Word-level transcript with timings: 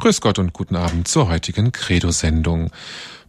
Grüß 0.00 0.22
Gott 0.22 0.38
und 0.38 0.54
guten 0.54 0.76
Abend 0.76 1.08
zur 1.08 1.28
heutigen 1.28 1.72
Credo-Sendung. 1.72 2.70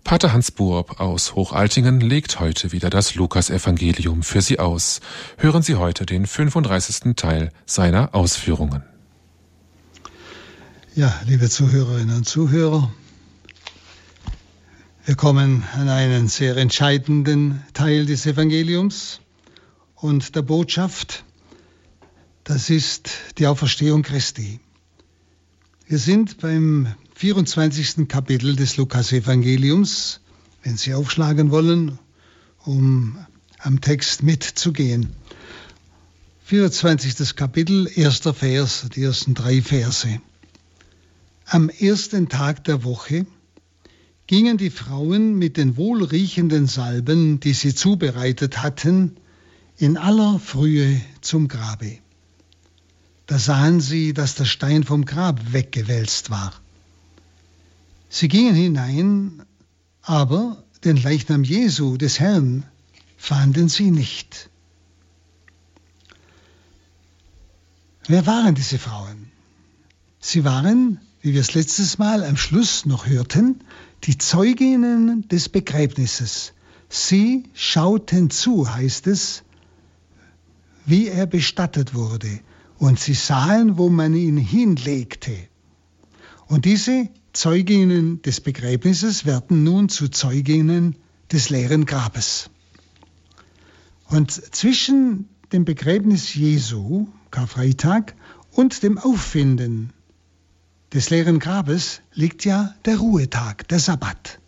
Pater 0.06 0.32
Hans 0.32 0.52
Buob 0.52 1.02
aus 1.02 1.36
Hochaltingen 1.36 2.00
legt 2.00 2.40
heute 2.40 2.72
wieder 2.72 2.90
das 2.90 3.14
Lukas-Evangelium 3.14 4.24
für 4.24 4.42
Sie 4.42 4.58
aus. 4.58 5.02
Hören 5.38 5.64
Sie 5.64 5.76
heute 5.76 6.06
den 6.06 6.26
35. 6.26 7.14
Teil 7.18 7.52
seiner 7.66 8.16
Ausführungen. 8.16 8.84
Ja, 10.96 11.14
liebe 11.26 11.50
Zuhörerinnen 11.50 12.16
und 12.16 12.24
Zuhörer, 12.24 12.90
wir 15.04 15.16
kommen 15.16 15.66
an 15.74 15.90
einen 15.90 16.30
sehr 16.30 16.56
entscheidenden 16.56 17.66
Teil 17.74 18.06
des 18.06 18.26
Evangeliums 18.26 19.20
und 19.96 20.38
der 20.38 20.42
Botschaft. 20.42 21.26
Das 22.46 22.70
ist 22.70 23.10
die 23.40 23.48
Auferstehung 23.48 24.04
Christi. 24.04 24.62
Wir 25.92 26.00
sind 26.00 26.38
beim 26.38 26.88
24. 27.16 28.08
Kapitel 28.08 28.56
des 28.56 28.78
Lukas-Evangeliums, 28.78 30.22
wenn 30.64 30.78
Sie 30.78 30.94
aufschlagen 30.94 31.52
wollen, 31.52 32.00
um 32.64 33.18
am 33.58 33.82
Text 33.82 34.24
mitzugehen. 34.24 35.10
24. 36.46 37.36
Kapitel, 37.36 37.92
erster 37.94 38.34
Vers, 38.34 38.88
die 38.96 39.04
ersten 39.04 39.34
drei 39.34 39.62
Verse. 39.62 40.22
Am 41.46 41.68
ersten 41.68 42.30
Tag 42.30 42.64
der 42.64 42.86
Woche 42.86 43.26
gingen 44.28 44.58
die 44.58 44.70
Frauen 44.70 45.38
mit 45.38 45.58
den 45.58 45.76
wohlriechenden 45.76 46.68
Salben, 46.68 47.42
die 47.42 47.52
sie 47.52 47.76
zubereitet 47.76 48.64
hatten, 48.64 49.18
in 49.76 49.98
aller 49.98 50.40
Frühe 50.40 51.02
zum 51.20 51.50
Grabe. 51.50 51.98
Da 53.32 53.40
sahen 53.40 53.80
sie, 53.80 54.12
dass 54.14 54.36
der 54.36 54.44
Stein 54.44 54.84
vom 54.84 55.06
Grab 55.06 55.54
weggewälzt 55.54 56.32
war. 56.32 56.52
Sie 58.10 58.28
gingen 58.28 58.56
hinein, 58.56 59.44
aber 60.02 60.62
den 60.84 60.98
Leichnam 60.98 61.46
Jesu, 61.46 61.96
des 61.96 62.20
Herrn, 62.20 62.66
fanden 63.16 63.70
sie 63.70 63.90
nicht. 63.90 64.50
Wer 68.06 68.26
waren 68.26 68.54
diese 68.54 68.78
Frauen? 68.78 69.32
Sie 70.20 70.44
waren, 70.44 71.00
wie 71.22 71.34
wir 71.34 71.40
es 71.40 71.54
letztes 71.54 72.00
Mal 72.00 72.26
am 72.26 72.36
Schluss 72.36 72.86
noch 72.86 73.06
hörten, 73.08 73.64
die 74.04 74.18
Zeuginnen 74.18 75.26
des 75.30 75.48
Begräbnisses. 75.48 76.52
Sie 76.90 77.46
schauten 77.54 78.30
zu, 78.30 78.74
heißt 78.74 79.08
es, 79.08 79.44
wie 80.86 81.08
er 81.08 81.28
bestattet 81.28 81.94
wurde, 81.94 82.42
und 82.82 83.00
sie 83.00 83.14
sahen, 83.14 83.78
wo 83.78 83.90
man 83.90 84.16
ihn 84.16 84.38
hinlegte. 84.38 85.38
Und 86.48 86.66
diese 86.66 87.10
Zeuginnen 87.32 88.24
des 88.24 88.42
Begräbnisses 88.42 89.24
werden 89.24 89.64
nun 89.64 89.88
zu 89.88 90.08
Zeuginnen 90.08 90.96
des 91.32 91.52
leeren 91.52 91.86
Grabes. 91.86 92.50
Und 94.08 94.32
zwischen 94.32 95.30
dem 95.54 95.64
Begräbnis 95.64 96.34
Jesu, 96.34 97.08
Karfreitag, 97.30 98.16
und 98.50 98.82
dem 98.82 98.98
Auffinden 98.98 99.94
des 100.92 101.12
leeren 101.12 101.38
Grabes 101.38 102.02
liegt 102.16 102.46
ja 102.46 102.74
der 102.86 102.98
Ruhetag, 102.98 103.68
der 103.68 103.78
Sabbat. 103.78 104.40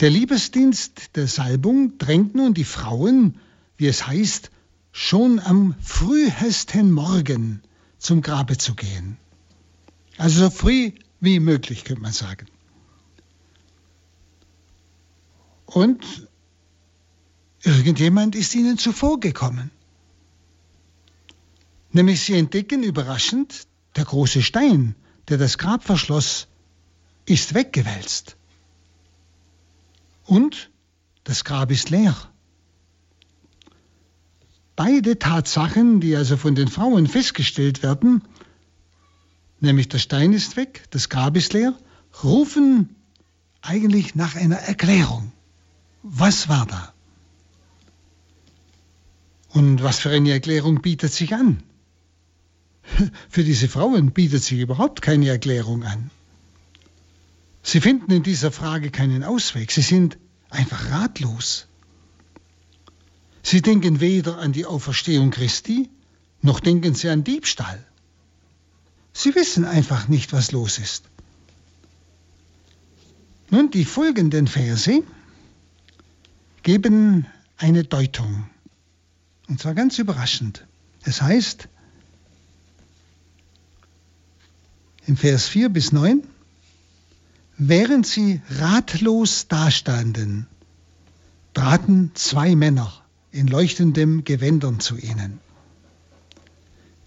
Der 0.00 0.10
Liebesdienst 0.10 1.14
der 1.14 1.28
Salbung 1.28 1.96
drängt 1.98 2.34
nun 2.34 2.54
die 2.54 2.64
Frauen, 2.64 3.38
wie 3.76 3.86
es 3.86 4.04
heißt, 4.04 4.50
schon 4.92 5.40
am 5.40 5.74
frühesten 5.80 6.92
Morgen 6.92 7.62
zum 7.98 8.20
Grabe 8.20 8.58
zu 8.58 8.74
gehen. 8.74 9.16
Also 10.18 10.44
so 10.44 10.50
früh 10.50 10.92
wie 11.20 11.40
möglich, 11.40 11.84
könnte 11.84 12.02
man 12.02 12.12
sagen. 12.12 12.46
Und 15.66 16.28
irgendjemand 17.62 18.34
ist 18.34 18.54
ihnen 18.54 18.76
zuvorgekommen. 18.76 19.70
Nämlich 21.90 22.20
sie 22.22 22.34
entdecken 22.34 22.82
überraschend, 22.82 23.66
der 23.96 24.04
große 24.04 24.42
Stein, 24.42 24.94
der 25.28 25.38
das 25.38 25.58
Grab 25.58 25.84
verschloss, 25.84 26.48
ist 27.24 27.54
weggewälzt. 27.54 28.36
Und 30.24 30.70
das 31.24 31.44
Grab 31.44 31.70
ist 31.70 31.90
leer. 31.90 32.31
Beide 34.76 35.18
Tatsachen, 35.18 36.00
die 36.00 36.16
also 36.16 36.36
von 36.36 36.54
den 36.54 36.68
Frauen 36.68 37.06
festgestellt 37.06 37.82
werden, 37.82 38.22
nämlich 39.60 39.88
der 39.88 39.98
Stein 39.98 40.32
ist 40.32 40.56
weg, 40.56 40.84
das 40.90 41.08
Grab 41.08 41.36
ist 41.36 41.52
leer, 41.52 41.76
rufen 42.22 42.96
eigentlich 43.60 44.14
nach 44.14 44.34
einer 44.34 44.56
Erklärung. 44.56 45.32
Was 46.02 46.48
war 46.48 46.66
da? 46.66 46.92
Und 49.48 49.82
was 49.82 49.98
für 49.98 50.10
eine 50.10 50.32
Erklärung 50.32 50.80
bietet 50.80 51.12
sich 51.12 51.34
an? 51.34 51.62
Für 53.28 53.44
diese 53.44 53.68
Frauen 53.68 54.10
bietet 54.12 54.42
sich 54.42 54.58
überhaupt 54.58 55.02
keine 55.02 55.28
Erklärung 55.28 55.84
an. 55.84 56.10
Sie 57.62 57.80
finden 57.80 58.10
in 58.10 58.22
dieser 58.22 58.50
Frage 58.50 58.90
keinen 58.90 59.22
Ausweg. 59.22 59.70
Sie 59.70 59.82
sind 59.82 60.18
einfach 60.50 60.90
ratlos. 60.90 61.68
Sie 63.42 63.60
denken 63.60 64.00
weder 64.00 64.38
an 64.38 64.52
die 64.52 64.66
Auferstehung 64.66 65.30
Christi, 65.30 65.90
noch 66.40 66.60
denken 66.60 66.94
sie 66.94 67.08
an 67.08 67.24
Diebstahl. 67.24 67.84
Sie 69.12 69.34
wissen 69.34 69.64
einfach 69.64 70.08
nicht, 70.08 70.32
was 70.32 70.52
los 70.52 70.78
ist. 70.78 71.04
Nun, 73.50 73.70
die 73.70 73.84
folgenden 73.84 74.46
Verse 74.46 75.02
geben 76.62 77.26
eine 77.58 77.84
Deutung. 77.84 78.48
Und 79.48 79.60
zwar 79.60 79.74
ganz 79.74 79.98
überraschend. 79.98 80.66
Es 81.04 81.20
heißt, 81.20 81.68
im 85.06 85.16
Vers 85.16 85.48
4 85.48 85.68
bis 85.68 85.92
9, 85.92 86.22
während 87.58 88.06
sie 88.06 88.40
ratlos 88.48 89.48
dastanden, 89.48 90.46
traten 91.52 92.12
zwei 92.14 92.56
Männer 92.56 93.01
in 93.32 93.46
leuchtendem 93.46 94.24
Gewändern 94.24 94.78
zu 94.78 94.96
ihnen. 94.96 95.40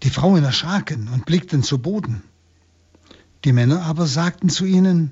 Die 0.03 0.09
Frauen 0.09 0.43
erschraken 0.43 1.07
und 1.07 1.25
blickten 1.25 1.63
zu 1.63 1.77
Boden. 1.77 2.23
Die 3.43 3.53
Männer 3.53 3.83
aber 3.83 4.07
sagten 4.07 4.49
zu 4.49 4.65
ihnen, 4.65 5.11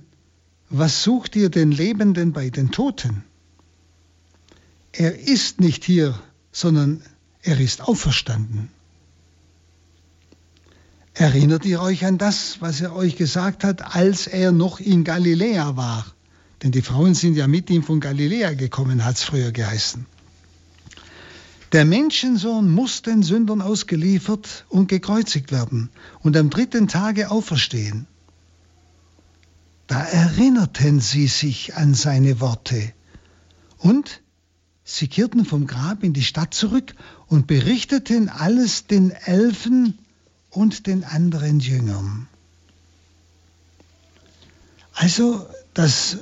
was 0.69 1.03
sucht 1.03 1.35
ihr 1.35 1.49
den 1.49 1.71
Lebenden 1.71 2.33
bei 2.33 2.49
den 2.49 2.71
Toten? 2.71 3.23
Er 4.91 5.17
ist 5.19 5.61
nicht 5.61 5.83
hier, 5.83 6.19
sondern 6.51 7.01
er 7.41 7.59
ist 7.59 7.81
auferstanden. 7.81 8.69
Erinnert 11.13 11.63
ihr 11.65 11.79
euch 11.79 12.05
an 12.05 12.17
das, 12.17 12.59
was 12.59 12.81
er 12.81 12.95
euch 12.95 13.15
gesagt 13.15 13.63
hat, 13.63 13.95
als 13.95 14.25
er 14.25 14.51
noch 14.51 14.79
in 14.79 15.03
Galiläa 15.03 15.75
war? 15.75 16.05
Denn 16.63 16.71
die 16.71 16.81
Frauen 16.81 17.13
sind 17.13 17.35
ja 17.35 17.47
mit 17.47 17.69
ihm 17.69 17.83
von 17.83 17.99
Galiläa 17.99 18.53
gekommen, 18.53 19.05
hat 19.05 19.17
es 19.17 19.23
früher 19.23 19.51
geheißen. 19.51 20.07
Der 21.73 21.85
Menschensohn 21.85 22.69
muss 22.69 23.01
den 23.01 23.23
Sündern 23.23 23.59
ausgeliefert 23.59 24.65
und 24.69 24.89
gekreuzigt 24.89 25.51
werden 25.51 25.89
und 26.19 26.37
am 26.37 26.51
dritten 26.51 26.87
Tage 26.87 27.31
auferstehen. 27.31 28.05
Da 29.87 30.03
erinnerten 30.03 30.99
sie 30.99 31.25
sich 31.25 31.75
an 31.75 31.95
seine 31.95 32.39
Worte 32.39 32.93
und 33.79 34.21
sie 34.83 35.07
kehrten 35.07 35.45
vom 35.45 35.65
Grab 35.65 36.03
in 36.03 36.13
die 36.13 36.21
Stadt 36.21 36.53
zurück 36.53 36.93
und 37.25 37.47
berichteten 37.47 38.29
alles 38.29 38.85
den 38.85 39.09
Elfen 39.09 39.97
und 40.51 40.85
den 40.85 41.03
anderen 41.03 41.59
Jüngern. 41.59 42.27
Also 44.93 45.43
das 45.73 46.19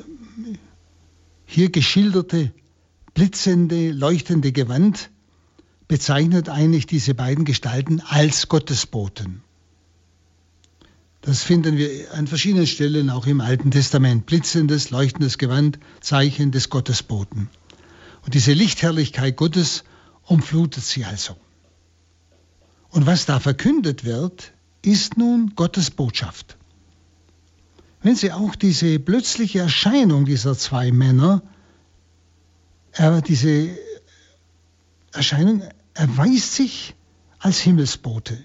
hier 1.45 1.69
geschilderte 1.69 2.53
blitzende, 3.13 3.91
leuchtende 3.91 4.53
Gewand 4.53 5.09
bezeichnet 5.91 6.47
eigentlich 6.47 6.85
diese 6.85 7.13
beiden 7.13 7.43
Gestalten 7.43 7.99
als 7.99 8.47
Gottesboten. 8.47 9.43
Das 11.19 11.43
finden 11.43 11.75
wir 11.75 12.13
an 12.13 12.27
verschiedenen 12.27 12.65
Stellen 12.65 13.09
auch 13.09 13.27
im 13.27 13.41
Alten 13.41 13.71
Testament. 13.71 14.25
Blitzendes, 14.25 14.89
leuchtendes 14.89 15.37
Gewand, 15.37 15.79
Zeichen 15.99 16.53
des 16.53 16.69
Gottesboten. 16.69 17.49
Und 18.23 18.35
diese 18.35 18.53
Lichtherrlichkeit 18.53 19.35
Gottes 19.35 19.83
umflutet 20.23 20.81
sie 20.81 21.03
also. 21.03 21.35
Und 22.91 23.05
was 23.05 23.25
da 23.25 23.41
verkündet 23.41 24.05
wird, 24.05 24.53
ist 24.81 25.17
nun 25.17 25.55
Gottes 25.57 25.91
Botschaft. 25.91 26.55
Wenn 28.01 28.15
Sie 28.15 28.31
auch 28.31 28.55
diese 28.55 28.97
plötzliche 28.97 29.59
Erscheinung 29.59 30.23
dieser 30.23 30.57
zwei 30.57 30.93
Männer, 30.93 31.41
äh, 32.93 33.21
diese 33.21 33.77
Erscheinung 35.11 35.63
erweist 36.01 36.55
sich 36.55 36.95
als 37.37 37.59
Himmelsbote. 37.59 38.43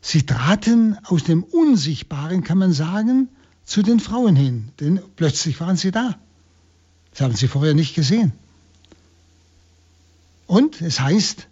Sie 0.00 0.24
traten 0.24 0.96
aus 1.06 1.24
dem 1.24 1.42
Unsichtbaren, 1.42 2.44
kann 2.44 2.58
man 2.58 2.72
sagen, 2.72 3.28
zu 3.64 3.82
den 3.82 3.98
Frauen 3.98 4.36
hin, 4.36 4.70
denn 4.78 5.02
plötzlich 5.16 5.58
waren 5.58 5.76
sie 5.76 5.90
da. 5.90 6.16
Sie 7.12 7.24
haben 7.24 7.34
sie 7.34 7.48
vorher 7.48 7.74
nicht 7.74 7.96
gesehen. 7.96 8.30
Und 10.46 10.80
es 10.82 11.00
heißt, 11.00 11.48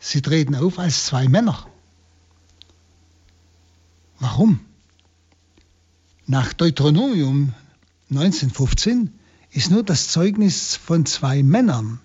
sie 0.00 0.20
treten 0.20 0.54
auf 0.54 0.78
als 0.78 1.06
zwei 1.06 1.26
Männer. 1.26 1.66
Warum? 4.18 4.60
Nach 6.26 6.52
Deuteronomium 6.52 7.54
1915 8.10 9.14
ist 9.50 9.70
nur 9.70 9.82
das 9.82 10.08
Zeugnis 10.08 10.76
von 10.76 11.06
zwei 11.06 11.42
Männern 11.42 12.00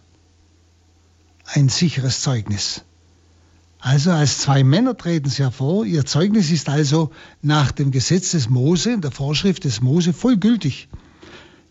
ein 1.53 1.69
sicheres 1.69 2.21
Zeugnis. 2.21 2.83
Also 3.79 4.11
als 4.11 4.37
zwei 4.37 4.63
Männer 4.63 4.95
treten 4.95 5.29
sie 5.29 5.41
hervor. 5.41 5.85
Ihr 5.85 6.05
Zeugnis 6.05 6.51
ist 6.51 6.69
also 6.69 7.11
nach 7.41 7.71
dem 7.71 7.91
Gesetz 7.91 8.31
des 8.31 8.49
Mose, 8.49 8.99
der 8.99 9.11
Vorschrift 9.11 9.63
des 9.63 9.81
Mose, 9.81 10.13
voll 10.13 10.37
gültig. 10.37 10.87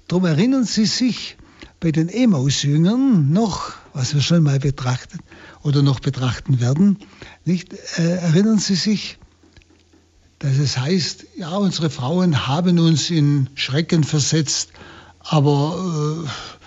Darum 0.08 0.24
erinnern 0.24 0.64
Sie 0.64 0.86
sich 0.86 1.36
bei 1.78 1.92
den 1.92 2.08
Emaus-Jüngern 2.08 3.30
noch, 3.32 3.72
was 3.94 4.12
wir 4.12 4.20
schon 4.22 4.42
mal 4.42 4.58
betrachtet 4.58 5.20
oder 5.62 5.82
noch 5.82 6.00
betrachten 6.00 6.60
werden, 6.60 6.98
nicht? 7.44 7.72
Äh, 7.96 8.16
erinnern 8.16 8.58
Sie 8.58 8.74
sich, 8.74 9.18
dass 10.40 10.58
es 10.58 10.78
heißt, 10.78 11.26
ja, 11.36 11.56
unsere 11.56 11.90
Frauen 11.90 12.48
haben 12.48 12.80
uns 12.80 13.08
in 13.10 13.48
Schrecken 13.54 14.02
versetzt, 14.02 14.70
aber 15.20 16.24
äh, 16.26 16.59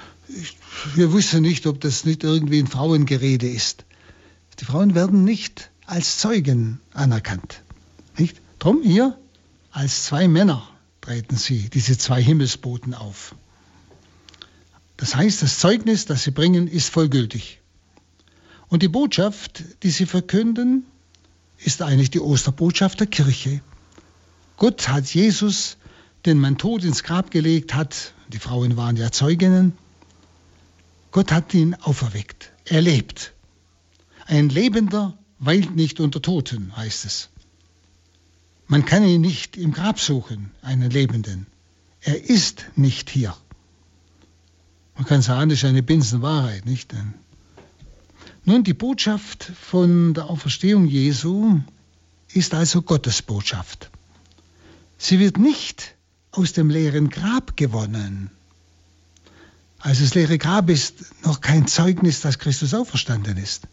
wir 0.95 1.11
wussten 1.11 1.41
nicht, 1.41 1.67
ob 1.67 1.81
das 1.81 2.05
nicht 2.05 2.23
irgendwie 2.23 2.59
ein 2.59 2.67
Frauengerede 2.67 3.49
ist. 3.49 3.85
Die 4.59 4.65
Frauen 4.65 4.95
werden 4.95 5.23
nicht 5.23 5.71
als 5.85 6.17
Zeugen 6.17 6.79
anerkannt. 6.93 7.61
Nicht? 8.17 8.41
Drum 8.59 8.81
hier 8.83 9.17
als 9.71 10.03
zwei 10.03 10.27
Männer 10.27 10.67
treten 11.01 11.35
sie, 11.35 11.69
diese 11.69 11.97
zwei 11.97 12.21
Himmelsboten 12.21 12.93
auf. 12.93 13.35
Das 14.97 15.15
heißt, 15.15 15.41
das 15.41 15.59
Zeugnis, 15.59 16.05
das 16.05 16.23
sie 16.23 16.31
bringen, 16.31 16.67
ist 16.67 16.89
vollgültig. 16.89 17.59
Und 18.69 18.83
die 18.83 18.87
Botschaft, 18.87 19.63
die 19.83 19.89
sie 19.89 20.05
verkünden, 20.05 20.85
ist 21.57 21.81
eigentlich 21.81 22.11
die 22.11 22.19
Osterbotschaft 22.19 22.99
der 22.99 23.07
Kirche. 23.07 23.61
Gott 24.57 24.87
hat 24.87 25.13
Jesus, 25.13 25.77
den 26.25 26.37
man 26.39 26.57
tot 26.57 26.83
ins 26.83 27.03
Grab 27.03 27.31
gelegt 27.31 27.73
hat, 27.73 28.13
die 28.29 28.39
Frauen 28.39 28.77
waren 28.77 28.95
ja 28.95 29.11
Zeuginnen, 29.11 29.73
Gott 31.13 31.31
hat 31.31 31.53
ihn 31.53 31.75
auferweckt. 31.75 32.51
Er 32.65 32.81
lebt. 32.81 33.33
Ein 34.25 34.49
Lebender 34.49 35.15
weilt 35.37 35.75
nicht 35.75 35.99
unter 35.99 36.21
Toten, 36.21 36.75
heißt 36.75 37.05
es. 37.05 37.29
Man 38.65 38.83
kann 38.83 39.05
ihn 39.05 39.21
nicht 39.21 39.55
im 39.55 39.73
Grab 39.73 39.99
suchen, 39.99 40.49
einen 40.63 40.89
Lebenden. 40.89 41.45
Er 42.01 42.27
ist 42.29 42.65
nicht 42.75 43.11
hier. 43.11 43.37
Man 44.95 45.05
kann 45.05 45.21
sagen, 45.21 45.49
das 45.49 45.59
ist 45.59 45.65
eine 45.65 45.83
Binsenwahrheit, 45.83 46.65
nicht? 46.65 46.95
Nun, 48.43 48.63
die 48.63 48.73
Botschaft 48.73 49.43
von 49.43 50.15
der 50.15 50.31
Auferstehung 50.31 50.87
Jesu 50.87 51.59
ist 52.33 52.55
also 52.55 52.81
Gottes 52.81 53.21
Botschaft. 53.21 53.91
Sie 54.97 55.19
wird 55.19 55.37
nicht 55.37 55.93
aus 56.31 56.53
dem 56.53 56.71
leeren 56.71 57.11
Grab 57.11 57.55
gewonnen. 57.55 58.31
Also 59.83 60.03
das 60.03 60.15
leere 60.15 60.37
Grab 60.37 60.69
ist 60.69 60.95
noch 61.23 61.41
kein 61.41 61.67
Zeugnis, 61.67 62.21
dass 62.21 62.39
Christus 62.39 62.73
auferstanden 62.73 63.37
ist 63.37 63.67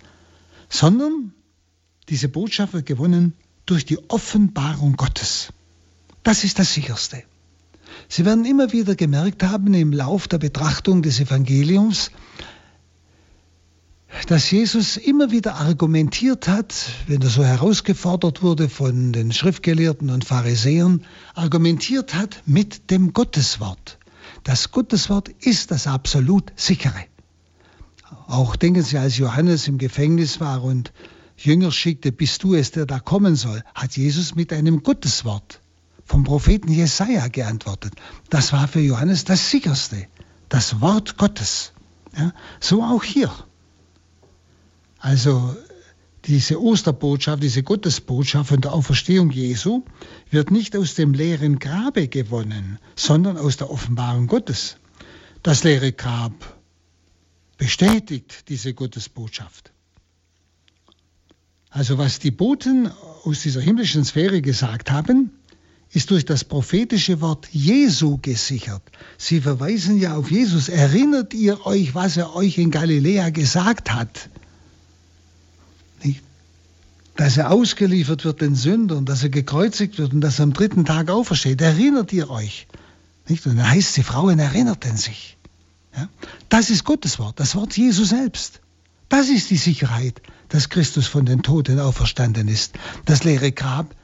sondern 0.70 1.34
diese 2.08 2.28
Botschaft 2.28 2.72
wird 2.72 2.86
gewonnen 2.86 3.34
durch 3.66 3.84
die 3.84 3.98
Offenbarung 4.08 4.96
Gottes. 4.96 5.52
Das 6.22 6.44
ist 6.44 6.58
das 6.58 6.72
Sicherste. 6.72 7.22
Sie 8.08 8.24
werden 8.24 8.44
immer 8.44 8.72
wieder 8.72 8.94
gemerkt 8.94 9.42
haben 9.42 9.74
im 9.74 9.92
Lauf 9.92 10.28
der 10.28 10.38
Betrachtung 10.38 11.02
des 11.02 11.20
Evangeliums, 11.20 12.10
dass 14.26 14.50
Jesus 14.50 14.96
immer 14.96 15.30
wieder 15.30 15.56
argumentiert 15.56 16.48
hat, 16.48 16.74
wenn 17.06 17.22
er 17.22 17.30
so 17.30 17.44
herausgefordert 17.44 18.42
wurde 18.42 18.68
von 18.68 19.12
den 19.12 19.32
Schriftgelehrten 19.32 20.10
und 20.10 20.24
Pharisäern, 20.24 21.04
argumentiert 21.34 22.14
hat 22.14 22.42
mit 22.46 22.90
dem 22.90 23.12
Gotteswort. 23.12 23.99
Das 24.44 24.70
Gotteswort 24.70 25.28
ist 25.28 25.70
das 25.70 25.86
absolut 25.86 26.52
sichere. 26.56 27.04
Auch 28.26 28.56
denken 28.56 28.82
Sie, 28.82 28.98
als 28.98 29.18
Johannes 29.18 29.68
im 29.68 29.78
Gefängnis 29.78 30.40
war 30.40 30.62
und 30.62 30.92
Jünger 31.36 31.72
schickte, 31.72 32.12
bist 32.12 32.42
du 32.42 32.54
es, 32.54 32.70
der 32.70 32.86
da 32.86 32.98
kommen 32.98 33.36
soll, 33.36 33.62
hat 33.74 33.96
Jesus 33.96 34.34
mit 34.34 34.52
einem 34.52 34.82
Gotteswort 34.82 35.60
vom 36.04 36.24
Propheten 36.24 36.72
Jesaja 36.72 37.28
geantwortet. 37.28 37.94
Das 38.28 38.52
war 38.52 38.68
für 38.68 38.80
Johannes 38.80 39.24
das 39.24 39.50
sicherste, 39.50 40.06
das 40.48 40.80
Wort 40.80 41.16
Gottes. 41.16 41.72
Ja, 42.16 42.32
so 42.58 42.82
auch 42.82 43.04
hier. 43.04 43.30
Also 44.98 45.56
diese 46.26 46.60
Osterbotschaft, 46.60 47.42
diese 47.42 47.62
Gottesbotschaft 47.62 48.50
von 48.50 48.60
der 48.60 48.72
Auferstehung 48.72 49.30
Jesu 49.30 49.84
wird 50.30 50.50
nicht 50.50 50.76
aus 50.76 50.94
dem 50.94 51.14
leeren 51.14 51.58
Grabe 51.58 52.08
gewonnen, 52.08 52.78
sondern 52.94 53.36
aus 53.36 53.56
der 53.56 53.70
Offenbarung 53.70 54.26
Gottes. 54.26 54.76
Das 55.42 55.64
leere 55.64 55.92
Grab 55.92 56.58
bestätigt 57.56 58.48
diese 58.48 58.74
Gottesbotschaft. 58.74 59.72
Also 61.70 61.98
was 61.98 62.18
die 62.18 62.30
Boten 62.30 62.90
aus 63.24 63.42
dieser 63.42 63.60
himmlischen 63.60 64.04
Sphäre 64.04 64.42
gesagt 64.42 64.90
haben, 64.90 65.30
ist 65.92 66.10
durch 66.10 66.24
das 66.24 66.44
prophetische 66.44 67.20
Wort 67.20 67.48
Jesu 67.52 68.18
gesichert. 68.20 68.82
Sie 69.18 69.40
verweisen 69.40 69.98
ja 69.98 70.16
auf 70.16 70.30
Jesus. 70.30 70.68
Erinnert 70.68 71.34
ihr 71.34 71.66
euch, 71.66 71.94
was 71.94 72.16
er 72.16 72.34
euch 72.34 72.58
in 72.58 72.70
Galiläa 72.70 73.30
gesagt 73.30 73.92
hat? 73.92 74.30
Dass 77.16 77.36
er 77.36 77.50
ausgeliefert 77.50 78.24
wird 78.24 78.40
den 78.40 78.54
Sündern, 78.54 79.04
dass 79.04 79.22
er 79.22 79.28
gekreuzigt 79.28 79.98
wird 79.98 80.12
und 80.12 80.20
dass 80.20 80.38
er 80.38 80.44
am 80.44 80.52
dritten 80.52 80.84
Tag 80.84 81.10
aufersteht. 81.10 81.60
Erinnert 81.60 82.12
ihr 82.12 82.30
euch? 82.30 82.66
Nicht? 83.28 83.46
Und 83.46 83.56
dann 83.56 83.68
heißt, 83.68 83.96
die 83.96 84.02
Frauen 84.02 84.38
erinnerten 84.38 84.96
sich. 84.96 85.36
Ja? 85.96 86.08
Das 86.48 86.70
ist 86.70 86.84
Gottes 86.84 87.18
Wort, 87.18 87.38
das 87.38 87.54
Wort 87.56 87.76
Jesu 87.76 88.04
selbst. 88.04 88.60
Das 89.08 89.28
ist 89.28 89.50
die 89.50 89.56
Sicherheit, 89.56 90.22
dass 90.48 90.68
Christus 90.68 91.06
von 91.06 91.26
den 91.26 91.42
Toten 91.42 91.80
auferstanden 91.80 92.48
ist. 92.48 92.74
Das 93.04 93.24
leere 93.24 93.52
Grab 93.52 93.94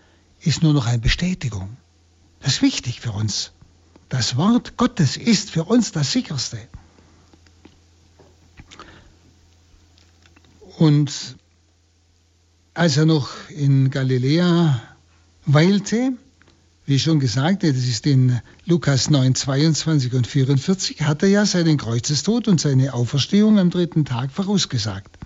ist 0.41 0.63
nur 0.63 0.75
noch 0.75 0.87
eine 0.87 0.99
Bestätigung. 0.99 1.77
Das 2.41 2.55
ist 2.55 2.63
wichtig 2.63 3.01
für 3.01 3.13
uns. 3.13 3.53
Das 4.09 4.37
Wort 4.37 4.77
Gottes 4.77 5.17
ist 5.17 5.51
für 5.51 5.65
uns 5.65 5.93
das 5.93 6.13
sicherste. 6.13 6.59
Und 10.79 11.37
als 12.77 12.99
er 12.99 13.07
noch 13.07 13.31
in 13.49 13.91
Galiläa 13.91 14.83
weilte, 15.47 16.13
wie 16.85 16.99
schon 16.99 17.21
gesagt, 17.21 17.63
das 17.63 17.77
ist 17.77 18.07
in 18.07 18.41
Lukas 18.67 19.09
9, 19.09 19.35
22 19.35 20.13
und 20.13 20.27
44, 20.27 21.01
hat 21.01 21.23
er 21.23 21.31
ja 21.31 21.47
seinen 21.47 21.79
Kreuzestod 21.79 22.49
und 22.49 22.61
seine 22.61 22.93
Auferstehung 22.93 23.59
am 23.59 23.71
dritten 23.71 24.05
Tag 24.05 24.31
vorausgesagt. 24.31 25.17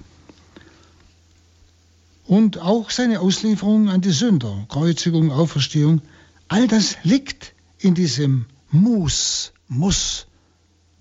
Und 2.25 2.59
auch 2.59 2.90
seine 2.90 3.19
Auslieferung 3.19 3.88
an 3.88 4.00
die 4.00 4.12
Sünder, 4.12 4.64
Kreuzigung, 4.69 5.33
Auferstehung, 5.33 6.02
all 6.47 6.69
das 6.69 6.99
liegt 7.02 7.54
in 7.78 7.95
diesem 7.95 8.47
Muss, 8.71 9.52
Muss 9.66 10.28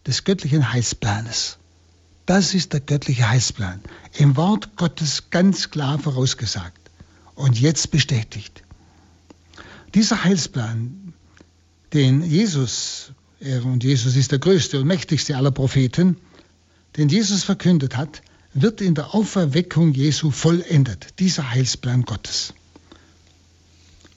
des 0.08 0.24
göttlichen 0.24 0.74
Heilsplanes. 0.74 1.60
Das 2.30 2.54
ist 2.54 2.74
der 2.74 2.80
göttliche 2.80 3.28
Heilsplan. 3.28 3.82
Im 4.14 4.38
Wort 4.38 4.76
Gottes 4.76 5.32
ganz 5.32 5.72
klar 5.72 5.98
vorausgesagt 5.98 6.92
und 7.34 7.60
jetzt 7.60 7.90
bestätigt. 7.90 8.62
Dieser 9.96 10.24
Heilsplan, 10.24 11.16
den 11.92 12.22
Jesus, 12.22 13.14
er 13.40 13.66
und 13.66 13.84
Jesus 13.84 14.16
ist 14.16 14.32
der 14.32 14.38
größte 14.38 14.80
und 14.80 14.86
mächtigste 14.86 15.38
aller 15.38 15.50
Propheten, 15.50 16.18
den 16.98 17.10
Jesus 17.10 17.44
verkündet 17.44 17.98
hat, 17.98 18.22
wird 18.54 18.80
in 18.80 18.94
der 18.94 19.16
Auferweckung 19.16 19.96
Jesu 19.96 20.30
vollendet, 20.30 21.18
dieser 21.18 21.50
Heilsplan 21.50 22.04
Gottes. 22.04 22.54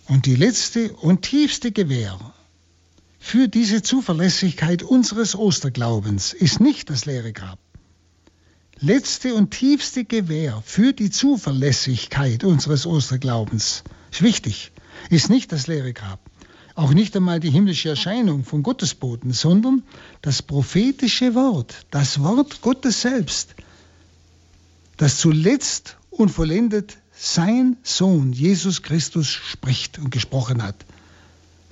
Und 0.05 0.27
die 0.27 0.37
letzte 0.37 0.93
und 0.93 1.23
tiefste 1.23 1.73
Gewähr 1.73 2.21
für 3.19 3.49
diese 3.49 3.81
Zuverlässigkeit 3.81 4.83
unseres 4.83 5.35
Osterglaubens 5.35 6.35
ist 6.35 6.61
nicht 6.61 6.91
das 6.91 7.07
leere 7.07 7.33
Grab. 7.33 7.59
Letzte 8.85 9.35
und 9.37 9.53
tiefste 9.53 10.05
Gewähr 10.05 10.61
für 10.67 10.93
die 10.93 11.09
Zuverlässigkeit 11.09 12.43
unseres 12.43 12.85
Osterglaubens 12.85 13.85
ist 14.11 14.23
wichtig 14.23 14.73
ist 15.09 15.31
nicht 15.31 15.53
das 15.53 15.69
leere 15.69 15.93
Grab, 15.93 16.19
auch 16.75 16.93
nicht 16.93 17.17
einmal 17.17 17.39
die 17.39 17.51
himmlische 17.51 17.91
Erscheinung 17.91 18.45
von 18.45 18.65
Gottesboten, 18.65 19.33
sondern 19.33 19.85
das 20.21 20.43
prophetische 20.43 21.37
Wort, 21.37 21.87
das 21.93 22.21
Wort 22.25 22.61
Gottes 22.61 23.03
selbst, 23.03 23.55
das 24.97 25.19
zuletzt 25.19 25.97
und 26.11 26.31
vollendet 26.31 26.97
sein 27.13 27.77
Sohn 27.85 28.33
Jesus 28.33 28.83
Christus 28.83 29.29
spricht 29.29 30.01
und 30.01 30.11
gesprochen 30.11 30.61
hat. 30.61 30.85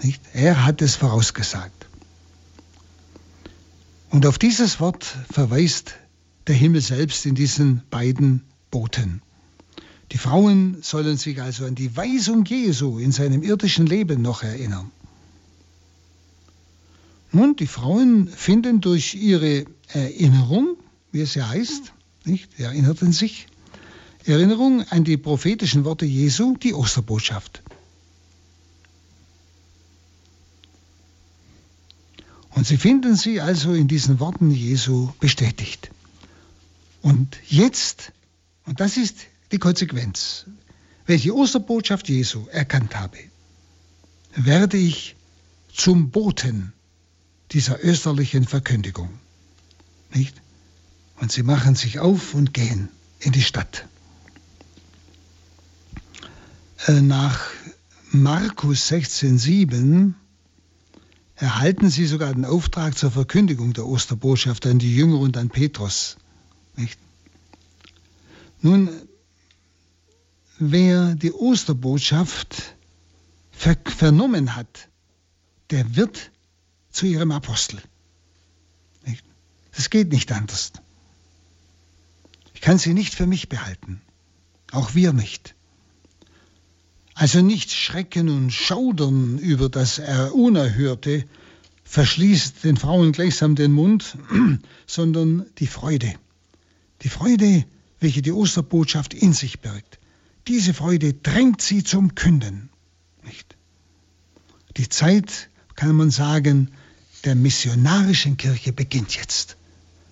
Nicht? 0.01 0.23
Er 0.33 0.65
hat 0.65 0.81
es 0.81 0.95
vorausgesagt. 0.95 1.87
Und 4.11 4.27
auf 4.27 4.39
dieses 4.39 4.79
Wort 4.79 5.05
verweist 5.33 5.95
der 6.51 6.59
Himmel 6.59 6.81
selbst 6.81 7.27
in 7.27 7.37
diesen 7.37 7.83
beiden 7.91 8.43
Boten. 8.73 9.23
Die 10.11 10.19
Frauen 10.19 10.79
sollen 10.83 11.17
sich 11.17 11.41
also 11.41 11.65
an 11.65 11.77
die 11.77 11.97
Weisung 11.97 12.45
Jesu 12.45 12.99
in 12.99 13.13
seinem 13.13 13.45
irdischen 13.45 13.87
Leben 13.87 14.21
noch 14.21 14.43
erinnern. 14.43 14.91
Nun, 17.31 17.55
die 17.55 17.69
Frauen 17.69 18.27
finden 18.27 18.81
durch 18.81 19.15
ihre 19.15 19.65
Erinnerung, 19.93 20.77
wie 21.13 21.21
es 21.21 21.37
ja 21.37 21.49
heißt, 21.49 21.93
nicht, 22.25 22.59
erinnerten 22.59 23.13
sich, 23.13 23.47
Erinnerung 24.25 24.83
an 24.91 25.05
die 25.05 25.19
prophetischen 25.19 25.85
Worte 25.85 26.05
Jesu, 26.05 26.57
die 26.57 26.75
Osterbotschaft. 26.75 27.63
Und 32.57 32.67
sie 32.67 32.77
finden 32.77 33.15
sie 33.15 33.41
also 33.41 33.73
in 33.73 33.87
diesen 33.87 34.19
Worten 34.19 34.51
Jesu 34.51 35.11
bestätigt. 35.21 35.93
Und 37.03 37.39
jetzt, 37.47 38.13
und 38.67 38.81
das 38.81 38.97
ist 38.97 39.17
die 39.53 39.59
Konsequenz, 39.59 40.47
die 41.09 41.33
Osterbotschaft 41.33 42.09
Jesu 42.09 42.47
erkannt 42.49 42.97
habe, 42.97 43.19
werde 44.35 44.77
ich 44.77 45.17
zum 45.73 46.11
Boten 46.11 46.73
dieser 47.51 47.83
österlichen 47.85 48.47
Verkündigung. 48.47 49.11
Nicht? 50.13 50.41
Und 51.17 51.33
sie 51.33 51.43
machen 51.43 51.75
sich 51.75 51.99
auf 51.99 52.35
und 52.35 52.55
gehen 52.55 52.89
in 53.19 53.33
die 53.33 53.43
Stadt. 53.43 53.87
Äh, 56.87 57.01
nach 57.01 57.51
Markus 58.11 58.91
16,7 58.91 60.15
erhalten 61.37 61.91
sie 61.91 62.07
sogar 62.07 62.33
den 62.33 62.45
Auftrag 62.45 62.97
zur 62.97 63.11
Verkündigung 63.11 63.73
der 63.73 63.87
Osterbotschaft 63.87 64.67
an 64.67 64.79
die 64.79 64.95
Jünger 64.95 65.19
und 65.19 65.37
an 65.37 65.49
Petrus. 65.49 66.17
Nicht? 66.81 66.99
Nun, 68.63 68.89
wer 70.59 71.15
die 71.15 71.33
Osterbotschaft 71.33 72.75
ver 73.51 73.77
vernommen 73.85 74.57
hat, 74.57 74.89
der 75.71 75.97
wird 75.97 76.31
zu 76.91 77.07
ihrem 77.07 77.33
Apostel. 77.33 77.81
Es 79.73 79.91
geht 79.91 80.11
nicht 80.11 80.33
anders. 80.33 80.73
Ich 82.55 82.61
kann 82.61 82.79
sie 82.79 82.93
nicht 82.93 83.15
für 83.15 83.27
mich 83.27 83.49
behalten. 83.49 84.03
Auch 84.73 84.95
wir 84.95 85.13
nicht. 85.13 85.55
Also 87.15 87.41
nicht 87.41 87.73
Schrecken 87.73 88.29
und 88.29 88.51
Schaudern 88.51 89.39
über 89.39 89.69
das 89.69 90.01
Unerhörte 90.33 91.25
verschließt 91.85 92.65
den 92.65 92.77
Frauen 92.77 93.13
gleichsam 93.13 93.57
den 93.57 93.73
Mund, 93.73 94.17
sondern 94.87 95.47
die 95.59 95.67
Freude. 95.67 96.15
Die 97.03 97.09
Freude, 97.09 97.65
welche 97.99 98.23
die 98.23 98.33
Osterbotschaft 98.33 99.15
in 99.15 99.33
sich 99.33 99.61
birgt. 99.61 99.99
Diese 100.49 100.75
Freude 100.75 101.15
drängt 101.15 101.63
sie 101.63 101.85
zum 101.85 102.15
Künden. 102.15 102.71
Nicht? 103.25 103.57
Die 104.77 104.89
Zeit, 104.89 105.49
kann 105.75 105.95
man 105.97 106.11
sagen, 106.11 106.71
der 107.25 107.35
missionarischen 107.35 108.37
Kirche 108.37 108.73
beginnt 108.73 109.17
jetzt. 109.17 109.57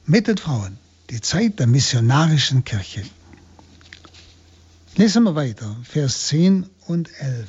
Mit 0.06 0.26
den 0.26 0.36
Frauen. 0.36 0.78
Die 1.10 1.20
Zeit 1.20 1.58
der 1.58 1.66
missionarischen 1.66 2.64
Kirche. 2.64 3.02
Lesen 4.96 5.24
wir 5.24 5.34
weiter, 5.34 5.76
Vers 5.84 6.26
10 6.26 6.66
und 6.86 7.08
11. 7.20 7.48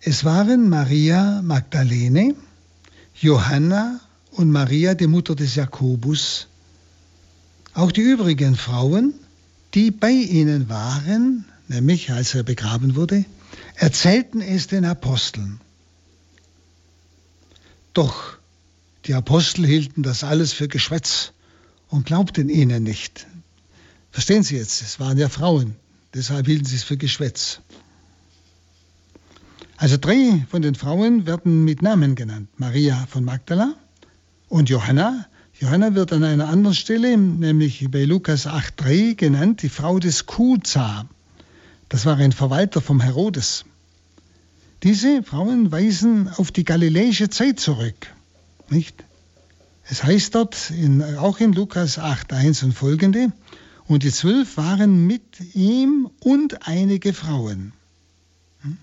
Es 0.00 0.24
waren 0.24 0.68
Maria 0.68 1.40
Magdalene, 1.42 2.34
Johanna 3.14 4.00
und 4.40 4.50
Maria, 4.50 4.94
die 4.94 5.06
Mutter 5.06 5.36
des 5.36 5.54
Jakobus, 5.54 6.48
auch 7.74 7.92
die 7.92 8.00
übrigen 8.00 8.56
Frauen, 8.56 9.12
die 9.74 9.90
bei 9.90 10.10
ihnen 10.12 10.70
waren, 10.70 11.44
nämlich 11.68 12.10
als 12.10 12.34
er 12.34 12.42
begraben 12.42 12.96
wurde, 12.96 13.26
erzählten 13.74 14.40
es 14.40 14.66
den 14.66 14.86
Aposteln. 14.86 15.60
Doch 17.92 18.38
die 19.04 19.12
Apostel 19.12 19.66
hielten 19.66 20.02
das 20.02 20.24
alles 20.24 20.54
für 20.54 20.68
Geschwätz 20.68 21.32
und 21.88 22.06
glaubten 22.06 22.48
ihnen 22.48 22.82
nicht. 22.82 23.26
Verstehen 24.10 24.42
Sie 24.42 24.56
jetzt, 24.56 24.80
es 24.80 24.98
waren 24.98 25.18
ja 25.18 25.28
Frauen, 25.28 25.76
deshalb 26.14 26.46
hielten 26.46 26.64
sie 26.64 26.76
es 26.76 26.82
für 26.82 26.96
Geschwätz. 26.96 27.60
Also 29.76 29.98
drei 29.98 30.46
von 30.50 30.62
den 30.62 30.74
Frauen 30.74 31.26
werden 31.26 31.64
mit 31.64 31.82
Namen 31.82 32.14
genannt. 32.14 32.48
Maria 32.56 33.06
von 33.10 33.22
Magdala 33.22 33.74
und 34.50 34.68
Johanna. 34.68 35.26
Johanna 35.58 35.94
wird 35.94 36.12
an 36.12 36.24
einer 36.24 36.48
anderen 36.48 36.74
Stelle, 36.74 37.16
nämlich 37.16 37.88
bei 37.90 38.04
Lukas 38.04 38.46
8.3 38.46 39.14
genannt, 39.14 39.62
die 39.62 39.68
Frau 39.68 39.98
des 39.98 40.26
Kuza. 40.26 41.06
Das 41.88 42.04
war 42.04 42.16
ein 42.16 42.32
Verwalter 42.32 42.80
vom 42.80 43.00
Herodes. 43.00 43.64
Diese 44.82 45.22
Frauen 45.22 45.70
weisen 45.70 46.28
auf 46.28 46.50
die 46.50 46.64
galiläische 46.64 47.30
Zeit 47.30 47.60
zurück. 47.60 48.12
Nicht? 48.68 49.04
Es 49.84 50.02
heißt 50.04 50.34
dort, 50.34 50.70
in, 50.70 51.02
auch 51.02 51.38
in 51.38 51.52
Lukas 51.52 51.98
8.1 51.98 52.64
und 52.64 52.72
folgende, 52.72 53.32
und 53.86 54.02
die 54.02 54.12
zwölf 54.12 54.56
waren 54.56 55.06
mit 55.06 55.54
ihm 55.54 56.10
und 56.20 56.66
einige 56.66 57.12
Frauen. 57.12 57.72
Hm? 58.62 58.78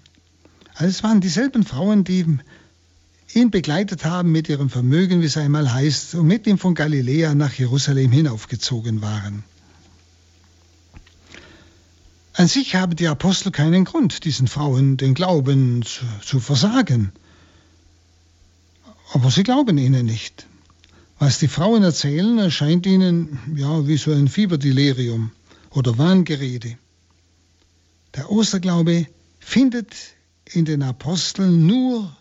Also 0.76 0.90
es 0.90 1.04
waren 1.04 1.22
dieselben 1.22 1.64
Frauen, 1.64 2.04
die 2.04 2.26
ihn 3.34 3.52
begleitet 3.52 4.06
haben 4.06 4.32
mit 4.32 4.50
ihrem 4.50 4.70
Vermögen, 4.70 5.22
wie 5.22 5.26
es 5.26 5.38
einmal 5.38 5.74
heißt, 5.74 6.16
und 6.16 6.28
mit 6.28 6.48
ihm 6.48 6.58
von 6.58 6.76
Galiläa 6.76 7.36
nach 7.36 7.54
Jerusalem 7.54 8.12
hinaufgezogen 8.12 9.02
waren. 9.02 9.44
An 12.34 12.48
sich 12.48 12.76
haben 12.76 12.96
die 12.96 13.08
Apostel 13.08 13.52
keinen 13.52 13.84
Grund, 13.84 14.24
diesen 14.24 14.48
Frauen 14.48 14.98
den 14.98 15.14
Glauben 15.16 15.84
zu, 15.84 16.06
zu 16.24 16.40
versagen. 16.40 17.12
Aber 19.12 19.32
sie 19.32 19.44
glauben 19.44 19.78
ihnen 19.78 20.06
nicht. 20.06 20.46
Was 21.20 21.40
die 21.40 21.48
Frauen 21.48 21.84
erzählen, 21.84 22.38
erscheint 22.38 22.86
ihnen 22.86 23.40
ja 23.56 23.88
wie 23.88 23.98
so 23.98 24.12
ein 24.12 24.28
Fieberdelirium 24.28 25.32
oder 25.72 25.98
Wahngerede. 25.98 26.78
Der 28.16 28.32
Osterglaube 28.32 29.08
findet 29.40 29.96
in 30.46 30.66
den 30.66 30.84
Aposteln 30.84 31.66
nur 31.66 32.16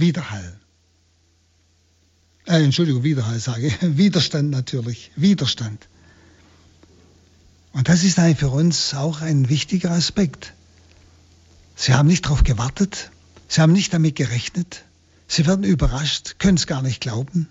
Widerhall. 0.00 0.58
Äh, 2.46 2.62
Entschuldigung, 2.64 3.02
Widerhall 3.02 3.38
sage 3.38 3.68
ich. 3.68 3.76
Widerstand 3.80 4.50
natürlich. 4.50 5.10
Widerstand. 5.16 5.88
Und 7.72 7.88
das 7.88 8.02
ist 8.02 8.18
für 8.38 8.48
uns 8.48 8.94
auch 8.94 9.20
ein 9.20 9.48
wichtiger 9.48 9.92
Aspekt. 9.92 10.54
Sie 11.76 11.94
haben 11.94 12.08
nicht 12.08 12.24
darauf 12.24 12.42
gewartet. 12.42 13.10
Sie 13.48 13.60
haben 13.60 13.72
nicht 13.72 13.94
damit 13.94 14.16
gerechnet. 14.16 14.84
Sie 15.28 15.46
werden 15.46 15.64
überrascht, 15.64 16.36
können 16.38 16.56
es 16.56 16.66
gar 16.66 16.82
nicht 16.82 17.00
glauben. 17.00 17.48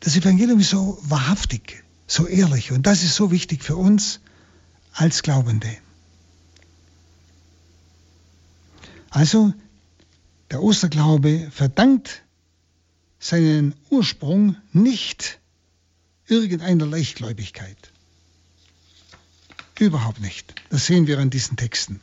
Das 0.00 0.14
Evangelium 0.14 0.60
ist 0.60 0.68
so 0.68 0.98
wahrhaftig, 1.02 1.82
so 2.06 2.26
ehrlich 2.26 2.72
und 2.72 2.86
das 2.86 3.02
ist 3.02 3.14
so 3.14 3.30
wichtig 3.30 3.62
für 3.62 3.76
uns 3.76 4.20
als 4.92 5.22
Glaubende. 5.22 5.74
Also 9.08 9.54
der 10.54 10.62
Osterglaube 10.62 11.50
verdankt 11.50 12.22
seinen 13.18 13.74
Ursprung 13.90 14.54
nicht 14.72 15.40
irgendeiner 16.28 16.86
Leichtgläubigkeit. 16.86 17.76
Überhaupt 19.80 20.20
nicht. 20.20 20.54
Das 20.70 20.86
sehen 20.86 21.08
wir 21.08 21.18
an 21.18 21.30
diesen 21.30 21.56
Texten. 21.56 21.98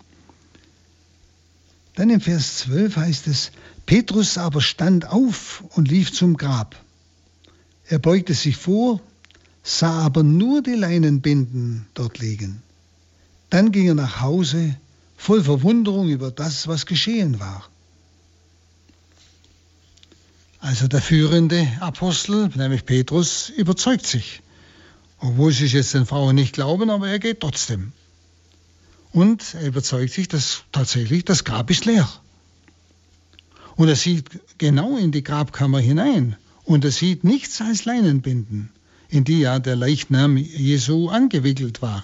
Dann 1.95 2.09
im 2.09 2.19
Vers 2.19 2.57
12 2.57 2.97
heißt 2.97 3.27
es, 3.27 3.51
Petrus 3.85 4.37
aber 4.37 4.59
stand 4.59 5.05
auf 5.07 5.63
und 5.69 5.87
lief 5.87 6.11
zum 6.11 6.35
Grab. 6.35 6.75
Er 7.85 7.99
beugte 7.99 8.33
sich 8.33 8.57
vor, 8.57 8.99
sah 9.63 10.01
aber 10.01 10.23
nur 10.23 10.61
die 10.61 10.75
Leinenbinden 10.75 11.85
dort 11.93 12.19
liegen. 12.19 12.61
Dann 13.49 13.71
ging 13.71 13.87
er 13.87 13.95
nach 13.95 14.19
Hause, 14.19 14.75
voll 15.15 15.41
Verwunderung 15.41 16.09
über 16.09 16.31
das, 16.31 16.67
was 16.67 16.85
geschehen 16.85 17.39
war. 17.39 17.71
Also 20.61 20.87
der 20.87 21.01
führende 21.01 21.67
Apostel, 21.79 22.49
nämlich 22.55 22.85
Petrus, 22.85 23.49
überzeugt 23.49 24.05
sich. 24.05 24.41
Obwohl 25.19 25.51
sie 25.51 25.65
es 25.65 25.73
jetzt 25.73 25.93
den 25.93 26.05
Frauen 26.05 26.35
nicht 26.35 26.53
glauben, 26.53 26.89
aber 26.89 27.09
er 27.09 27.19
geht 27.19 27.41
trotzdem. 27.41 27.91
Und 29.11 29.55
er 29.55 29.67
überzeugt 29.67 30.13
sich, 30.13 30.27
dass 30.27 30.63
tatsächlich 30.71 31.25
das 31.25 31.43
Grab 31.43 31.69
ist 31.69 31.85
leer. 31.85 32.07
Und 33.75 33.89
er 33.89 33.95
sieht 33.95 34.29
genau 34.57 34.97
in 34.97 35.11
die 35.11 35.23
Grabkammer 35.23 35.79
hinein 35.79 36.37
und 36.63 36.85
er 36.85 36.91
sieht 36.91 37.23
nichts 37.23 37.59
als 37.59 37.83
Leinenbinden. 37.85 38.69
in 39.11 39.25
die 39.25 39.41
ja 39.41 39.59
der 39.59 39.75
Leichnam 39.75 40.37
Jesu 40.37 41.09
angewickelt 41.09 41.81
war. 41.81 42.03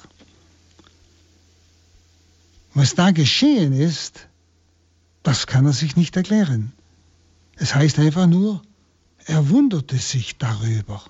Was 2.74 2.94
da 2.96 3.12
geschehen 3.12 3.72
ist, 3.72 4.28
das 5.24 5.48
kann 5.48 5.66
er 5.66 5.74
sich 5.74 5.96
nicht 5.96 6.16
erklären. 6.18 6.74
Es 7.58 7.76
heißt 7.76 8.00
einfach 8.00 8.28
nur, 8.28 8.62
er 9.26 9.50
wunderte 9.50 9.98
sich 9.98 10.38
darüber. 10.38 11.04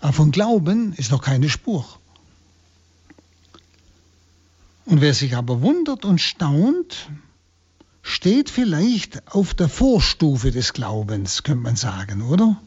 Aber 0.00 0.12
von 0.12 0.30
Glauben 0.30 0.92
ist 0.94 1.10
noch 1.10 1.22
keine 1.22 1.48
Spur. 1.48 1.86
Und 4.84 5.00
wer 5.00 5.14
sich 5.14 5.36
aber 5.36 5.60
wundert 5.60 6.04
und 6.04 6.20
staunt, 6.20 7.08
steht 8.02 8.50
vielleicht 8.50 9.28
auf 9.32 9.54
der 9.54 9.68
Vorstufe 9.68 10.50
des 10.50 10.72
Glaubens, 10.72 11.42
könnte 11.42 11.62
man 11.62 11.76
sagen, 11.76 12.22
oder? 12.22 12.60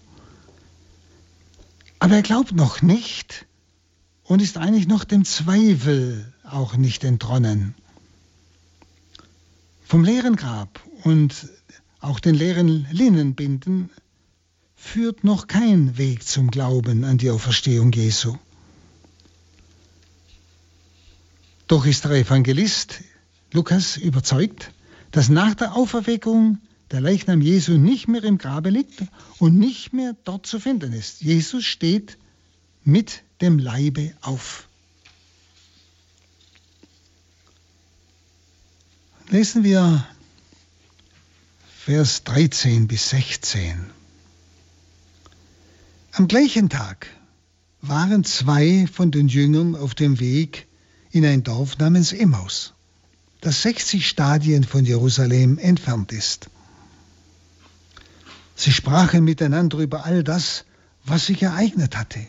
Aber 2.00 2.15
er 2.15 2.22
glaubt 2.22 2.53
noch 2.53 2.82
nicht 2.82 3.46
und 4.24 4.41
ist 4.41 4.58
eigentlich 4.58 4.88
noch 4.88 5.03
dem 5.03 5.25
Zweifel 5.25 6.34
auch 6.44 6.77
nicht 6.77 7.03
entronnen. 7.03 7.75
Vom 9.84 10.03
leeren 10.03 10.36
Grab 10.36 10.82
und 11.03 11.50
auch 12.05 12.19
den 12.19 12.35
leeren 12.35 12.88
Linnenbinden 12.91 13.89
führt 14.75 15.24
noch 15.24 15.47
kein 15.47 15.97
Weg 15.97 16.24
zum 16.24 16.51
Glauben 16.51 17.03
an 17.03 17.17
die 17.17 17.31
Auferstehung 17.31 17.91
Jesu. 17.91 18.38
Doch 21.67 21.85
ist 21.85 22.05
der 22.05 22.12
Evangelist 22.12 23.01
Lukas 23.51 23.97
überzeugt, 23.97 24.71
dass 25.12 25.29
nach 25.29 25.55
der 25.55 25.75
Auferweckung 25.75 26.59
der 26.91 27.01
Leichnam 27.01 27.41
Jesu 27.41 27.74
nicht 27.74 28.07
mehr 28.07 28.24
im 28.24 28.38
Grabe 28.38 28.69
liegt 28.69 29.01
und 29.39 29.57
nicht 29.57 29.91
mehr 29.91 30.15
dort 30.25 30.45
zu 30.45 30.59
finden 30.59 30.93
ist. 30.93 31.21
Jesus 31.21 31.65
steht 31.65 32.19
mit 32.83 33.24
dem 33.41 33.57
Leibe 33.57 34.13
auf. 34.21 34.67
Lesen 39.29 39.63
wir 39.63 40.05
Vers 41.85 42.23
13 42.23 42.87
bis 42.87 43.09
16. 43.09 43.91
Am 46.13 46.27
gleichen 46.27 46.67
Tag 46.67 47.05
waren 47.79 48.23
zwei 48.23 48.87
von 48.91 49.11
den 49.11 49.27
Jüngern 49.27 49.75
auf 49.75 49.93
dem 49.93 50.19
Weg 50.19 50.65
in 51.11 51.23
ein 51.23 51.43
Dorf 51.43 51.77
namens 51.77 52.11
Emmaus, 52.11 52.73
das 53.39 53.61
60 53.61 54.07
Stadien 54.07 54.63
von 54.63 54.83
Jerusalem 54.83 55.59
entfernt 55.59 56.11
ist. 56.11 56.49
Sie 58.55 58.71
sprachen 58.71 59.23
miteinander 59.23 59.77
über 59.77 60.05
all 60.05 60.23
das, 60.23 60.65
was 61.03 61.27
sich 61.27 61.43
ereignet 61.43 61.95
hatte. 61.95 62.25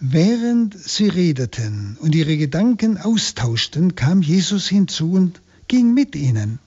Während 0.00 0.78
sie 0.78 1.08
redeten 1.08 1.96
und 2.02 2.14
ihre 2.14 2.36
Gedanken 2.36 2.98
austauschten, 2.98 3.94
kam 3.94 4.20
Jesus 4.20 4.68
hinzu 4.68 5.12
und 5.12 5.40
ging 5.66 5.94
mit 5.94 6.14
ihnen. 6.14 6.58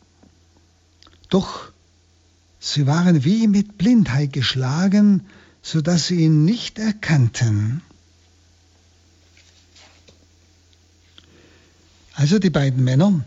Doch 1.32 1.72
Sie 2.64 2.86
waren 2.86 3.24
wie 3.26 3.48
mit 3.48 3.80
Blindheit 3.80 4.34
geschlagen, 4.34 5.26
so 5.64 5.82
dass 5.82 6.06
sie 6.06 6.24
ihn 6.24 6.46
nicht 6.46 6.78
erkannten. 6.78 7.82
Also 12.14 12.38
die 12.38 12.52
beiden 12.52 12.84
Männer, 12.84 13.26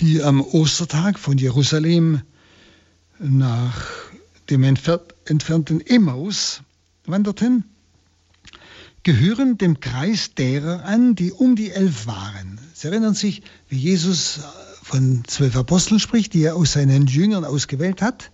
die 0.00 0.24
am 0.24 0.40
Ostertag 0.40 1.20
von 1.20 1.38
Jerusalem 1.38 2.22
nach 3.20 3.86
dem 4.50 4.64
entfernten 4.64 5.80
Emmaus 5.86 6.62
wanderten, 7.06 7.62
gehören 9.04 9.56
dem 9.56 9.78
Kreis 9.78 10.34
derer 10.34 10.84
an, 10.84 11.14
die 11.14 11.30
um 11.30 11.54
die 11.54 11.70
elf 11.70 12.08
waren. 12.08 12.58
Sie 12.74 12.88
erinnern 12.88 13.14
sich, 13.14 13.42
wie 13.68 13.78
Jesus 13.78 14.40
von 14.90 15.22
zwölf 15.28 15.56
Aposteln 15.56 16.00
spricht, 16.00 16.34
die 16.34 16.42
er 16.42 16.56
aus 16.56 16.72
seinen 16.72 17.06
Jüngern 17.06 17.44
ausgewählt 17.44 18.02
hat, 18.02 18.32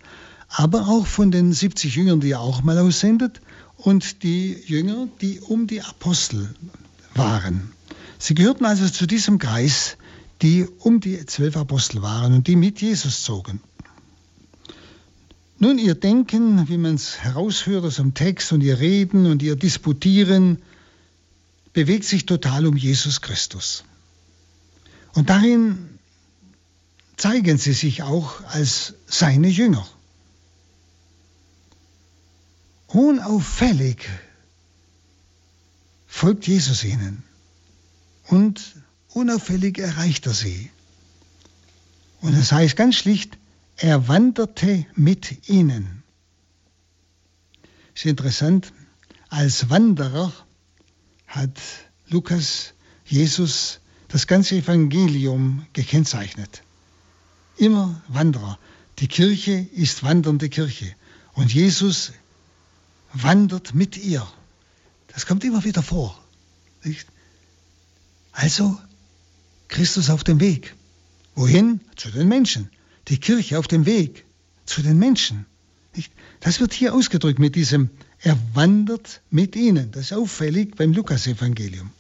aber 0.49 0.89
auch 0.89 1.07
von 1.07 1.31
den 1.31 1.53
70 1.53 1.95
Jüngern, 1.95 2.21
die 2.21 2.31
er 2.31 2.41
auch 2.41 2.63
mal 2.63 2.79
aussendet, 2.79 3.43
und 3.77 4.23
die 4.23 4.57
Jünger, 4.65 5.07
die 5.21 5.41
um 5.41 5.67
die 5.67 5.83
Apostel 5.83 6.55
waren. 7.15 7.73
Sie 8.19 8.35
gehörten 8.35 8.65
also 8.65 8.89
zu 8.89 9.07
diesem 9.07 9.39
Kreis, 9.39 9.99
die 10.41 10.67
um 10.79 11.01
die 11.01 11.27
zwölf 11.27 11.59
Apostel 11.59 12.01
waren 12.01 12.33
und 12.33 12.47
die 12.47 12.57
mit 12.57 12.81
Jesus 12.81 13.23
zogen. 13.23 13.61
Nun, 15.59 15.79
ihr 15.79 15.95
Denken, 15.95 16.71
wie 16.71 16.79
man 16.79 16.95
es 16.95 17.19
heraushört 17.19 17.85
aus 17.85 17.97
dem 17.97 18.15
Text 18.15 18.53
und 18.53 18.63
ihr 18.63 18.81
Reden 18.81 19.27
und 19.27 19.43
ihr 19.43 19.57
Disputieren, 19.57 20.63
bewegt 21.75 22.05
sich 22.05 22.25
total 22.25 22.67
um 22.67 22.79
Jesus 22.79 23.21
Christus. 23.21 23.85
Und 25.13 25.29
darin 25.29 25.96
zeigen 27.17 27.59
sie 27.59 27.73
sich 27.73 28.03
auch 28.03 28.45
als 28.45 28.95
seine 29.07 29.49
Jünger. 29.49 29.87
Unauffällig 32.89 34.09
folgt 36.07 36.47
Jesus 36.47 36.85
ihnen 36.85 37.23
und 38.29 38.77
unauffällig 39.09 39.79
erreicht 39.79 40.27
er 40.27 40.35
sie. 40.35 40.71
Und 42.21 42.33
es 42.35 42.49
das 42.49 42.53
heißt 42.53 42.77
ganz 42.77 42.97
schlicht, 42.97 43.39
er 43.77 44.09
wanderte 44.09 44.87
mit 44.95 45.49
ihnen. 45.49 46.03
Ist 47.95 48.07
interessant, 48.07 48.73
als 49.29 49.69
Wanderer 49.69 50.33
hat 51.27 51.59
Lukas 52.09 52.75
Jesus 53.05 53.81
das 54.09 54.27
ganze 54.27 54.57
Evangelium 54.57 55.67
gekennzeichnet 55.73 56.63
immer 57.57 58.01
Wanderer. 58.09 58.59
Die 58.99 59.09
Kirche 59.09 59.67
ist 59.75 60.03
wandernde 60.03 60.49
Kirche. 60.49 60.95
Und 61.35 61.53
Jesus 61.53 62.13
wandert 63.13 63.75
mit 63.75 63.97
ihr. 63.97 64.27
Das 65.09 65.27
kommt 65.27 65.45
immer 65.45 65.65
wieder 65.65 65.83
vor. 65.83 66.19
Also 68.33 68.79
Christus 69.69 70.11
auf 70.11 70.25
dem 70.25 70.41
Weg. 70.41 70.75
Wohin? 71.35 71.81
Zu 71.97 72.11
den 72.11 72.29
Menschen. 72.29 72.71
Die 73.09 73.19
Kirche 73.19 73.59
auf 73.59 73.69
dem 73.69 73.87
Weg. 73.87 74.25
Zu 74.65 74.83
den 74.83 74.99
Menschen. 74.99 75.47
Das 76.41 76.61
wird 76.61 76.75
hier 76.75 76.95
ausgedrückt 76.95 77.39
mit 77.39 77.55
diesem, 77.55 77.91
er 78.21 78.39
wandert 78.55 79.23
mit 79.31 79.57
ihnen. 79.57 79.91
Das 79.93 80.07
ist 80.07 80.13
auffällig 80.13 80.77
beim 80.77 80.93
Lukasevangelium. 80.93 81.91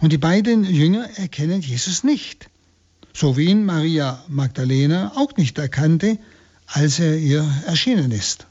Und 0.00 0.12
die 0.12 0.18
beiden 0.18 0.64
Jünger 0.64 1.08
erkennen 1.18 1.60
Jesus 1.60 2.04
nicht 2.04 2.48
so 3.14 3.36
wie 3.36 3.46
ihn 3.46 3.64
Maria 3.64 4.22
Magdalena 4.28 5.12
auch 5.14 5.36
nicht 5.36 5.56
erkannte, 5.58 6.18
als 6.66 6.98
er 6.98 7.16
ihr 7.16 7.48
erschienen 7.66 8.10
ist. 8.10 8.46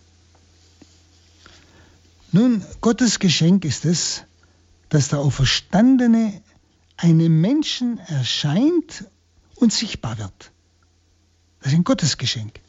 Nun, 2.32 2.64
Gottes 2.82 3.20
Geschenk 3.20 3.66
ist 3.66 3.86
es, 3.86 4.24
dass 4.90 5.10
der 5.10 5.20
Auferstandene 5.20 6.42
einem 6.98 7.42
Menschen 7.42 8.00
erscheint 8.00 9.06
und 9.56 9.74
sichtbar 9.74 10.18
wird. 10.18 10.52
Das 11.60 11.72
ist 11.72 11.78
ein 11.78 11.84
Gottesgeschenk. 11.84 12.60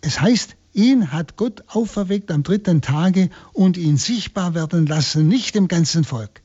Es 0.00 0.20
heißt, 0.20 0.56
ihn 0.74 1.12
hat 1.12 1.36
Gott 1.36 1.64
auferweckt 1.68 2.30
am 2.30 2.42
dritten 2.42 2.82
Tage 2.82 3.30
und 3.52 3.76
ihn 3.76 3.96
sichtbar 3.96 4.54
werden 4.54 4.86
lassen, 4.86 5.28
nicht 5.28 5.54
dem 5.54 5.68
ganzen 5.68 6.04
Volk, 6.04 6.42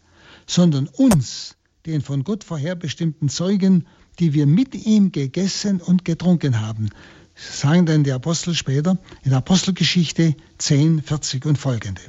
sondern 0.48 0.88
uns, 0.88 1.56
den 1.86 2.02
von 2.02 2.24
Gott 2.24 2.44
vorherbestimmten 2.44 3.30
Zeugen 3.30 3.86
die 4.20 4.34
wir 4.34 4.46
mit 4.46 4.76
ihm 4.76 5.12
gegessen 5.12 5.82
und 5.82 6.06
getrunken 6.06 6.62
haben. 6.62 6.90
Sagen 7.36 7.86
dann 7.86 8.04
die 8.04 8.12
Apostel 8.12 8.54
später 8.54 8.98
in 9.24 9.34
Apostelgeschichte 9.34 10.36
10, 10.58 11.02
40 11.02 11.46
und 11.46 11.58
folgende. 11.58 12.02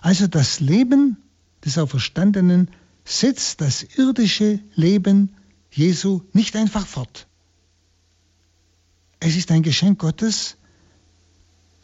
Also 0.00 0.26
das 0.26 0.60
Leben 0.60 1.18
des 1.64 1.76
Auferstandenen 1.76 2.70
setzt 3.04 3.60
das 3.60 3.82
irdische 3.82 4.60
Leben 4.74 5.34
Jesu 5.70 6.22
nicht 6.32 6.56
einfach 6.56 6.86
fort. 6.86 7.26
Es 9.20 9.36
ist 9.36 9.50
ein 9.50 9.62
Geschenk 9.62 9.98
Gottes, 9.98 10.56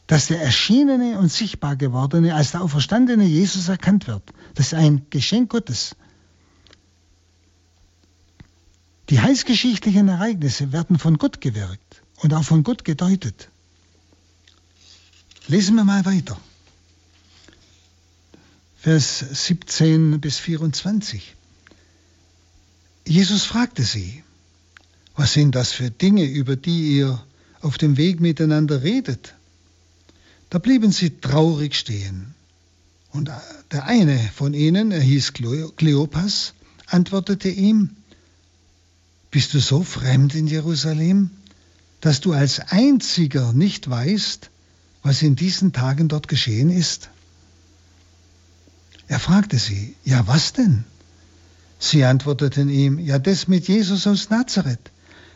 dass 0.06 0.26
der 0.26 0.40
erschienene 0.40 1.18
und 1.18 1.30
sichtbar 1.30 1.76
gewordene 1.76 2.34
als 2.34 2.52
der 2.52 2.62
auferstandene 2.62 3.24
Jesus 3.24 3.68
erkannt 3.68 4.06
wird. 4.06 4.22
Das 4.54 4.66
ist 4.66 4.74
ein 4.74 5.06
Geschenk 5.10 5.50
Gottes. 5.50 5.96
Die 9.10 9.20
heilsgeschichtlichen 9.20 10.08
Ereignisse 10.08 10.72
werden 10.72 10.98
von 10.98 11.18
Gott 11.18 11.40
gewirkt 11.40 12.02
und 12.16 12.32
auch 12.32 12.44
von 12.44 12.62
Gott 12.62 12.84
gedeutet. 12.84 13.50
Lesen 15.46 15.76
wir 15.76 15.84
mal 15.84 16.04
weiter. 16.06 16.40
Vers 18.76 19.18
17 19.18 20.20
bis 20.20 20.38
24. 20.38 21.34
Jesus 23.06 23.44
fragte 23.44 23.82
sie, 23.82 24.22
was 25.16 25.34
sind 25.34 25.54
das 25.54 25.72
für 25.72 25.90
Dinge, 25.90 26.24
über 26.24 26.56
die 26.56 26.96
ihr 26.96 27.22
auf 27.60 27.78
dem 27.78 27.96
Weg 27.96 28.20
miteinander 28.20 28.82
redet? 28.82 29.34
Da 30.50 30.58
blieben 30.58 30.92
sie 30.92 31.20
traurig 31.20 31.74
stehen. 31.76 32.34
Und 33.10 33.30
der 33.70 33.84
eine 33.84 34.18
von 34.34 34.54
ihnen, 34.54 34.90
er 34.90 35.00
hieß 35.00 35.34
Kleopas, 35.34 36.54
antwortete 36.86 37.48
ihm, 37.48 37.96
Bist 39.34 39.52
du 39.52 39.58
so 39.58 39.82
fremd 39.82 40.36
in 40.36 40.46
Jerusalem, 40.46 41.28
dass 42.00 42.20
du 42.20 42.34
als 42.34 42.60
einziger 42.60 43.52
nicht 43.52 43.90
weißt, 43.90 44.48
was 45.02 45.22
in 45.22 45.34
diesen 45.34 45.72
Tagen 45.72 46.06
dort 46.06 46.28
geschehen 46.28 46.70
ist? 46.70 47.10
Er 49.08 49.18
fragte 49.18 49.58
sie, 49.58 49.96
ja 50.04 50.24
was 50.28 50.52
denn? 50.52 50.84
Sie 51.80 52.04
antworteten 52.04 52.68
ihm, 52.68 53.00
ja 53.00 53.18
das 53.18 53.48
mit 53.48 53.66
Jesus 53.66 54.06
aus 54.06 54.30
Nazareth. 54.30 54.92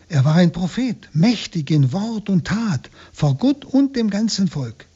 Er 0.09 0.25
war 0.25 0.37
ein 0.37 0.53
Prophet, 0.53 1.09
mächtig 1.13 1.69
in 1.73 1.91
Wort 1.91 2.29
und 2.29 2.47
Tat, 2.47 2.91
vor 3.13 3.35
Gott 3.35 3.65
und 3.65 3.97
dem 3.97 4.11
ganzen 4.11 4.47
Volk. 4.47 4.87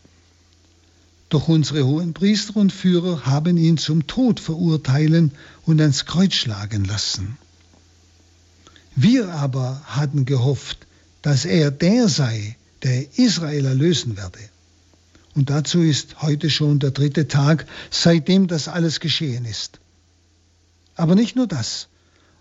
Doch 1.28 1.48
unsere 1.48 1.84
hohen 1.84 2.14
Priester 2.14 2.54
und 2.54 2.72
Führer 2.72 3.26
haben 3.26 3.56
ihn 3.56 3.78
zum 3.78 4.06
Tod 4.06 4.38
verurteilen 4.38 5.32
und 5.66 5.80
ans 5.80 6.06
Kreuz 6.06 6.34
schlagen 6.34 6.84
lassen. 6.84 7.36
Wir 8.94 9.33
aber 9.33 9.81
hatten 9.87 10.24
gehofft, 10.24 10.87
dass 11.22 11.44
er 11.44 11.70
der 11.70 12.09
sei, 12.09 12.57
der 12.83 13.18
Israel 13.18 13.64
erlösen 13.66 14.16
werde. 14.16 14.38
Und 15.35 15.48
dazu 15.48 15.81
ist 15.81 16.20
heute 16.20 16.50
schon 16.50 16.78
der 16.78 16.90
dritte 16.90 17.26
Tag, 17.26 17.66
seitdem 17.90 18.48
das 18.48 18.68
alles 18.68 19.00
geschehen 19.00 19.44
ist. 19.44 19.81
Aber 20.94 21.14
nicht 21.14 21.37
nur 21.37 21.46
das. 21.46 21.88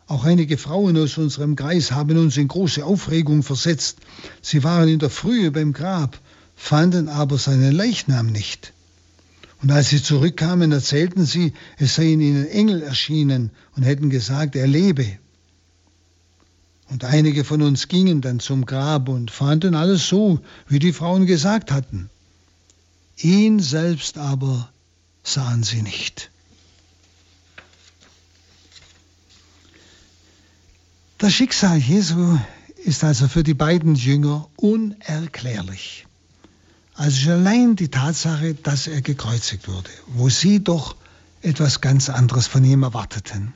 Auch 0.08 0.26
einige 0.26 0.58
Frauen 0.58 0.98
aus 0.98 1.18
unserem 1.18 1.56
Kreis 1.56 1.94
haben 1.94 2.18
uns 2.18 2.36
in 2.36 2.50
große 2.50 2.84
Aufregung 2.84 3.44
versetzt. 3.44 4.00
Sie 4.42 4.62
waren 4.64 4.90
in 4.90 5.00
der 5.00 5.10
Frühe 5.10 5.52
beim 5.52 5.72
Grab, 5.72 6.20
fanden 6.56 7.08
aber 7.08 7.38
seinen 7.38 7.72
Leichnam 7.72 8.28
nicht. 8.28 8.74
Und 9.62 9.72
als 9.72 9.90
sie 9.90 10.04
zurückkamen, 10.04 10.74
erzählten 10.74 11.26
sie, 11.26 11.54
es 11.78 11.96
seien 11.96 12.20
ihnen 12.20 12.48
Engel 12.48 12.82
erschienen 12.82 13.52
und 13.78 13.84
hätten 13.84 14.10
gesagt, 14.10 14.58
er 14.58 14.68
lebe. 14.68 15.06
Und 16.92 17.06
einige 17.06 17.46
von 17.46 17.62
uns 17.62 17.88
gingen 17.88 18.20
dann 18.20 18.42
zum 18.42 18.66
Grab 18.66 19.08
und 19.08 19.32
fanden 19.32 19.76
alles 19.76 20.10
so, 20.10 20.42
wie 20.68 20.80
die 20.80 20.92
Frauen 20.92 21.26
gesagt 21.26 21.72
hatten. 21.72 22.10
Ihn 23.16 23.62
selbst 23.62 24.18
aber 24.18 24.70
sahen 25.24 25.64
sie 25.64 25.84
nicht. 25.84 26.32
Das 31.18 31.32
Schicksal 31.32 31.78
Jesu 31.78 32.38
ist 32.84 33.06
also 33.06 33.30
für 33.30 33.44
die 33.44 33.54
beiden 33.54 33.96
Jünger 33.96 34.50
unerklärlich. 34.58 36.08
Also 36.96 37.32
allein 37.32 37.78
die 37.78 37.88
Tatsache, 37.88 38.54
dass 38.54 38.88
er 38.88 39.02
gekreuzigt 39.02 39.70
wurde, 39.70 39.90
wo 40.08 40.28
sie 40.28 40.62
doch 40.62 40.98
etwas 41.42 41.80
ganz 41.80 42.10
anderes 42.10 42.48
von 42.48 42.66
ihm 42.66 42.84
erwarteten. 42.84 43.54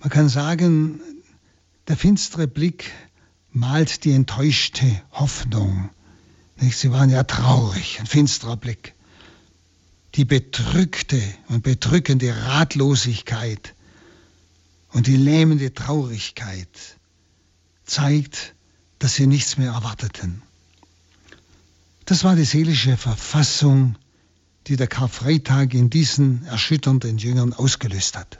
Man 0.00 0.08
kann 0.08 0.30
sagen, 0.30 1.00
der 1.86 1.96
finstere 1.96 2.48
Blick 2.48 2.90
malt 3.52 4.04
die 4.04 4.12
enttäuschte 4.12 4.86
Hoffnung. 5.12 5.90
Sie 6.56 6.90
waren 6.90 7.10
ja 7.10 7.22
traurig, 7.24 8.00
ein 8.00 8.06
finsterer 8.06 8.56
Blick. 8.56 8.94
Die 10.14 10.24
bedrückte 10.24 11.22
und 11.48 11.62
bedrückende 11.62 12.34
Ratlosigkeit 12.34 13.74
und 14.92 15.06
die 15.06 15.16
lähmende 15.16 15.72
Traurigkeit 15.74 16.68
zeigt, 17.84 18.54
dass 18.98 19.14
sie 19.14 19.26
nichts 19.26 19.58
mehr 19.58 19.72
erwarteten. 19.72 20.42
Das 22.06 22.24
war 22.24 22.36
die 22.36 22.44
seelische 22.44 22.96
Verfassung, 22.96 23.96
die 24.66 24.76
der 24.76 24.88
Karfreitag 24.88 25.74
in 25.74 25.90
diesen 25.90 26.44
erschütternden 26.46 27.18
Jüngern 27.18 27.52
ausgelöst 27.52 28.16
hat. 28.16 28.38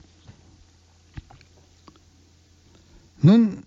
Nun, 3.23 3.65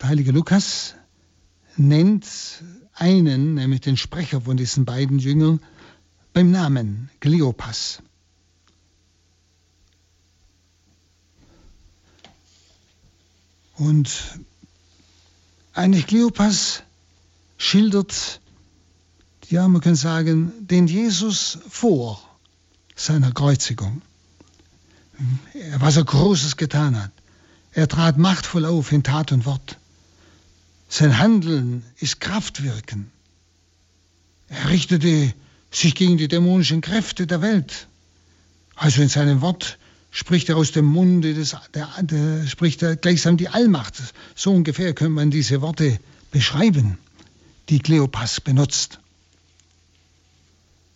der 0.00 0.08
heilige 0.08 0.30
Lukas 0.30 0.94
nennt 1.76 2.24
einen, 2.94 3.54
nämlich 3.54 3.80
den 3.80 3.96
Sprecher 3.96 4.42
von 4.42 4.56
diesen 4.56 4.84
beiden 4.84 5.18
Jüngern, 5.18 5.60
beim 6.32 6.52
Namen 6.52 7.10
Kleopas. 7.18 8.00
Und 13.74 14.38
eigentlich 15.72 16.06
Kleopas 16.06 16.82
schildert, 17.56 18.40
ja, 19.48 19.66
man 19.66 19.80
kann 19.80 19.96
sagen, 19.96 20.52
den 20.60 20.86
Jesus 20.86 21.58
vor 21.68 22.22
seiner 22.94 23.32
Kreuzigung. 23.32 24.02
Was 25.78 25.96
er 25.96 26.04
Großes 26.04 26.56
getan 26.56 27.00
hat. 27.00 27.10
Er 27.72 27.88
trat 27.88 28.18
machtvoll 28.18 28.64
auf 28.64 28.92
in 28.92 29.02
Tat 29.02 29.32
und 29.32 29.46
Wort. 29.46 29.78
Sein 30.88 31.18
Handeln 31.18 31.84
ist 31.98 32.20
Kraftwirken. 32.20 33.10
Er 34.48 34.70
richtete 34.70 35.34
sich 35.70 35.94
gegen 35.94 36.16
die 36.16 36.28
dämonischen 36.28 36.80
Kräfte 36.80 37.26
der 37.26 37.42
Welt. 37.42 37.88
Also 38.74 39.02
in 39.02 39.08
seinem 39.08 39.40
Wort 39.40 39.78
spricht 40.10 40.48
er 40.48 40.56
aus 40.56 40.72
dem 40.72 40.86
Munde 40.86 41.34
des, 41.34 41.56
der, 41.74 41.88
der, 42.00 42.46
spricht 42.46 42.82
er 42.82 42.96
gleichsam 42.96 43.36
die 43.36 43.48
Allmacht. 43.48 43.94
So 44.34 44.52
ungefähr 44.52 44.94
könnte 44.94 45.12
man 45.12 45.30
diese 45.30 45.60
Worte 45.60 45.98
beschreiben, 46.30 46.98
die 47.68 47.80
Kleopas 47.80 48.40
benutzt. 48.40 49.00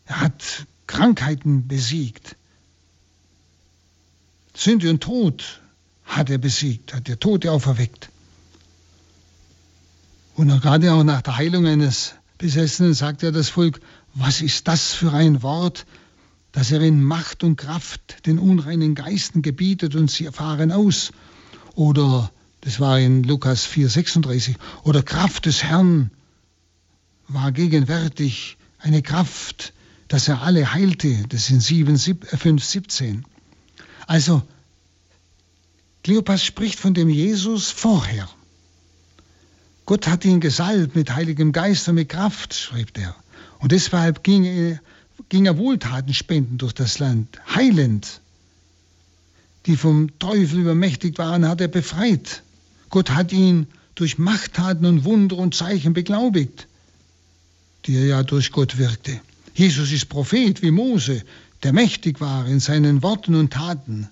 Er 0.06 0.20
hat 0.20 0.66
Krankheiten 0.87 1.68
besiegt. 1.68 2.37
Sünde 4.54 4.90
und 4.90 5.02
Tod 5.02 5.60
hat 6.04 6.30
er 6.30 6.38
besiegt, 6.38 6.94
hat 6.94 7.08
der 7.08 7.18
Tote 7.18 7.50
auferweckt. 7.52 8.10
Und 10.34 10.48
gerade 10.60 10.92
auch 10.92 11.04
nach 11.04 11.22
der 11.22 11.36
Heilung 11.36 11.66
eines 11.66 12.14
Besessenen 12.38 12.94
sagt 12.94 13.22
er 13.22 13.32
das 13.32 13.50
Volk, 13.50 13.80
was 14.14 14.40
ist 14.40 14.68
das 14.68 14.92
für 14.92 15.12
ein 15.12 15.42
Wort, 15.42 15.86
dass 16.52 16.70
er 16.70 16.80
in 16.80 17.02
Macht 17.02 17.44
und 17.44 17.56
Kraft 17.56 18.26
den 18.26 18.38
unreinen 18.38 18.94
Geisten 18.94 19.42
gebietet 19.42 19.94
und 19.94 20.10
sie 20.10 20.26
fahren 20.26 20.70
aus. 20.70 21.12
Oder, 21.74 22.30
das 22.60 22.78
war 22.78 22.98
in 22.98 23.22
Lukas 23.22 23.66
4,36, 23.66 24.56
oder 24.84 25.02
Kraft 25.02 25.46
des 25.46 25.62
Herrn 25.62 26.10
war 27.28 27.52
gegenwärtig, 27.52 28.58
eine 28.78 29.02
Kraft, 29.02 29.72
dass 30.08 30.28
er 30.28 30.42
alle 30.42 30.74
heilte, 30.74 31.24
das 31.28 31.46
sind 31.46 31.62
7, 31.62 31.96
5, 31.96 32.62
17. 32.62 33.24
Also, 34.06 34.42
Kleopas 36.02 36.44
spricht 36.44 36.78
von 36.78 36.94
dem 36.94 37.08
Jesus 37.08 37.70
vorher. 37.70 38.28
Gott 39.86 40.06
hat 40.06 40.24
ihn 40.24 40.40
gesalbt 40.40 40.96
mit 40.96 41.14
Heiligem 41.14 41.52
Geist 41.52 41.88
und 41.88 41.96
mit 41.96 42.08
Kraft, 42.08 42.54
schreibt 42.54 42.98
er. 42.98 43.14
Und 43.58 43.72
deshalb 43.72 44.22
ging 44.24 44.44
er 44.44 44.80
ging 45.28 45.46
er 45.46 45.56
Wohltaten 45.56 46.14
spenden 46.14 46.58
durch 46.58 46.72
das 46.72 46.98
Land, 46.98 47.40
heilend. 47.54 48.20
Die 49.66 49.76
vom 49.76 50.18
Teufel 50.18 50.60
übermächtigt 50.60 51.18
waren, 51.18 51.46
hat 51.46 51.60
er 51.60 51.68
befreit. 51.68 52.42
Gott 52.90 53.10
hat 53.10 53.32
ihn 53.32 53.66
durch 53.94 54.18
Machttaten 54.18 54.86
und 54.86 55.04
Wunder 55.04 55.36
und 55.36 55.54
Zeichen 55.54 55.92
beglaubigt, 55.92 56.66
die 57.86 57.96
er 57.96 58.06
ja 58.06 58.22
durch 58.22 58.52
Gott 58.52 58.78
wirkte. 58.78 59.20
Jesus 59.54 59.92
ist 59.92 60.08
Prophet 60.08 60.62
wie 60.62 60.70
Mose, 60.70 61.22
der 61.62 61.72
mächtig 61.72 62.20
war 62.20 62.46
in 62.46 62.61
seinen 62.61 63.03
Worten 63.03 63.35
und 63.35 63.53
Taten. 63.53 64.09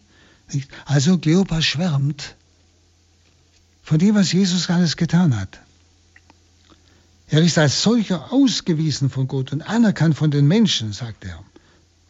Also 0.84 1.18
Kleopas 1.18 1.64
schwärmt 1.64 2.36
von 3.82 3.98
dem, 3.98 4.14
was 4.14 4.32
Jesus 4.32 4.70
alles 4.70 4.96
getan 4.96 5.38
hat. 5.38 5.60
Er 7.28 7.42
ist 7.42 7.58
als 7.58 7.82
solcher 7.82 8.32
ausgewiesen 8.32 9.10
von 9.10 9.28
Gott 9.28 9.52
und 9.52 9.62
anerkannt 9.62 10.16
von 10.16 10.30
den 10.30 10.48
Menschen, 10.48 10.92
sagt 10.92 11.24
er, 11.24 11.38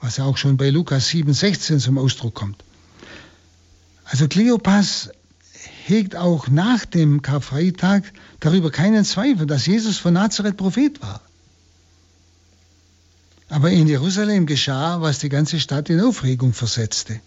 was 0.00 0.16
ja 0.16 0.24
auch 0.24 0.38
schon 0.38 0.56
bei 0.56 0.70
Lukas 0.70 1.10
7,16 1.10 1.78
zum 1.78 1.98
Ausdruck 1.98 2.34
kommt. 2.34 2.64
Also 4.04 4.28
Kleopas 4.28 5.10
hegt 5.84 6.16
auch 6.16 6.48
nach 6.48 6.84
dem 6.86 7.20
Karfreitag 7.22 8.04
darüber 8.40 8.70
keinen 8.70 9.04
Zweifel, 9.04 9.46
dass 9.46 9.66
Jesus 9.66 9.98
von 9.98 10.14
Nazareth 10.14 10.56
Prophet 10.56 11.00
war. 11.02 11.20
Aber 13.50 13.70
in 13.70 13.88
Jerusalem 13.88 14.46
geschah, 14.46 15.00
was 15.00 15.18
die 15.18 15.28
ganze 15.28 15.58
Stadt 15.58 15.90
in 15.90 16.00
Aufregung 16.00 16.52
versetzte. 16.52 17.20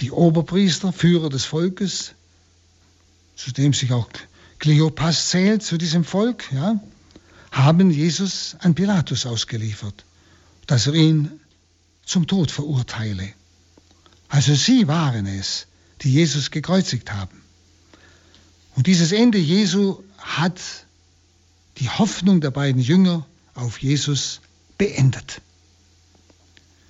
Die 0.00 0.10
Oberpriester, 0.10 0.92
Führer 0.92 1.30
des 1.30 1.44
Volkes, 1.44 2.12
zu 3.36 3.52
dem 3.52 3.72
sich 3.72 3.92
auch 3.92 4.08
Kleopas 4.58 5.28
zählt 5.28 5.62
zu 5.62 5.78
diesem 5.78 6.04
Volk, 6.04 6.52
ja, 6.52 6.80
haben 7.52 7.90
Jesus 7.92 8.56
an 8.58 8.74
Pilatus 8.74 9.26
ausgeliefert, 9.26 10.04
dass 10.66 10.88
er 10.88 10.94
ihn 10.94 11.40
zum 12.04 12.26
Tod 12.26 12.50
verurteile. 12.50 13.28
Also 14.28 14.56
sie 14.56 14.88
waren 14.88 15.26
es, 15.26 15.68
die 16.02 16.12
Jesus 16.12 16.50
gekreuzigt 16.50 17.12
haben. 17.12 17.42
Und 18.74 18.88
dieses 18.88 19.12
Ende 19.12 19.38
Jesu 19.38 20.02
hat 20.18 20.60
die 21.78 21.88
Hoffnung 21.88 22.40
der 22.40 22.50
beiden 22.50 22.82
Jünger 22.82 23.24
auf 23.54 23.78
Jesus 23.78 24.40
beendet. 24.78 25.40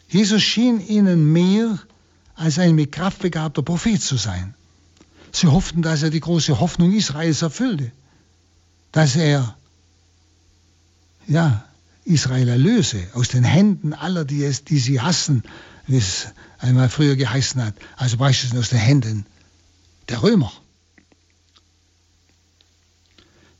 Jesus 0.08 0.42
schien 0.42 0.80
ihnen 0.80 1.32
mehr 1.32 1.78
als 2.34 2.58
ein 2.58 2.74
mit 2.74 2.92
Kraft 2.92 3.18
begabter 3.20 3.62
Prophet 3.62 4.00
zu 4.00 4.16
sein. 4.16 4.54
Sie 5.32 5.48
hofften, 5.48 5.82
dass 5.82 6.02
er 6.02 6.10
die 6.10 6.20
große 6.20 6.60
Hoffnung 6.60 6.92
Israels 6.92 7.42
erfüllte, 7.42 7.92
dass 8.92 9.16
er 9.16 9.56
ja, 11.26 11.64
Israel 12.04 12.48
erlöse 12.48 13.06
aus 13.12 13.28
den 13.28 13.44
Händen 13.44 13.92
aller, 13.92 14.24
die, 14.24 14.42
es, 14.42 14.64
die 14.64 14.78
sie 14.78 15.00
hassen, 15.00 15.42
wie 15.86 15.98
es 15.98 16.28
einmal 16.58 16.88
früher 16.88 17.16
geheißen 17.16 17.62
hat, 17.62 17.74
also 17.96 18.16
beispielsweise 18.16 18.60
aus 18.60 18.70
den 18.70 18.78
Händen 18.78 19.26
der 20.08 20.22
Römer. 20.22 20.50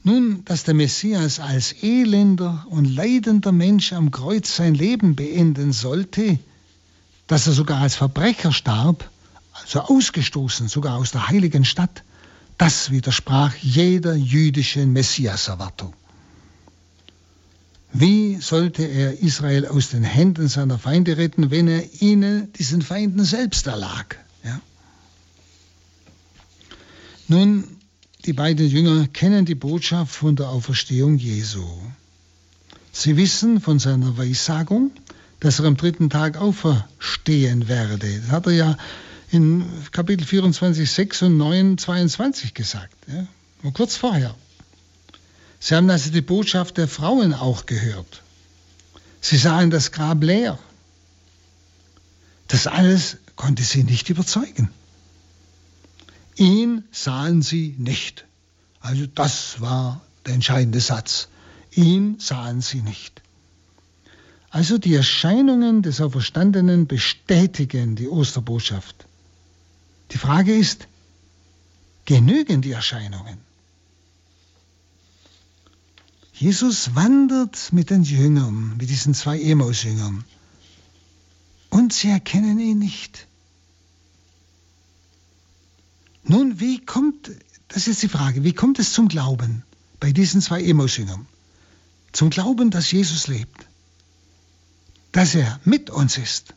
Nun, 0.09 0.42
dass 0.47 0.64
der 0.64 0.73
Messias 0.73 1.38
als 1.38 1.75
elender 1.83 2.64
und 2.71 2.87
leidender 2.87 3.53
Mensch 3.53 3.92
am 3.92 4.11
Kreuz 4.11 4.57
sein 4.57 4.75
Leben 4.75 5.16
beenden 5.16 5.75
sollte, 5.75 6.38
dass 7.27 7.47
er 7.47 7.53
sogar 7.53 7.83
als 7.83 7.97
Verbrecher 7.97 8.51
starb, 8.51 9.11
also 9.53 9.81
ausgestoßen 9.81 10.68
sogar 10.68 10.97
aus 10.97 11.11
der 11.11 11.29
heiligen 11.29 11.66
Stadt, 11.66 12.05
das 12.57 12.90
widersprach 12.90 13.55
jeder 13.57 14.14
jüdischen 14.14 14.94
Messiaserwartung. 14.94 15.92
Wie 17.92 18.37
sollte 18.37 18.85
er 18.85 19.21
Israel 19.21 19.66
aus 19.66 19.90
den 19.90 20.05
Händen 20.05 20.49
seiner 20.49 20.79
Feinde 20.79 21.18
retten, 21.18 21.51
wenn 21.51 21.68
er 21.68 21.85
ihnen, 22.01 22.51
diesen 22.55 22.81
Feinden 22.81 23.25
selbst 23.27 23.66
erlag? 23.66 24.16
Ja? 24.42 24.59
Nun, 27.29 27.78
die 28.29 28.35
beiden 28.35 28.69
Jünger 28.69 29.07
kennen 29.07 29.47
die 29.47 29.55
Botschaft 29.55 30.14
von 30.14 30.37
der 30.37 30.51
Auferstehung 30.51 31.17
Jesu. 31.17 31.67
Sie 32.93 33.17
wissen 33.17 33.59
von 33.59 33.79
seiner 33.79 34.19
Weissagung, 34.19 34.91
dass 35.41 35.61
er 35.61 35.64
am 35.64 35.79
dritten 35.79 36.11
Tag 36.11 36.37
auferstehen 36.37 37.69
werde. 37.69 38.21
Das 38.21 38.31
hat 38.31 38.47
er 38.47 38.53
ja 38.53 38.77
in 39.31 39.64
Kapitel 39.93 40.27
24, 40.27 40.91
6 40.91 41.23
und 41.23 41.38
9, 41.38 41.79
22 41.79 42.53
gesagt. 42.53 42.95
Ja? 43.07 43.27
Kurz 43.71 43.97
vorher. 43.97 44.35
Sie 45.59 45.75
haben 45.75 45.88
also 45.88 46.11
die 46.11 46.21
Botschaft 46.21 46.77
der 46.77 46.87
Frauen 46.87 47.33
auch 47.33 47.64
gehört. 47.64 48.23
Sie 49.23 49.38
sahen 49.38 49.71
das 49.71 49.91
Grab 49.91 50.23
leer. 50.23 50.59
Das 52.47 52.67
alles 52.67 53.17
konnte 53.37 53.62
sie 53.62 53.85
nicht 53.85 54.11
überzeugen. 54.11 54.69
Ihn 56.38 56.85
sahen 56.92 57.42
sie 57.42 57.74
nicht. 57.79 58.24
Also 58.81 59.07
das 59.07 59.61
war 59.61 60.01
der 60.24 60.35
entscheidende 60.35 60.81
Satz. 60.81 61.29
Ihn 61.72 62.18
sahen 62.20 62.61
sie 62.61 62.81
nicht. 62.81 63.22
Also 64.51 64.79
die 64.79 64.94
Erscheinungen 64.94 65.83
des 65.83 66.01
Auferstandenen 66.01 66.87
bestätigen 66.87 67.96
die 67.96 68.09
Osterbotschaft. 68.09 69.07
Die 70.12 70.18
Frage 70.18 70.57
ist, 70.57 70.88
genügen 72.07 72.62
die 72.62 72.72
Erscheinungen? 72.72 73.38
Jesus 76.33 76.94
wandert 76.94 77.72
mit 77.72 77.90
den 77.90 78.05
Jüngern, 78.05 78.77
mit 78.79 78.88
diesen 78.88 79.12
zwei 79.12 79.40
Emaus-Jüngern. 79.40 80.24
Und 81.68 81.92
sie 81.92 82.11
erkennen 82.11 82.61
ihn 82.61 82.79
nicht. 82.79 83.28
Nun, 86.29 86.61
wie 86.61 86.79
kommt, 86.85 87.31
das 87.69 87.88
ist 87.88 88.03
die 88.03 88.09
Frage, 88.09 88.45
wie 88.45 88.53
kommt 88.53 88.79
es 88.79 88.93
zum 88.93 89.09
Glauben 89.09 89.64
bei 89.99 90.12
diesen 90.12 90.43
zwei 90.43 90.62
Emaus-Jüngern? 90.62 91.27
Zum 92.12 92.29
Glauben, 92.29 92.71
dass 92.71 92.93
Jesus 92.93 93.29
lebt, 93.29 93.67
dass 95.12 95.35
er 95.35 95.59
mit 95.64 95.88
uns 95.88 96.19
ist. 96.19 96.55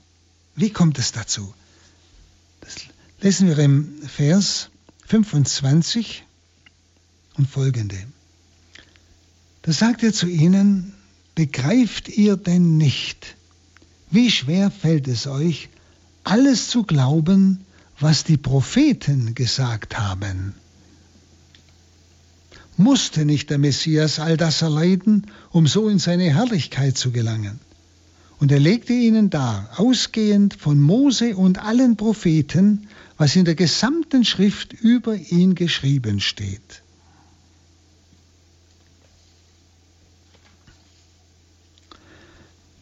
Wie 0.55 0.71
kommt 0.71 0.99
es 0.99 1.13
dazu? 1.13 1.53
Das 2.59 2.75
lesen 3.21 3.47
wir 3.47 3.57
im 3.59 4.01
Vers 4.07 4.69
25 5.07 6.25
und 7.35 7.49
folgende. 7.49 7.97
Da 9.61 9.71
sagt 9.71 10.03
er 10.03 10.11
zu 10.11 10.27
ihnen, 10.27 10.93
begreift 11.35 12.09
ihr 12.09 12.35
denn 12.35 12.75
nicht, 12.77 13.37
wie 14.09 14.29
schwer 14.29 14.69
fällt 14.69 15.07
es 15.07 15.27
euch, 15.27 15.69
alles 16.25 16.67
zu 16.67 16.83
glauben, 16.83 17.65
was 18.01 18.23
die 18.23 18.37
Propheten 18.37 19.35
gesagt 19.35 19.99
haben? 19.99 20.55
Musste 22.77 23.25
nicht 23.25 23.49
der 23.49 23.57
Messias 23.57 24.19
all 24.19 24.37
das 24.37 24.61
erleiden, 24.61 25.27
um 25.51 25.67
so 25.67 25.87
in 25.87 25.99
seine 25.99 26.33
Herrlichkeit 26.33 26.97
zu 26.97 27.11
gelangen? 27.11 27.59
Und 28.39 28.51
er 28.51 28.59
legte 28.59 28.93
ihnen 28.93 29.29
dar, 29.29 29.69
ausgehend 29.77 30.55
von 30.55 30.81
Mose 30.81 31.35
und 31.35 31.59
allen 31.59 31.95
Propheten, 31.95 32.87
was 33.17 33.35
in 33.35 33.45
der 33.45 33.53
gesamten 33.53 34.25
Schrift 34.25 34.73
über 34.73 35.15
ihn 35.15 35.53
geschrieben 35.53 36.19
steht. 36.19 36.81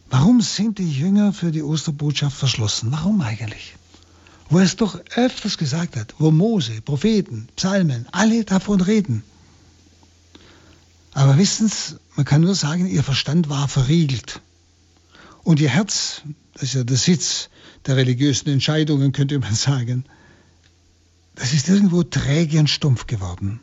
Warum 0.08 0.40
sind 0.40 0.78
die 0.78 0.90
Jünger 0.90 1.34
für 1.34 1.52
die 1.52 1.62
Osterbotschaft 1.62 2.36
verschlossen? 2.36 2.90
Warum 2.90 3.20
eigentlich? 3.20 3.74
Wo 4.50 4.58
er 4.58 4.64
es 4.64 4.74
doch 4.74 5.00
öfters 5.14 5.56
gesagt 5.58 5.96
hat, 5.96 6.14
wo 6.18 6.32
Mose, 6.32 6.82
Propheten, 6.82 7.48
Psalmen, 7.54 8.06
alle 8.10 8.44
davon 8.44 8.80
reden. 8.80 9.22
Aber 11.12 11.38
wissen 11.38 11.68
Sie, 11.68 11.96
man 12.16 12.24
kann 12.24 12.40
nur 12.40 12.56
sagen, 12.56 12.86
ihr 12.86 13.04
Verstand 13.04 13.48
war 13.48 13.68
verriegelt. 13.68 14.40
Und 15.44 15.60
ihr 15.60 15.68
Herz, 15.68 16.22
das 16.54 16.64
ist 16.64 16.74
ja 16.74 16.84
der 16.84 16.96
Sitz 16.96 17.48
der 17.86 17.96
religiösen 17.96 18.48
Entscheidungen, 18.48 19.12
könnte 19.12 19.38
man 19.38 19.54
sagen, 19.68 20.04
das 21.36 21.52
ist 21.52 21.68
irgendwo 21.68 22.02
träge 22.02 22.58
und 22.58 22.68
stumpf 22.68 23.06
geworden. 23.06 23.60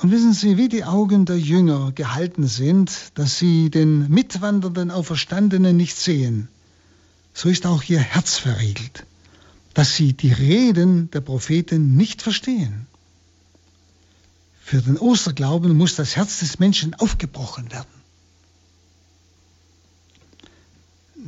Und 0.00 0.10
wissen 0.10 0.32
Sie, 0.32 0.56
wie 0.56 0.68
die 0.68 0.84
Augen 0.84 1.24
der 1.24 1.38
Jünger 1.38 1.92
gehalten 1.92 2.46
sind, 2.46 3.12
dass 3.14 3.38
sie 3.38 3.70
den 3.70 4.10
mitwandernden 4.10 4.90
Auferstandenen 4.90 5.76
nicht 5.76 5.96
sehen, 5.96 6.48
so 7.36 7.50
ist 7.50 7.66
auch 7.66 7.82
ihr 7.82 8.00
Herz 8.00 8.38
verriegelt, 8.38 9.04
dass 9.74 9.94
sie 9.94 10.14
die 10.14 10.32
Reden 10.32 11.10
der 11.10 11.20
Propheten 11.20 11.94
nicht 11.94 12.22
verstehen. 12.22 12.86
Für 14.62 14.80
den 14.80 14.96
Osterglauben 14.96 15.76
muss 15.76 15.96
das 15.96 16.16
Herz 16.16 16.40
des 16.40 16.58
Menschen 16.58 16.94
aufgebrochen 16.94 17.70
werden. 17.70 17.86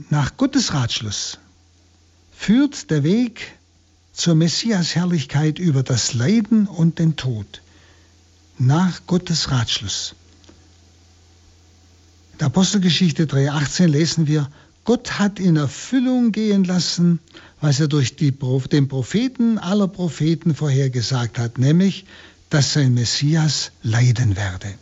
Nach 0.08 0.34
Gottes 0.38 0.72
Ratschluss 0.72 1.38
führt 2.34 2.90
der 2.90 3.04
Weg 3.04 3.52
zur 4.14 4.34
Messias-Herrlichkeit 4.34 5.58
über 5.58 5.82
das 5.82 6.14
Leiden 6.14 6.66
und 6.66 6.98
den 6.98 7.16
Tod 7.16 7.60
nach 8.56 9.02
Gottes 9.06 9.50
Ratschluss. 9.50 10.14
In 12.32 12.38
der 12.38 12.46
Apostelgeschichte 12.46 13.26
3.18 13.26 13.86
lesen 13.88 14.26
wir, 14.26 14.50
Gott 14.88 15.18
hat 15.18 15.38
in 15.38 15.56
Erfüllung 15.56 16.32
gehen 16.32 16.64
lassen, 16.64 17.18
was 17.60 17.78
er 17.78 17.88
durch 17.88 18.16
die, 18.16 18.32
den 18.72 18.88
Propheten 18.88 19.58
aller 19.58 19.86
Propheten 19.86 20.54
vorhergesagt 20.54 21.38
hat, 21.38 21.58
nämlich, 21.58 22.06
dass 22.48 22.72
sein 22.72 22.94
Messias 22.94 23.70
leiden 23.82 24.34
werde. 24.34 24.72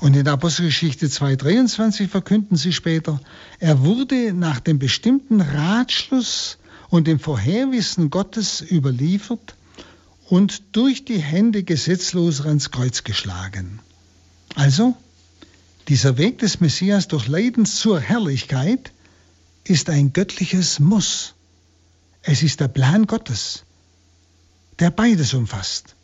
Und 0.00 0.16
in 0.16 0.26
Apostelgeschichte 0.26 1.06
2.23 1.06 2.08
verkünden 2.08 2.56
sie 2.56 2.72
später, 2.72 3.20
er 3.60 3.84
wurde 3.84 4.32
nach 4.32 4.58
dem 4.58 4.80
bestimmten 4.80 5.40
Ratschluss 5.40 6.58
und 6.88 7.06
dem 7.06 7.20
Vorherwissen 7.20 8.10
Gottes 8.10 8.68
überliefert 8.68 9.54
und 10.28 10.62
durch 10.72 11.04
die 11.04 11.20
Hände 11.20 11.62
Gesetzloser 11.62 12.46
ans 12.46 12.72
Kreuz 12.72 13.04
geschlagen. 13.04 13.78
Also, 14.56 14.96
dieser 15.90 16.18
Weg 16.18 16.38
des 16.38 16.60
Messias 16.60 17.08
durch 17.08 17.26
Leiden 17.26 17.66
zur 17.66 17.98
Herrlichkeit 17.98 18.92
ist 19.64 19.90
ein 19.90 20.12
göttliches 20.12 20.78
Muss. 20.78 21.34
Es 22.22 22.44
ist 22.44 22.60
der 22.60 22.68
Plan 22.68 23.08
Gottes, 23.08 23.64
der 24.78 24.92
beides 24.92 25.34
umfasst. 25.34 25.96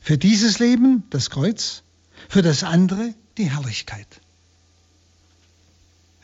Für 0.00 0.18
dieses 0.18 0.58
Leben 0.58 1.04
das 1.10 1.30
Kreuz, 1.30 1.84
für 2.28 2.42
das 2.42 2.64
andere 2.64 3.14
die 3.38 3.48
Herrlichkeit. 3.48 4.08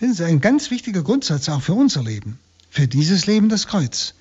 Das 0.00 0.11
ist 0.11 0.20
ein 0.20 0.40
ganz 0.40 0.72
wichtiger 0.72 1.04
Grundsatz 1.04 1.48
auch 1.48 1.62
für 1.62 1.74
unser 1.74 2.02
Leben. 2.02 2.40
Für 2.68 2.88
dieses 2.88 3.26
Leben 3.26 3.48
das 3.48 3.68
Kreuz, 3.68 4.14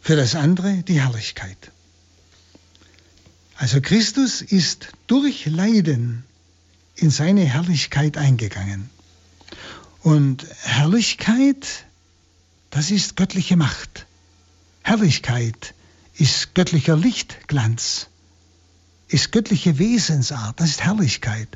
für 0.00 0.16
das 0.16 0.34
andere 0.34 0.82
die 0.82 1.00
Herrlichkeit. 1.00 1.70
Also 3.58 3.80
Christus 3.80 4.42
ist 4.42 4.88
durch 5.06 5.46
Leiden 5.46 6.24
in 6.94 7.10
seine 7.10 7.44
Herrlichkeit 7.44 8.16
eingegangen. 8.16 8.90
Und 10.02 10.46
Herrlichkeit, 10.62 11.86
das 12.70 12.90
ist 12.90 13.16
göttliche 13.16 13.56
Macht. 13.56 14.06
Herrlichkeit 14.82 15.74
ist 16.14 16.54
göttlicher 16.54 16.96
Lichtglanz, 16.96 18.08
ist 19.08 19.32
göttliche 19.32 19.78
Wesensart, 19.78 20.60
das 20.60 20.70
ist 20.70 20.82
Herrlichkeit. 20.82 21.48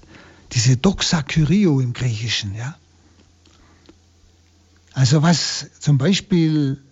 Diese 0.53 0.77
Doxa 0.77 1.23
Kyrio 1.23 1.81
im 1.81 1.93
Griechischen, 1.93 2.55
ja. 2.55 2.77
Also 4.93 5.23
was 5.23 5.67
zum 5.81 5.99
Beispiel 5.99 6.83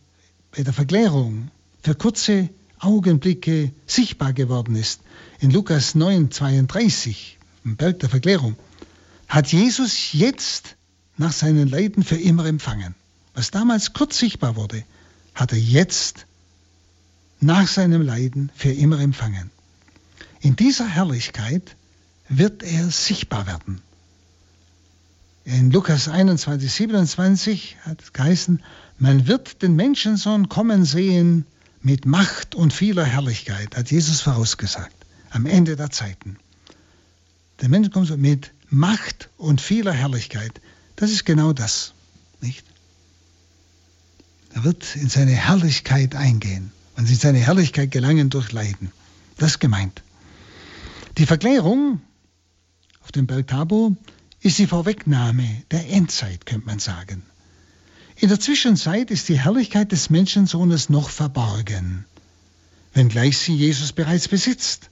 bei 0.55 0.63
der 0.63 0.73
Verklärung 0.73 1.51
für 1.83 1.95
kurze 1.95 2.51
Augenblicke 2.79 3.73
sichtbar 3.87 4.33
geworden 4.33 4.77
ist, 4.77 5.01
in 5.41 5.51
Lukas 5.51 5.95
9, 5.95 6.31
32, 6.31 7.34
im 7.65 7.77
Berg 7.77 8.01
der 8.01 8.09
Verklärung, 8.09 8.57
hat 9.29 9.49
Jesus 9.53 10.13
jetzt 10.13 10.77
nach 11.17 11.33
seinen 11.33 11.69
Leiden 11.69 12.03
für 12.03 12.17
immer 12.17 12.47
empfangen. 12.47 12.95
Was 13.35 13.51
damals 13.51 13.93
kurz 13.93 14.19
sichtbar 14.19 14.57
wurde, 14.57 14.85
hat 15.35 15.53
er 15.53 15.59
jetzt 15.59 16.27
nach 17.41 17.67
seinem 17.67 18.03
Leiden 18.03 18.51
für 18.55 18.71
immer 18.71 19.01
empfangen. 19.01 19.51
In 20.41 20.57
dieser 20.57 20.87
Herrlichkeit 20.87 21.77
wird 22.29 22.63
er 22.63 22.91
sichtbar 22.91 23.47
werden. 23.47 23.81
In 25.45 25.71
Lukas 25.71 26.09
21, 26.09 26.73
27 26.73 27.77
hat 27.83 28.03
es 28.03 28.13
geheißen, 28.13 28.63
man 28.99 29.27
wird 29.27 29.63
den 29.63 29.77
Menschensohn 29.77 30.49
kommen 30.49 30.85
sehen 30.85 31.45
mit 31.83 32.07
Macht 32.07 32.55
und 32.55 32.73
vieler 32.73 33.05
Herrlichkeit, 33.05 33.77
hat 33.77 33.91
Jesus 33.91 34.23
vorausgesagt, 34.23 34.95
am 35.31 35.45
Ende 35.45 35.77
der 35.77 35.91
Zeiten. 35.91 36.39
Der 37.61 37.69
Mensch 37.69 37.91
kommt 37.91 38.17
mit 38.19 38.53
Macht 38.69 39.31
und 39.37 39.61
vieler 39.61 39.93
Herrlichkeit. 39.93 40.61
Das 40.97 41.11
ist 41.11 41.25
genau 41.25 41.53
das, 41.53 41.95
nicht? 42.41 42.65
Er 44.53 44.65
wird 44.65 44.97
in 44.97 45.09
seine 45.09 45.33
Herrlichkeit 45.33 46.15
eingehen 46.15 46.71
und 46.97 47.09
in 47.09 47.17
seine 47.17 47.39
Herrlichkeit 47.39 47.91
gelangen 47.91 48.31
durch 48.31 48.53
Leiden. 48.53 48.93
Das 49.37 49.53
ist 49.53 49.59
gemeint. 49.59 50.03
Die 51.19 51.27
Verklärung 51.27 52.01
auf 53.03 53.13
dem 53.13 53.27
Berg 53.27 53.49
Tabo 53.49 53.97
ist 54.41 54.59
die 54.59 54.67
Vorwegnahme 54.67 55.63
der 55.71 55.89
Endzeit, 55.91 56.47
könnte 56.47 56.67
man 56.67 56.79
sagen. 56.79 57.23
In 58.17 58.29
der 58.29 58.39
Zwischenzeit 58.39 59.11
ist 59.11 59.29
die 59.29 59.41
Herrlichkeit 59.41 59.91
des 59.91 60.11
Menschensohnes 60.11 60.89
noch 60.89 61.11
verborgen, 61.11 62.05
wenngleich 62.93 63.39
sie 63.39 63.55
Jesus 63.55 63.93
bereits 63.93 64.29
besitzt. 64.29 64.91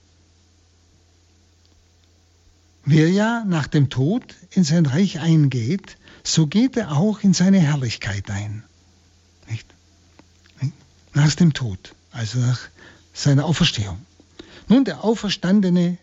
Wer 2.85 3.09
ja 3.09 3.45
nach 3.45 3.67
dem 3.67 3.89
Tod 3.89 4.35
in 4.51 4.63
sein 4.63 4.85
Reich 4.85 5.19
eingeht, 5.19 5.97
so 6.23 6.47
geht 6.47 6.75
er 6.75 6.91
auch 6.91 7.21
in 7.21 7.33
seine 7.33 7.59
Herrlichkeit 7.59 8.29
ein. 8.29 8.63
Nicht? 9.49 9.67
Nach 11.13 11.33
dem 11.35 11.53
Tod, 11.53 11.95
also 12.11 12.39
nach 12.39 12.59
seiner 13.13 13.45
Auferstehung. 13.45 13.99
Nun, 14.67 14.85
der 14.85 15.03
Auferstandene 15.03 15.97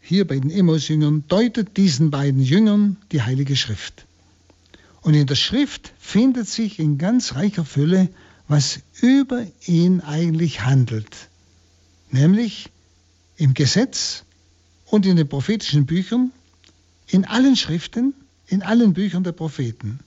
hier 0.00 0.26
bei 0.26 0.38
den 0.38 0.50
Emmaus-Jüngern 0.50 1.24
deutet 1.28 1.76
diesen 1.78 2.10
beiden 2.10 2.42
Jüngern 2.42 2.98
die 3.12 3.22
Heilige 3.22 3.56
Schrift. 3.56 4.04
Und 5.00 5.14
in 5.14 5.26
der 5.26 5.34
Schrift 5.34 5.92
findet 5.98 6.48
sich 6.48 6.78
in 6.78 6.98
ganz 6.98 7.34
reicher 7.34 7.64
Fülle, 7.64 8.10
was 8.48 8.80
über 9.00 9.46
ihn 9.66 10.00
eigentlich 10.00 10.62
handelt. 10.62 11.28
Nämlich 12.10 12.70
im 13.36 13.54
Gesetz 13.54 14.23
und 14.86 15.06
in 15.06 15.16
den 15.16 15.28
prophetischen 15.28 15.86
Büchern, 15.86 16.32
in 17.06 17.24
allen 17.24 17.56
Schriften, 17.56 18.14
in 18.46 18.62
allen 18.62 18.92
Büchern 18.92 19.24
der 19.24 19.32
Propheten. 19.32 20.00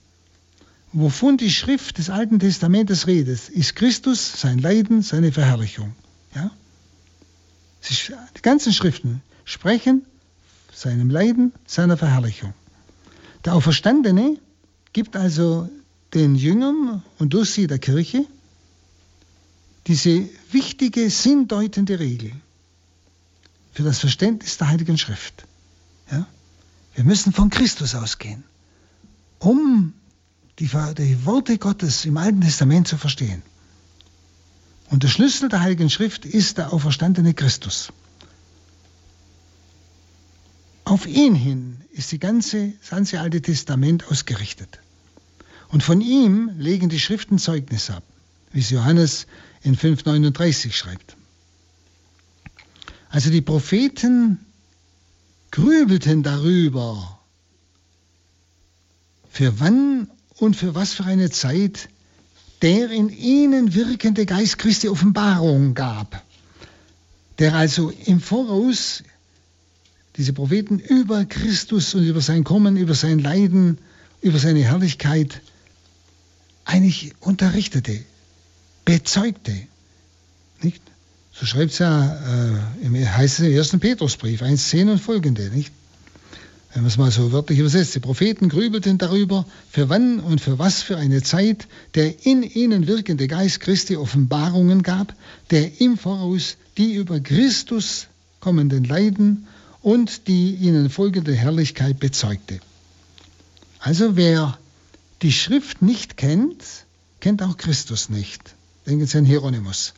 Wovon 0.92 1.36
die 1.36 1.50
Schrift 1.50 1.98
des 1.98 2.08
Alten 2.08 2.38
Testamentes 2.38 3.06
redet, 3.06 3.48
ist 3.50 3.76
Christus, 3.76 4.40
sein 4.40 4.58
Leiden, 4.58 5.02
seine 5.02 5.32
Verherrlichung. 5.32 5.94
Ja? 6.34 6.50
Die 8.36 8.42
ganzen 8.42 8.72
Schriften 8.72 9.22
sprechen 9.44 10.06
seinem 10.72 11.10
Leiden, 11.10 11.52
seiner 11.66 11.96
Verherrlichung. 11.96 12.54
Der 13.44 13.54
Auferstandene 13.54 14.38
gibt 14.92 15.16
also 15.16 15.68
den 16.14 16.34
Jüngern 16.34 17.02
und 17.18 17.34
durch 17.34 17.50
sie 17.50 17.66
der 17.66 17.78
Kirche 17.78 18.24
diese 19.86 20.28
wichtige, 20.50 21.10
sinndeutende 21.10 21.98
Regel 21.98 22.32
für 23.72 23.82
das 23.82 23.98
Verständnis 23.98 24.58
der 24.58 24.68
Heiligen 24.68 24.98
Schrift. 24.98 25.44
Ja? 26.10 26.26
Wir 26.94 27.04
müssen 27.04 27.32
von 27.32 27.50
Christus 27.50 27.94
ausgehen, 27.94 28.44
um 29.38 29.92
die, 30.58 30.68
die 30.98 31.26
Worte 31.26 31.58
Gottes 31.58 32.04
im 32.04 32.16
Alten 32.16 32.40
Testament 32.40 32.88
zu 32.88 32.96
verstehen. 32.96 33.42
Und 34.90 35.02
der 35.02 35.08
Schlüssel 35.08 35.48
der 35.48 35.60
Heiligen 35.60 35.90
Schrift 35.90 36.24
ist 36.24 36.58
der 36.58 36.72
auferstandene 36.72 37.34
Christus. 37.34 37.92
Auf 40.84 41.06
ihn 41.06 41.34
hin 41.34 41.82
ist 41.92 42.10
die 42.12 42.18
ganze, 42.18 42.72
das 42.80 42.88
ganze 42.88 43.20
Alte 43.20 43.42
Testament 43.42 44.08
ausgerichtet. 44.10 44.80
Und 45.68 45.82
von 45.82 46.00
ihm 46.00 46.50
legen 46.58 46.88
die 46.88 46.98
Schriften 46.98 47.38
Zeugnis 47.38 47.90
ab, 47.90 48.02
wie 48.52 48.60
es 48.60 48.70
Johannes 48.70 49.26
in 49.62 49.76
5,39 49.76 50.72
schreibt. 50.72 51.17
Also 53.10 53.30
die 53.30 53.40
Propheten 53.40 54.38
grübelten 55.50 56.22
darüber, 56.22 57.18
für 59.30 59.60
wann 59.60 60.10
und 60.36 60.56
für 60.56 60.74
was 60.74 60.92
für 60.92 61.04
eine 61.04 61.30
Zeit 61.30 61.88
der 62.62 62.90
in 62.90 63.08
ihnen 63.08 63.74
wirkende 63.74 64.26
Geist 64.26 64.58
Christi 64.58 64.88
Offenbarung 64.88 65.74
gab, 65.74 66.24
der 67.38 67.54
also 67.54 67.90
im 67.90 68.20
Voraus 68.20 69.04
diese 70.16 70.32
Propheten 70.32 70.80
über 70.80 71.24
Christus 71.24 71.94
und 71.94 72.04
über 72.04 72.20
sein 72.20 72.42
Kommen, 72.42 72.76
über 72.76 72.94
sein 72.94 73.20
Leiden, 73.20 73.78
über 74.20 74.40
seine 74.40 74.64
Herrlichkeit 74.64 75.40
eigentlich 76.64 77.14
unterrichtete, 77.20 78.04
bezeugte. 78.84 79.67
So 81.38 81.46
schreibt 81.46 81.72
es 81.72 81.78
ja, 81.78 82.56
äh, 82.84 83.06
heißt 83.06 83.38
es 83.38 83.46
im 83.46 83.52
ersten 83.52 83.80
Petrusbrief, 83.80 84.42
1,10 84.42 84.90
und 84.90 84.98
folgende, 84.98 85.50
nicht? 85.50 85.72
Wenn 86.74 86.82
man 86.82 86.90
es 86.90 86.98
mal 86.98 87.10
so 87.10 87.32
wörtlich 87.32 87.60
übersetzt. 87.60 87.94
Die 87.94 88.00
Propheten 88.00 88.48
grübelten 88.48 88.98
darüber, 88.98 89.46
für 89.70 89.88
wann 89.88 90.20
und 90.20 90.40
für 90.40 90.58
was 90.58 90.82
für 90.82 90.96
eine 90.96 91.22
Zeit 91.22 91.66
der 91.94 92.26
in 92.26 92.42
ihnen 92.42 92.86
wirkende 92.86 93.26
Geist 93.26 93.60
Christi 93.60 93.96
Offenbarungen 93.96 94.82
gab, 94.82 95.14
der 95.50 95.80
im 95.80 95.96
Voraus 95.96 96.56
die 96.76 96.94
über 96.94 97.20
Christus 97.20 98.08
kommenden 98.40 98.84
Leiden 98.84 99.46
und 99.80 100.28
die 100.28 100.54
ihnen 100.54 100.90
folgende 100.90 101.34
Herrlichkeit 101.34 101.98
bezeugte. 102.00 102.60
Also 103.78 104.16
wer 104.16 104.58
die 105.22 105.32
Schrift 105.32 105.82
nicht 105.82 106.16
kennt, 106.16 106.62
kennt 107.20 107.42
auch 107.42 107.56
Christus 107.56 108.08
nicht. 108.08 108.54
Denken 108.86 109.06
Sie 109.06 109.18
an 109.18 109.24
Hieronymus. 109.24 109.94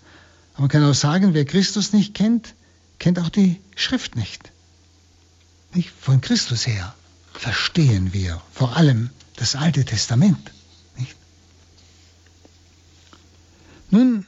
Man 0.60 0.68
kann 0.68 0.84
auch 0.84 0.94
sagen, 0.94 1.32
wer 1.32 1.46
Christus 1.46 1.94
nicht 1.94 2.12
kennt, 2.12 2.54
kennt 2.98 3.18
auch 3.18 3.30
die 3.30 3.58
Schrift 3.76 4.14
nicht. 4.14 4.52
nicht? 5.72 5.88
Von 5.88 6.20
Christus 6.20 6.66
her 6.66 6.94
verstehen 7.32 8.12
wir 8.12 8.42
vor 8.52 8.76
allem 8.76 9.08
das 9.36 9.56
Alte 9.56 9.86
Testament. 9.86 10.52
Nicht? 10.98 11.16
Nun, 13.90 14.26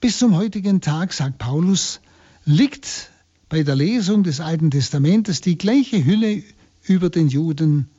bis 0.00 0.20
zum 0.20 0.36
heutigen 0.36 0.80
Tag, 0.80 1.12
sagt 1.12 1.38
Paulus, 1.38 1.98
liegt 2.44 3.10
bei 3.48 3.64
der 3.64 3.74
Lesung 3.74 4.22
des 4.22 4.38
Alten 4.38 4.70
Testamentes 4.70 5.40
die 5.40 5.58
gleiche 5.58 6.04
Hülle 6.04 6.44
über 6.84 7.10
den 7.10 7.26
Juden 7.26 7.90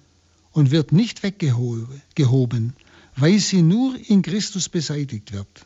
und 0.53 0.71
wird 0.71 0.93
nicht 0.93 1.23
weggehoben, 1.23 2.71
weil 3.17 3.38
sie 3.38 3.63
nur 3.63 3.97
in 4.07 4.21
Christus 4.21 4.69
beseitigt 4.69 5.33
wird. 5.33 5.65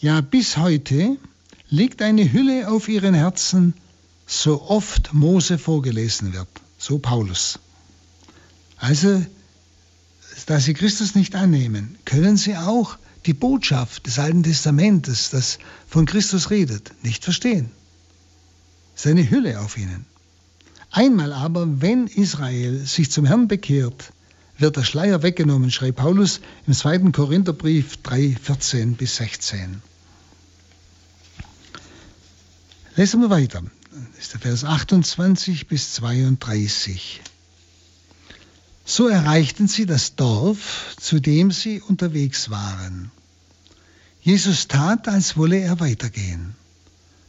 Ja, 0.00 0.20
bis 0.20 0.56
heute 0.56 1.16
liegt 1.70 2.02
eine 2.02 2.32
Hülle 2.32 2.70
auf 2.70 2.88
ihren 2.88 3.14
Herzen, 3.14 3.74
so 4.28 4.62
oft 4.62 5.12
Mose 5.12 5.58
vorgelesen 5.58 6.32
wird, 6.32 6.46
so 6.78 6.98
Paulus. 6.98 7.58
Also, 8.76 9.24
da 10.46 10.60
sie 10.60 10.74
Christus 10.74 11.16
nicht 11.16 11.34
annehmen, 11.34 11.98
können 12.04 12.36
sie 12.36 12.56
auch 12.56 12.96
die 13.26 13.32
Botschaft 13.32 14.06
des 14.06 14.20
Alten 14.20 14.44
Testamentes, 14.44 15.30
das 15.30 15.58
von 15.88 16.06
Christus 16.06 16.50
redet, 16.50 16.92
nicht 17.02 17.24
verstehen. 17.24 17.72
Seine 18.94 19.28
Hülle 19.28 19.58
auf 19.60 19.76
ihnen. 19.76 20.06
Einmal 20.92 21.32
aber, 21.32 21.80
wenn 21.82 22.06
Israel 22.06 22.86
sich 22.86 23.10
zum 23.10 23.24
Herrn 23.24 23.48
bekehrt, 23.48 24.12
wird 24.58 24.76
der 24.76 24.84
Schleier 24.84 25.22
weggenommen, 25.22 25.70
schreibt 25.70 25.98
Paulus 25.98 26.40
im 26.66 26.74
2. 26.74 26.98
Korintherbrief 27.12 27.98
3, 28.02 28.36
14 28.42 28.94
bis 28.94 29.16
16. 29.16 29.80
Lesen 32.96 33.20
wir 33.20 33.30
weiter. 33.30 33.62
Das 34.16 34.24
ist 34.24 34.32
der 34.32 34.40
Vers 34.40 34.64
28 34.64 35.68
bis 35.68 35.94
32. 35.94 37.20
So 38.84 39.06
erreichten 39.06 39.68
sie 39.68 39.86
das 39.86 40.16
Dorf, 40.16 40.96
zu 40.98 41.20
dem 41.20 41.52
sie 41.52 41.80
unterwegs 41.80 42.50
waren. 42.50 43.12
Jesus 44.20 44.66
tat, 44.66 45.06
als 45.06 45.36
wolle 45.36 45.60
er 45.60 45.78
weitergehen. 45.78 46.56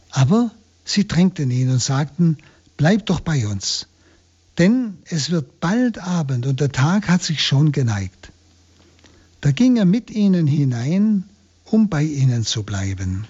Aber 0.10 0.52
sie 0.84 1.08
drängten 1.08 1.52
ihn 1.52 1.70
und 1.70 1.82
sagten, 1.82 2.38
bleib 2.78 3.06
doch 3.06 3.20
bei 3.20 3.46
uns, 3.46 3.88
denn 4.60 4.98
es 5.06 5.30
wird 5.32 5.62
bald 5.62 5.98
Abend 6.00 6.46
und 6.46 6.60
der 6.60 6.72
Tag 6.72 7.08
hat 7.08 7.24
sich 7.24 7.42
schon 7.44 7.72
geneigt. 7.72 8.32
Da 9.42 9.52
ging 9.52 9.78
er 9.78 9.86
mit 9.86 10.12
ihnen 10.12 10.48
hinein, 10.48 11.24
um 11.64 11.88
bei 11.88 12.04
ihnen 12.04 12.46
zu 12.46 12.64
bleiben. 12.64 13.26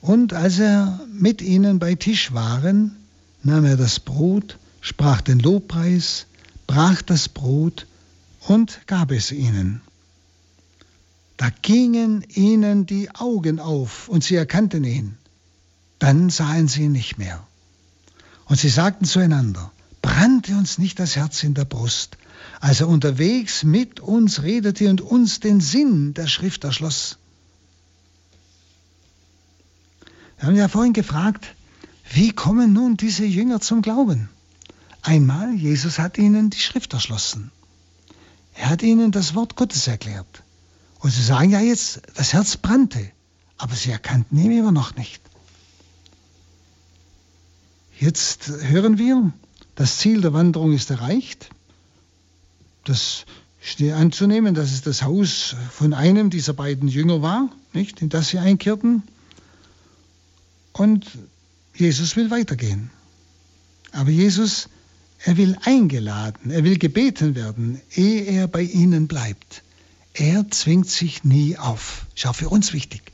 Und 0.00 0.34
als 0.34 0.58
er 0.58 1.00
mit 1.10 1.40
ihnen 1.40 1.78
bei 1.78 1.94
Tisch 1.94 2.32
waren, 2.32 2.96
nahm 3.44 3.64
er 3.64 3.76
das 3.76 4.00
Brot, 4.00 4.58
sprach 4.80 5.20
den 5.20 5.38
Lobpreis, 5.38 6.26
brach 6.66 7.00
das 7.02 7.28
Brot 7.28 7.86
und 8.40 8.80
gab 8.86 9.12
es 9.12 9.30
ihnen. 9.30 9.80
Da 11.36 11.48
gingen 11.62 12.24
ihnen 12.34 12.86
die 12.86 13.14
Augen 13.14 13.60
auf 13.60 14.08
und 14.08 14.24
sie 14.24 14.34
erkannten 14.34 14.84
ihn. 14.84 15.16
Dann 16.00 16.28
sahen 16.28 16.66
sie 16.68 16.82
ihn 16.82 16.92
nicht 16.92 17.18
mehr. 17.18 17.46
Und 18.46 18.58
sie 18.58 18.68
sagten 18.68 19.04
zueinander, 19.04 19.72
brannte 20.02 20.52
uns 20.56 20.78
nicht 20.78 20.98
das 20.98 21.16
Herz 21.16 21.42
in 21.42 21.54
der 21.54 21.64
Brust, 21.64 22.18
als 22.60 22.80
er 22.80 22.88
unterwegs 22.88 23.64
mit 23.64 24.00
uns 24.00 24.42
redete 24.42 24.88
und 24.90 25.00
uns 25.00 25.40
den 25.40 25.60
Sinn 25.60 26.14
der 26.14 26.26
Schrift 26.26 26.64
erschloss. 26.64 27.18
Wir 30.38 30.48
haben 30.48 30.56
ja 30.56 30.68
vorhin 30.68 30.92
gefragt, 30.92 31.54
wie 32.12 32.32
kommen 32.32 32.72
nun 32.72 32.96
diese 32.96 33.24
Jünger 33.24 33.60
zum 33.60 33.80
Glauben? 33.80 34.28
Einmal, 35.02 35.54
Jesus 35.54 35.98
hat 35.98 36.18
ihnen 36.18 36.50
die 36.50 36.58
Schrift 36.58 36.92
erschlossen. 36.92 37.50
Er 38.54 38.70
hat 38.70 38.82
ihnen 38.82 39.10
das 39.10 39.34
Wort 39.34 39.56
Gottes 39.56 39.88
erklärt. 39.88 40.42
Und 41.00 41.10
sie 41.10 41.22
sagen 41.22 41.50
ja 41.50 41.60
jetzt, 41.60 42.02
das 42.14 42.32
Herz 42.32 42.56
brannte, 42.56 43.10
aber 43.58 43.74
sie 43.74 43.90
erkannten 43.90 44.38
ihn 44.38 44.52
immer 44.52 44.72
noch 44.72 44.96
nicht. 44.96 45.20
Jetzt 47.98 48.48
hören 48.48 48.98
wir, 48.98 49.32
das 49.76 49.98
Ziel 49.98 50.20
der 50.20 50.32
Wanderung 50.32 50.72
ist 50.72 50.90
erreicht. 50.90 51.50
Das 52.84 53.24
steht 53.60 53.92
anzunehmen, 53.92 54.54
dass 54.54 54.72
es 54.72 54.82
das 54.82 55.02
Haus 55.02 55.54
von 55.70 55.94
einem 55.94 56.30
dieser 56.30 56.52
beiden 56.52 56.88
Jünger 56.88 57.22
war, 57.22 57.50
nicht, 57.72 58.02
in 58.02 58.08
das 58.08 58.28
sie 58.28 58.38
einkehrten. 58.38 59.02
Und 60.72 61.06
Jesus 61.74 62.16
will 62.16 62.30
weitergehen. 62.30 62.90
Aber 63.92 64.10
Jesus, 64.10 64.68
er 65.20 65.36
will 65.36 65.56
eingeladen, 65.62 66.50
er 66.50 66.64
will 66.64 66.78
gebeten 66.78 67.34
werden, 67.34 67.80
ehe 67.94 68.22
er 68.22 68.48
bei 68.48 68.62
ihnen 68.62 69.06
bleibt. 69.06 69.62
Er 70.12 70.50
zwingt 70.50 70.88
sich 70.88 71.24
nie 71.24 71.56
auf. 71.56 72.06
Auch 72.24 72.34
für 72.34 72.48
uns 72.48 72.72
wichtig. 72.72 73.13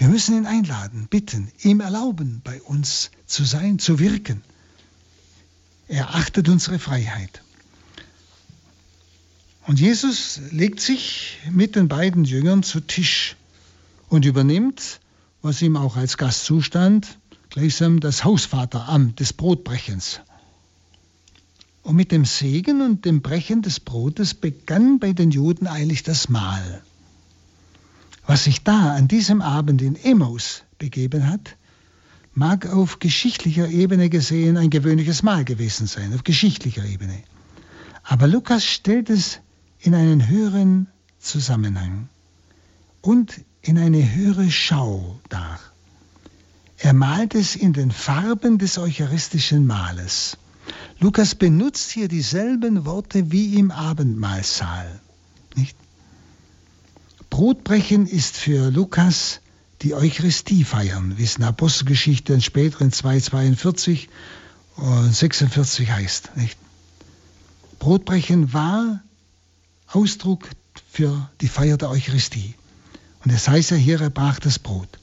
Wir 0.00 0.08
müssen 0.08 0.34
ihn 0.34 0.46
einladen, 0.46 1.08
bitten, 1.10 1.52
ihm 1.60 1.80
erlauben, 1.80 2.40
bei 2.42 2.62
uns 2.62 3.10
zu 3.26 3.44
sein, 3.44 3.78
zu 3.78 3.98
wirken. 3.98 4.40
Er 5.88 6.14
achtet 6.14 6.48
unsere 6.48 6.78
Freiheit. 6.78 7.42
Und 9.66 9.78
Jesus 9.78 10.40
legt 10.52 10.80
sich 10.80 11.36
mit 11.50 11.76
den 11.76 11.88
beiden 11.88 12.24
Jüngern 12.24 12.62
zu 12.62 12.80
Tisch 12.80 13.36
und 14.08 14.24
übernimmt, 14.24 15.00
was 15.42 15.60
ihm 15.60 15.76
auch 15.76 15.96
als 15.96 16.16
Gast 16.16 16.46
zustand, 16.46 17.18
gleichsam 17.50 18.00
das 18.00 18.24
Hausvateramt 18.24 19.20
des 19.20 19.34
Brotbrechens. 19.34 20.20
Und 21.82 21.96
mit 21.96 22.10
dem 22.10 22.24
Segen 22.24 22.80
und 22.80 23.04
dem 23.04 23.20
Brechen 23.20 23.60
des 23.60 23.80
Brotes 23.80 24.32
begann 24.32 24.98
bei 24.98 25.12
den 25.12 25.30
Juden 25.30 25.66
eilig 25.66 26.04
das 26.04 26.30
Mahl. 26.30 26.82
Was 28.26 28.44
sich 28.44 28.62
da 28.62 28.94
an 28.94 29.08
diesem 29.08 29.42
Abend 29.42 29.82
in 29.82 29.96
Emmaus 29.96 30.62
begeben 30.78 31.28
hat, 31.28 31.56
mag 32.32 32.66
auf 32.66 32.98
geschichtlicher 32.98 33.68
Ebene 33.68 34.08
gesehen 34.08 34.56
ein 34.56 34.70
gewöhnliches 34.70 35.22
Mahl 35.22 35.44
gewesen 35.44 35.86
sein, 35.86 36.14
auf 36.14 36.24
geschichtlicher 36.24 36.84
Ebene. 36.84 37.22
Aber 38.02 38.26
Lukas 38.26 38.64
stellt 38.64 39.10
es 39.10 39.40
in 39.80 39.94
einen 39.94 40.28
höheren 40.28 40.86
Zusammenhang 41.18 42.08
und 43.00 43.40
in 43.62 43.78
eine 43.78 44.14
höhere 44.14 44.50
Schau 44.50 45.20
dar. 45.28 45.58
Er 46.78 46.94
malt 46.94 47.34
es 47.34 47.56
in 47.56 47.72
den 47.72 47.90
Farben 47.90 48.58
des 48.58 48.78
eucharistischen 48.78 49.66
Mahles. 49.66 50.38
Lukas 50.98 51.34
benutzt 51.34 51.90
hier 51.90 52.08
dieselben 52.08 52.86
Worte 52.86 53.32
wie 53.32 53.56
im 53.56 53.70
Abendmahlsaal. 53.70 55.00
Nicht? 55.56 55.76
Brotbrechen 57.30 58.06
ist 58.06 58.36
für 58.36 58.70
Lukas 58.70 59.40
die 59.82 59.94
Eucharistie 59.94 60.64
feiern, 60.64 61.16
wie 61.16 61.24
es 61.24 61.36
in 61.36 61.44
Apostelgeschichte 61.44 62.34
in 62.34 62.42
späteren 62.42 62.90
2,42 62.90 64.08
und 64.76 65.14
46 65.14 65.90
heißt. 65.90 66.36
Nicht? 66.36 66.58
Brotbrechen 67.78 68.52
war 68.52 69.00
Ausdruck 69.86 70.48
für 70.90 71.30
die 71.40 71.48
Feier 71.48 71.78
der 71.78 71.90
Eucharistie. 71.90 72.54
Und 73.24 73.32
es 73.32 73.48
heißt 73.48 73.70
ja 73.70 73.76
hier, 73.76 74.00
er 74.00 74.10
brach 74.10 74.38
das 74.38 74.58
Brot. 74.58 74.98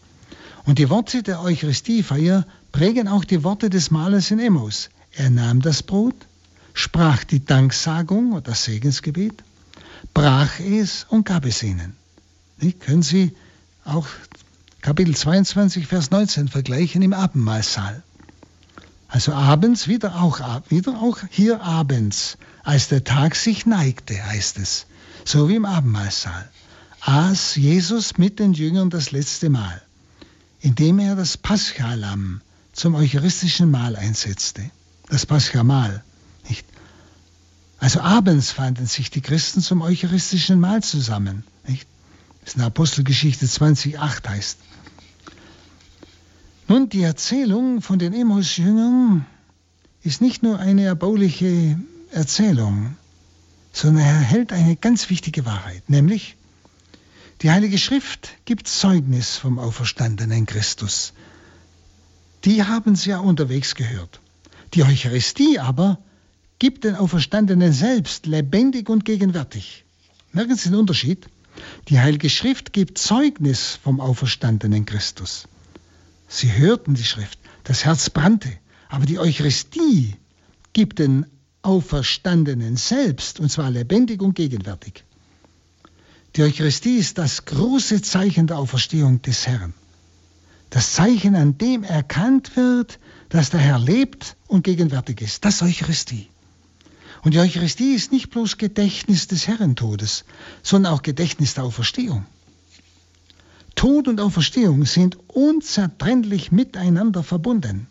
Und 0.66 0.80
die 0.80 0.90
Worte 0.90 1.24
der 1.24 1.42
Eucharistiefeier 1.42 2.46
prägen 2.72 3.08
auch 3.08 3.24
die 3.24 3.44
Worte 3.44 3.70
des 3.70 3.90
Malers 3.90 4.32
in 4.32 4.40
Emmaus. 4.40 4.90
Er 5.14 5.30
nahm 5.30 5.62
das 5.62 5.82
Brot, 5.82 6.16
sprach 6.74 7.24
die 7.24 7.44
Danksagung 7.44 8.34
oder 8.34 8.42
das 8.42 8.66
Segensgebet, 8.66 9.44
brach 10.14 10.60
es 10.60 11.06
und 11.10 11.26
gab 11.26 11.46
es 11.46 11.64
ihnen. 11.64 11.96
Nicht? 12.60 12.82
Können 12.82 13.04
Sie 13.04 13.36
auch 13.86 14.08
Kapitel 14.82 15.16
22, 15.16 15.88
Vers 15.88 16.12
19 16.12 16.48
vergleichen 16.48 17.02
im 17.02 17.14
Abendmahlsaal. 17.14 18.04
Also 19.08 19.34
abends, 19.34 19.88
wieder 19.88 20.22
auch, 20.22 20.42
wieder 20.70 21.02
auch 21.02 21.20
hier 21.30 21.62
abends, 21.62 22.38
als 22.64 22.90
der 22.90 23.04
Tag 23.04 23.36
sich 23.36 23.66
neigte, 23.66 24.22
heißt 24.22 24.60
es, 24.60 24.86
so 25.24 25.48
wie 25.48 25.56
im 25.56 25.66
Abendmahlsaal, 25.66 26.50
aß 27.02 27.56
Jesus 27.56 28.18
mit 28.18 28.40
den 28.40 28.54
Jüngern 28.54 28.90
das 28.90 29.12
letzte 29.12 29.50
Mal, 29.50 29.82
indem 30.60 31.00
er 31.00 31.16
das 31.16 31.38
Paschalamm 31.38 32.42
zum 32.74 32.96
eucharistischen 32.96 33.72
Mahl 33.72 33.96
einsetzte 33.96 34.70
das 35.10 35.26
Paschamal. 35.26 36.04
Nicht? 36.48 36.66
Also 37.80 38.02
abends 38.02 38.52
fanden 38.52 38.86
sich 38.88 39.10
die 39.10 39.22
Christen 39.22 39.62
zum 39.62 39.82
eucharistischen 39.82 40.60
Mahl 40.60 40.84
zusammen. 40.84 41.44
Nicht? 41.68 41.88
Das 42.48 42.56
in 42.56 42.62
Apostelgeschichte 42.62 43.46
20,8 43.46 44.26
heißt. 44.26 44.60
Nun, 46.70 46.88
die 46.88 47.02
Erzählung 47.04 47.82
von 47.82 48.00
den 48.00 48.14
Emmaus-Jüngern 48.14 49.26
ist 50.02 50.22
nicht 50.22 50.44
nur 50.44 50.58
eine 50.58 50.84
erbauliche 50.84 51.78
Erzählung, 52.12 52.96
sondern 53.74 54.06
er 54.06 54.20
hält 54.22 54.54
eine 54.54 54.78
ganz 54.78 55.10
wichtige 55.10 55.46
Wahrheit, 55.46 55.90
nämlich 55.90 56.38
die 57.42 57.52
Heilige 57.52 57.78
Schrift 57.78 58.30
gibt 58.46 58.70
Zeugnis 58.70 59.36
vom 59.36 59.60
auferstandenen 59.60 60.46
Christus. 60.46 61.12
Die 62.46 62.64
haben 62.64 62.96
sie 62.96 63.10
ja 63.10 63.20
unterwegs 63.20 63.76
gehört. 63.76 64.22
Die 64.74 64.84
Eucharistie 64.84 65.60
aber 65.60 66.00
gibt 66.60 66.86
den 66.86 66.96
Auferstandenen 66.96 67.74
selbst 67.74 68.26
lebendig 68.26 68.88
und 68.88 69.04
gegenwärtig. 69.04 69.84
Merken 70.32 70.56
Sie 70.56 70.70
den 70.70 70.80
Unterschied? 70.80 71.28
Die 71.90 72.00
Heilige 72.00 72.30
Schrift 72.30 72.74
gibt 72.74 72.98
Zeugnis 72.98 73.80
vom 73.82 74.00
auferstandenen 74.00 74.86
Christus. 74.86 75.48
Sie 76.28 76.54
hörten 76.54 76.96
die 76.96 77.04
Schrift, 77.04 77.40
das 77.64 77.86
Herz 77.86 78.10
brannte, 78.10 78.52
aber 78.90 79.06
die 79.06 79.20
Eucharistie 79.20 80.16
gibt 80.74 81.00
den 81.00 81.26
Auferstandenen 81.62 82.78
selbst, 82.78 83.40
und 83.40 83.50
zwar 83.50 83.72
lebendig 83.72 84.22
und 84.22 84.36
gegenwärtig. 84.36 85.04
Die 86.36 86.44
Eucharistie 86.44 86.98
ist 86.98 87.18
das 87.18 87.46
große 87.46 88.02
Zeichen 88.02 88.48
der 88.48 88.60
Auferstehung 88.60 89.22
des 89.22 89.48
Herrn. 89.48 89.74
Das 90.70 90.94
Zeichen, 90.94 91.36
an 91.36 91.58
dem 91.58 91.84
erkannt 91.84 92.56
wird, 92.56 93.00
dass 93.30 93.50
der 93.50 93.60
Herr 93.60 93.80
lebt 93.80 94.36
und 94.48 94.64
gegenwärtig 94.64 95.22
ist. 95.22 95.46
Das 95.46 95.56
ist 95.56 95.62
Eucharistie. 95.64 96.28
Und 97.24 97.34
die 97.34 97.40
Eucharistie 97.40 97.94
ist 97.94 98.12
nicht 98.12 98.30
bloß 98.30 98.58
Gedächtnis 98.58 99.28
des 99.28 99.48
Herrentodes, 99.48 100.24
sondern 100.64 100.94
auch 100.94 101.02
Gedächtnis 101.02 101.56
der 101.56 101.64
Auferstehung. 101.64 102.26
Tod 103.76 104.08
und 104.08 104.20
Auferstehung 104.20 104.86
sind 104.86 105.18
unzertrennlich 105.28 106.52
miteinander 106.52 107.24
verbunden. 107.24 107.88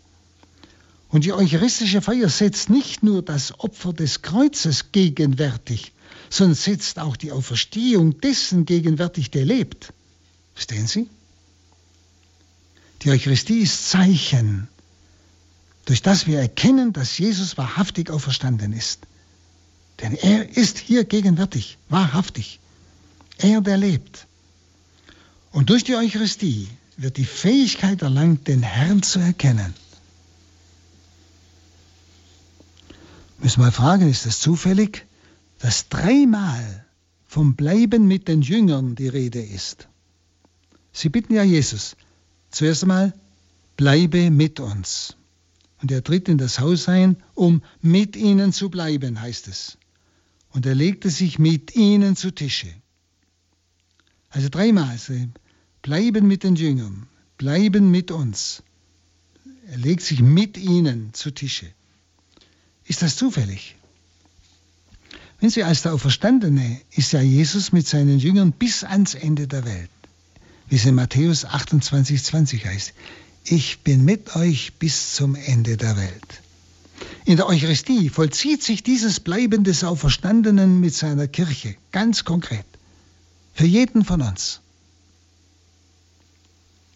Und 1.08 1.24
die 1.24 1.32
eucharistische 1.32 2.02
Feier 2.02 2.28
setzt 2.28 2.70
nicht 2.70 3.02
nur 3.02 3.22
das 3.22 3.60
Opfer 3.60 3.92
des 3.92 4.22
Kreuzes 4.22 4.90
gegenwärtig, 4.92 5.92
sondern 6.28 6.56
setzt 6.56 6.98
auch 6.98 7.16
die 7.16 7.30
Auferstehung 7.30 8.20
dessen 8.20 8.66
gegenwärtig, 8.66 9.30
der 9.30 9.44
lebt. 9.44 9.92
Verstehen 10.54 10.86
Sie? 10.86 11.08
Die 13.02 13.10
Eucharistie 13.10 13.60
ist 13.60 13.88
Zeichen 13.88 14.68
durch 15.86 16.02
das 16.02 16.26
wir 16.26 16.40
erkennen, 16.40 16.92
dass 16.92 17.16
Jesus 17.16 17.56
wahrhaftig 17.56 18.10
auferstanden 18.10 18.72
ist. 18.72 19.06
Denn 20.00 20.14
er 20.14 20.56
ist 20.56 20.78
hier 20.78 21.04
gegenwärtig, 21.04 21.78
wahrhaftig. 21.88 22.60
Er, 23.38 23.60
der 23.60 23.76
lebt. 23.76 24.26
Und 25.52 25.70
durch 25.70 25.84
die 25.84 25.94
Eucharistie 25.94 26.68
wird 26.96 27.16
die 27.16 27.24
Fähigkeit 27.24 28.02
erlangt, 28.02 28.48
den 28.48 28.62
Herrn 28.62 29.02
zu 29.02 29.18
erkennen. 29.18 29.74
Müssen 33.38 33.58
wir 33.60 33.66
mal 33.66 33.72
fragen, 33.72 34.08
ist 34.08 34.26
es 34.26 34.40
zufällig, 34.40 35.06
dass 35.58 35.88
dreimal 35.88 36.84
vom 37.26 37.54
Bleiben 37.54 38.06
mit 38.06 38.28
den 38.28 38.42
Jüngern 38.42 38.94
die 38.94 39.08
Rede 39.08 39.42
ist? 39.42 39.88
Sie 40.92 41.10
bitten 41.10 41.34
ja 41.34 41.42
Jesus, 41.42 41.96
zuerst 42.50 42.82
einmal, 42.82 43.12
bleibe 43.76 44.30
mit 44.30 44.60
uns. 44.60 45.16
Und 45.82 45.90
er 45.92 46.02
tritt 46.02 46.28
in 46.28 46.38
das 46.38 46.58
Haus 46.58 46.88
ein, 46.88 47.16
um 47.34 47.62
mit 47.82 48.16
ihnen 48.16 48.52
zu 48.54 48.70
bleiben, 48.70 49.20
heißt 49.20 49.48
es. 49.48 49.76
Und 50.56 50.64
er 50.64 50.74
legte 50.74 51.10
sich 51.10 51.38
mit 51.38 51.76
ihnen 51.76 52.16
zu 52.16 52.30
Tische. 52.30 52.72
Also 54.30 54.48
dreimal, 54.48 54.96
sie 54.96 55.28
bleiben 55.82 56.26
mit 56.26 56.44
den 56.44 56.56
Jüngern, 56.56 57.06
bleiben 57.36 57.90
mit 57.90 58.10
uns. 58.10 58.62
Er 59.68 59.76
legt 59.76 60.00
sich 60.00 60.22
mit 60.22 60.56
ihnen 60.56 61.12
zu 61.12 61.30
Tische. 61.30 61.66
Ist 62.86 63.02
das 63.02 63.16
zufällig? 63.16 63.76
Wenn 65.40 65.50
Sie 65.50 65.62
als 65.62 65.82
der 65.82 65.92
Auferstandene 65.92 66.80
ist 66.90 67.12
ja 67.12 67.20
Jesus 67.20 67.72
mit 67.72 67.86
seinen 67.86 68.18
Jüngern 68.18 68.52
bis 68.52 68.82
ans 68.82 69.12
Ende 69.12 69.46
der 69.46 69.66
Welt. 69.66 69.90
Wie 70.70 70.76
es 70.76 70.86
in 70.86 70.94
Matthäus 70.94 71.44
28, 71.44 72.24
20 72.24 72.64
heißt. 72.64 72.94
Ich 73.44 73.80
bin 73.80 74.06
mit 74.06 74.34
euch 74.36 74.72
bis 74.78 75.16
zum 75.16 75.34
Ende 75.34 75.76
der 75.76 75.98
Welt. 75.98 76.45
In 77.26 77.36
der 77.36 77.48
Eucharistie 77.48 78.08
vollzieht 78.08 78.62
sich 78.62 78.84
dieses 78.84 79.18
Bleiben 79.18 79.64
des 79.64 79.82
Auferstandenen 79.82 80.78
mit 80.78 80.94
seiner 80.94 81.26
Kirche 81.26 81.74
ganz 81.90 82.24
konkret. 82.24 82.64
Für 83.52 83.66
jeden 83.66 84.04
von 84.04 84.22
uns. 84.22 84.60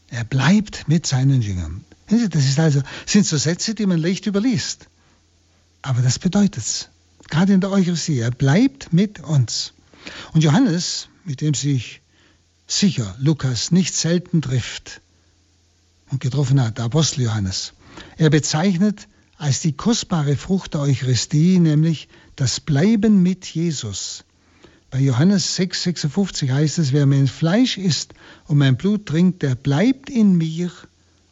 Er 0.09 0.23
bleibt 0.23 0.87
mit 0.87 1.05
seinen 1.05 1.43
Jüngern. 1.43 1.85
Das 2.07 2.45
ist 2.45 2.61
also, 2.61 2.81
sind 3.07 3.27
so 3.27 3.39
Sätze, 3.39 3.75
die 3.75 3.87
man 3.87 3.99
leicht 3.99 4.27
überliest. 4.27 4.87
Aber 5.83 6.01
das 6.01 6.21
bedeutet 6.21 6.59
es. 6.63 6.91
Gerade 7.29 7.53
in 7.53 7.61
der 7.61 7.73
Eucharistie. 7.73 8.21
Er 8.21 8.31
bleibt 8.31 8.93
mit 8.93 9.19
uns. 9.19 9.73
Und 10.33 10.45
Johannes, 10.45 11.09
mit 11.25 11.41
dem 11.41 11.55
sich 11.55 12.03
sicher 12.69 13.17
Lukas 13.19 13.73
nicht 13.73 13.95
selten 13.95 14.43
trifft 14.43 15.01
und 16.13 16.21
getroffen 16.21 16.61
hat, 16.61 16.79
der 16.79 16.85
Apostel 16.85 17.23
Johannes, 17.23 17.73
er 18.17 18.31
bezeichnet 18.31 19.09
als 19.41 19.61
die 19.61 19.73
kostbare 19.73 20.37
Frucht 20.37 20.75
der 20.75 20.83
Eucharistie, 20.83 21.59
nämlich 21.61 22.09
das 22.37 22.61
Bleiben 22.61 23.23
mit 23.23 23.47
Jesus. 23.47 24.25
Bei 24.91 25.01
Johannes 25.01 25.57
6, 25.57 25.83
56 25.85 26.51
heißt 26.51 26.79
es, 26.79 26.93
wer 26.93 27.07
mein 27.07 27.27
Fleisch 27.27 27.79
isst 27.79 28.13
und 28.49 28.59
mein 28.59 28.77
Blut 28.77 29.07
trinkt, 29.07 29.43
der 29.43 29.55
bleibt 29.55 30.11
in 30.11 30.37
mir 30.37 30.71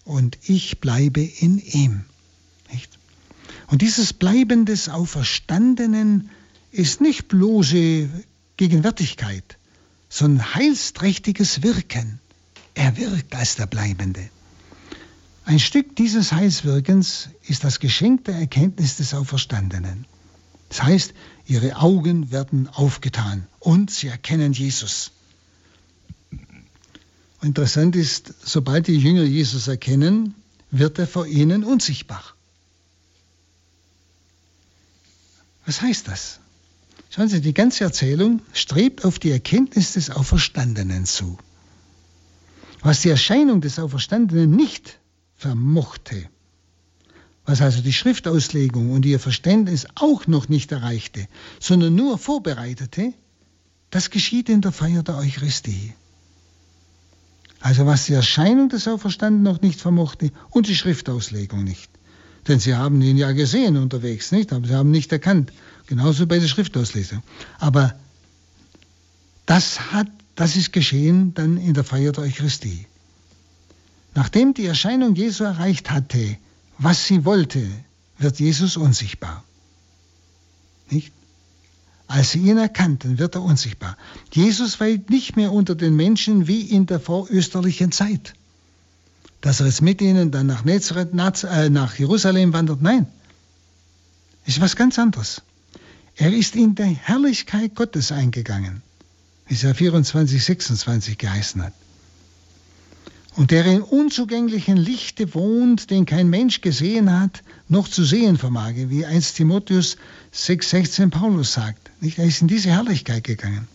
und 0.04 0.38
ich 0.42 0.80
bleibe 0.80 1.20
in 1.20 1.58
ihm. 1.58 2.06
Nicht? 2.72 2.98
Und 3.66 3.82
dieses 3.82 4.14
Bleiben 4.14 4.64
des 4.64 4.88
Auferstandenen 4.88 6.30
ist 6.72 7.02
nicht 7.02 7.28
bloße 7.28 8.08
Gegenwärtigkeit, 8.56 9.58
sondern 10.08 10.54
heilsträchtiges 10.54 11.62
Wirken. 11.62 12.20
Er 12.72 12.96
wirkt 12.96 13.34
als 13.34 13.56
der 13.56 13.66
Bleibende. 13.66 14.30
Ein 15.48 15.60
Stück 15.60 15.96
dieses 15.96 16.32
Heilswirkens 16.32 17.30
ist 17.46 17.64
das 17.64 17.80
Geschenk 17.80 18.26
der 18.26 18.34
Erkenntnis 18.34 18.98
des 18.98 19.14
Auferstandenen. 19.14 20.04
Das 20.68 20.82
heißt, 20.82 21.14
ihre 21.46 21.76
Augen 21.76 22.30
werden 22.30 22.68
aufgetan 22.68 23.46
und 23.58 23.90
sie 23.90 24.08
erkennen 24.08 24.52
Jesus. 24.52 25.10
Interessant 27.40 27.96
ist, 27.96 28.34
sobald 28.44 28.88
die 28.88 28.98
Jünger 28.98 29.22
Jesus 29.22 29.68
erkennen, 29.68 30.34
wird 30.70 30.98
er 30.98 31.06
vor 31.06 31.26
ihnen 31.26 31.64
unsichtbar. 31.64 32.22
Was 35.64 35.80
heißt 35.80 36.08
das? 36.08 36.40
Schauen 37.08 37.30
Sie, 37.30 37.40
die 37.40 37.54
ganze 37.54 37.84
Erzählung 37.84 38.42
strebt 38.52 39.02
auf 39.02 39.18
die 39.18 39.30
Erkenntnis 39.30 39.94
des 39.94 40.10
Auferstandenen 40.10 41.06
zu. 41.06 41.38
Was 42.82 43.00
die 43.00 43.08
Erscheinung 43.08 43.62
des 43.62 43.78
Auferstandenen 43.78 44.50
nicht 44.50 44.98
vermochte, 45.38 46.28
was 47.46 47.62
also 47.62 47.80
die 47.80 47.92
Schriftauslegung 47.94 48.90
und 48.90 49.06
ihr 49.06 49.18
Verständnis 49.18 49.86
auch 49.94 50.26
noch 50.26 50.48
nicht 50.50 50.70
erreichte, 50.72 51.26
sondern 51.60 51.94
nur 51.94 52.18
vorbereitete, 52.18 53.14
das 53.90 54.10
geschieht 54.10 54.50
in 54.50 54.60
der 54.60 54.72
Feier 54.72 55.02
der 55.02 55.16
Eucharistie. 55.16 55.94
Also 57.60 57.86
was 57.86 58.06
die 58.06 58.12
Erscheinung 58.12 58.68
des 58.68 58.86
Auferstandenen 58.86 59.42
noch 59.42 59.62
nicht 59.62 59.80
vermochte 59.80 60.30
und 60.50 60.68
die 60.68 60.76
Schriftauslegung 60.76 61.64
nicht. 61.64 61.90
Denn 62.46 62.60
sie 62.60 62.74
haben 62.74 63.00
ihn 63.00 63.16
ja 63.16 63.32
gesehen 63.32 63.76
unterwegs, 63.76 64.30
nicht? 64.32 64.52
Aber 64.52 64.66
sie 64.66 64.74
haben 64.74 64.90
nicht 64.90 65.10
erkannt. 65.12 65.52
Genauso 65.86 66.26
bei 66.26 66.38
der 66.38 66.48
Schriftauslesung. 66.48 67.22
Aber 67.58 67.94
das 69.46 69.92
hat, 69.92 70.08
das 70.34 70.56
ist 70.56 70.72
geschehen 70.72 71.34
dann 71.34 71.56
in 71.56 71.74
der 71.74 71.84
Feier 71.84 72.12
der 72.12 72.24
Eucharistie. 72.24 72.86
Nachdem 74.14 74.54
die 74.54 74.66
Erscheinung 74.66 75.14
Jesu 75.14 75.44
erreicht 75.44 75.90
hatte, 75.90 76.36
was 76.78 77.06
sie 77.06 77.24
wollte, 77.24 77.66
wird 78.18 78.40
Jesus 78.40 78.76
unsichtbar. 78.76 79.44
Nicht? 80.90 81.12
Als 82.06 82.30
sie 82.30 82.40
ihn 82.40 82.56
erkannten, 82.56 83.18
wird 83.18 83.34
er 83.34 83.42
unsichtbar. 83.42 83.96
Jesus 84.32 84.80
weilt 84.80 85.10
nicht 85.10 85.36
mehr 85.36 85.52
unter 85.52 85.74
den 85.74 85.94
Menschen 85.94 86.46
wie 86.46 86.62
in 86.62 86.86
der 86.86 87.00
vorösterlichen 87.00 87.92
Zeit 87.92 88.34
dass 89.40 89.60
er 89.60 89.66
jetzt 89.66 89.82
mit 89.82 90.00
ihnen 90.00 90.30
dann 90.30 90.46
nach, 90.46 90.64
Nazareth, 90.64 91.10
äh, 91.44 91.70
nach 91.70 91.94
Jerusalem 91.96 92.52
wandert. 92.52 92.82
Nein, 92.82 93.06
ist 94.46 94.60
was 94.60 94.76
ganz 94.76 94.98
anderes. 94.98 95.42
Er 96.16 96.32
ist 96.32 96.56
in 96.56 96.74
der 96.74 96.86
Herrlichkeit 96.86 97.74
Gottes 97.76 98.10
eingegangen, 98.10 98.82
wie 99.46 99.54
es 99.54 99.62
ja 99.62 99.74
24, 99.74 100.42
26 100.42 101.18
geheißen 101.18 101.62
hat. 101.62 101.72
Und 103.38 103.52
der 103.52 103.64
in 103.66 103.82
unzugänglichen 103.82 104.76
Lichte 104.76 105.32
wohnt, 105.32 105.90
den 105.90 106.06
kein 106.06 106.28
Mensch 106.28 106.60
gesehen 106.60 107.20
hat, 107.20 107.44
noch 107.68 107.86
zu 107.86 108.02
sehen 108.02 108.36
vermag, 108.36 108.72
wie 108.74 109.06
1 109.06 109.34
Timotheus 109.34 109.96
6, 110.32 110.70
16 110.70 111.10
Paulus 111.10 111.52
sagt. 111.52 111.92
Er 112.00 112.24
ist 112.24 112.42
in 112.42 112.48
diese 112.48 112.70
Herrlichkeit 112.70 113.22
gegangen. 113.22 113.68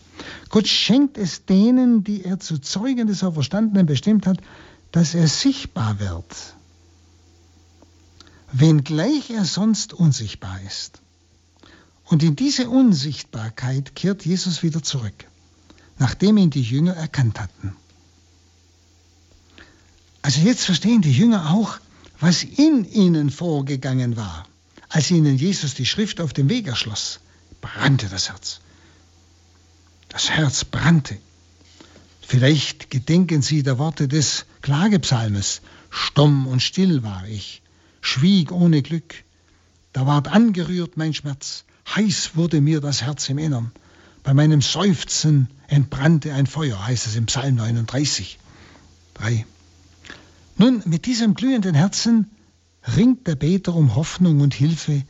Gott 0.49 0.68
schenkt 0.68 1.18
es 1.18 1.45
denen, 1.45 2.03
die 2.03 2.26
er 2.26 2.41
zu 2.41 2.57
Zeugen 2.57 3.07
des 3.07 3.24
Auferstandenen 3.24 3.86
bestimmt 3.86 4.28
hat, 4.28 4.39
dass 4.91 5.16
er 5.16 5.30
sichtbar 5.30 5.97
wird, 6.01 6.55
wenngleich 8.51 9.30
er 9.30 9.45
sonst 9.45 9.93
unsichtbar 9.93 10.59
ist. 10.68 11.01
Und 12.03 12.22
in 12.22 12.36
diese 12.36 12.70
Unsichtbarkeit 12.70 13.95
kehrt 13.95 14.26
Jesus 14.26 14.61
wieder 14.61 14.84
zurück, 14.84 15.24
nachdem 15.99 16.36
ihn 16.36 16.49
die 16.49 16.64
Jünger 16.64 16.95
erkannt 16.97 17.39
hatten. 17.39 17.78
Also 20.24 20.39
jetzt 20.39 20.63
verstehen 20.63 21.01
die 21.01 21.11
Jünger 21.11 21.51
auch, 21.51 21.80
was 22.19 22.43
in 22.43 22.89
ihnen 22.89 23.30
vorgegangen 23.30 24.15
war, 24.15 24.47
als 24.88 25.11
ihnen 25.11 25.38
Jesus 25.38 25.74
die 25.74 25.86
Schrift 25.86 26.21
auf 26.21 26.32
dem 26.32 26.49
Weg 26.49 26.65
erschloss. 26.65 27.19
Brannte 27.59 28.07
das 28.07 28.30
Herz. 28.30 28.61
Das 30.07 30.30
Herz 30.30 30.63
brannte. 30.63 31.17
Vielleicht 32.21 32.89
gedenken 32.89 33.41
Sie 33.41 33.63
der 33.63 33.78
Worte 33.78 34.07
des 34.07 34.45
Klagepsalmes. 34.61 35.61
Stumm 35.89 36.47
und 36.47 36.61
still 36.61 37.03
war 37.03 37.28
ich, 37.28 37.61
schwieg 37.99 38.53
ohne 38.53 38.82
Glück. 38.82 39.26
Da 39.91 40.07
ward 40.07 40.30
angerührt 40.30 40.95
mein 40.95 41.13
Schmerz, 41.13 41.65
heiß 41.95 42.32
wurde 42.36 42.61
mir 42.61 42.80
das 42.80 43.01
Herz 43.01 43.28
im 43.28 43.39
Innern. 43.39 43.71
Bei 44.24 44.34
meinem 44.34 44.61
Seufzen 44.61 45.49
entbrannte 45.67 46.34
ein 46.34 46.47
Feuer, 46.47 46.88
heißt 46.88 47.07
es 47.07 47.15
im 47.17 47.26
Psalm 47.26 47.55
39. 47.55 48.39
3. 49.15 49.45
Nun, 50.58 50.84
mit 50.86 51.06
diesem 51.06 51.34
glühenden 51.34 51.74
Herzen 51.74 52.30
ringt 52.95 53.28
der 53.28 53.36
Beter 53.36 53.74
um 53.74 53.95
Hoffnung 53.95 54.41
und 54.41 54.54
Hilfe 54.54 55.04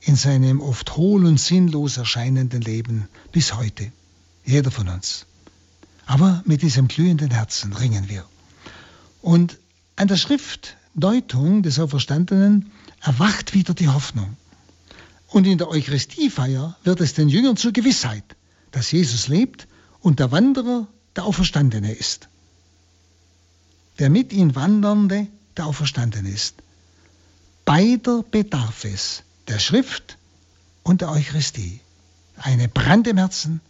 in 0.00 0.16
seinem 0.16 0.60
oft 0.60 0.96
hohl 0.96 1.26
und 1.26 1.38
sinnlos 1.38 1.96
erscheinenden 1.96 2.62
Leben 2.62 3.08
bis 3.32 3.54
heute. 3.54 3.90
Jeder 4.44 4.70
von 4.70 4.88
uns. 4.88 5.26
Aber 6.06 6.42
mit 6.46 6.62
diesem 6.62 6.88
glühenden 6.88 7.30
Herzen 7.30 7.72
ringen 7.72 8.08
wir. 8.08 8.24
Und 9.20 9.58
an 9.96 10.08
der 10.08 10.16
Schriftdeutung 10.16 11.62
des 11.62 11.78
Auferstandenen 11.78 12.70
erwacht 13.00 13.54
wieder 13.54 13.74
die 13.74 13.88
Hoffnung. 13.88 14.36
Und 15.26 15.46
in 15.46 15.58
der 15.58 15.68
Eucharistiefeier 15.68 16.76
wird 16.84 17.00
es 17.00 17.14
den 17.14 17.28
Jüngern 17.28 17.56
zur 17.56 17.72
Gewissheit, 17.72 18.36
dass 18.70 18.92
Jesus 18.92 19.28
lebt 19.28 19.66
und 20.00 20.20
der 20.20 20.30
Wanderer 20.30 20.86
der 21.16 21.24
Auferstandene 21.24 21.92
ist. 21.92 22.28
Der 23.98 24.10
mit 24.10 24.32
ihm 24.32 24.54
Wandernde 24.54 25.26
der 25.56 25.66
Auferstandene 25.66 26.28
ist. 26.28 26.56
Beider 27.64 28.22
bedarf 28.22 28.84
es, 28.84 29.22
der 29.48 29.58
Schrift 29.58 30.18
und 30.82 31.00
der 31.00 31.10
Eucharistie. 31.10 31.80
Eine 32.36 32.68
Brand 32.68 33.06
im 33.06 33.16
Herzen, 33.16 33.60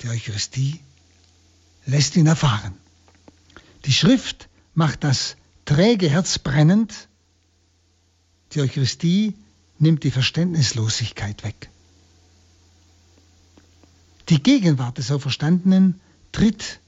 die 0.00 0.08
Eucharistie 0.08 0.80
lässt 1.84 2.16
ihn 2.16 2.26
erfahren. 2.26 2.74
Die 3.84 3.92
Schrift 3.92 4.48
macht 4.74 5.04
das 5.04 5.36
träge 5.64 6.08
Herz 6.08 6.38
brennend. 6.38 7.08
Die 8.52 8.60
Eucharistie 8.60 9.34
nimmt 9.78 10.04
die 10.04 10.10
Verständnislosigkeit 10.10 11.44
weg. 11.44 11.70
Die 14.28 14.42
Gegenwart 14.42 14.98
des 14.98 15.10
Auferstandenen 15.10 16.00
tritt 16.32 16.80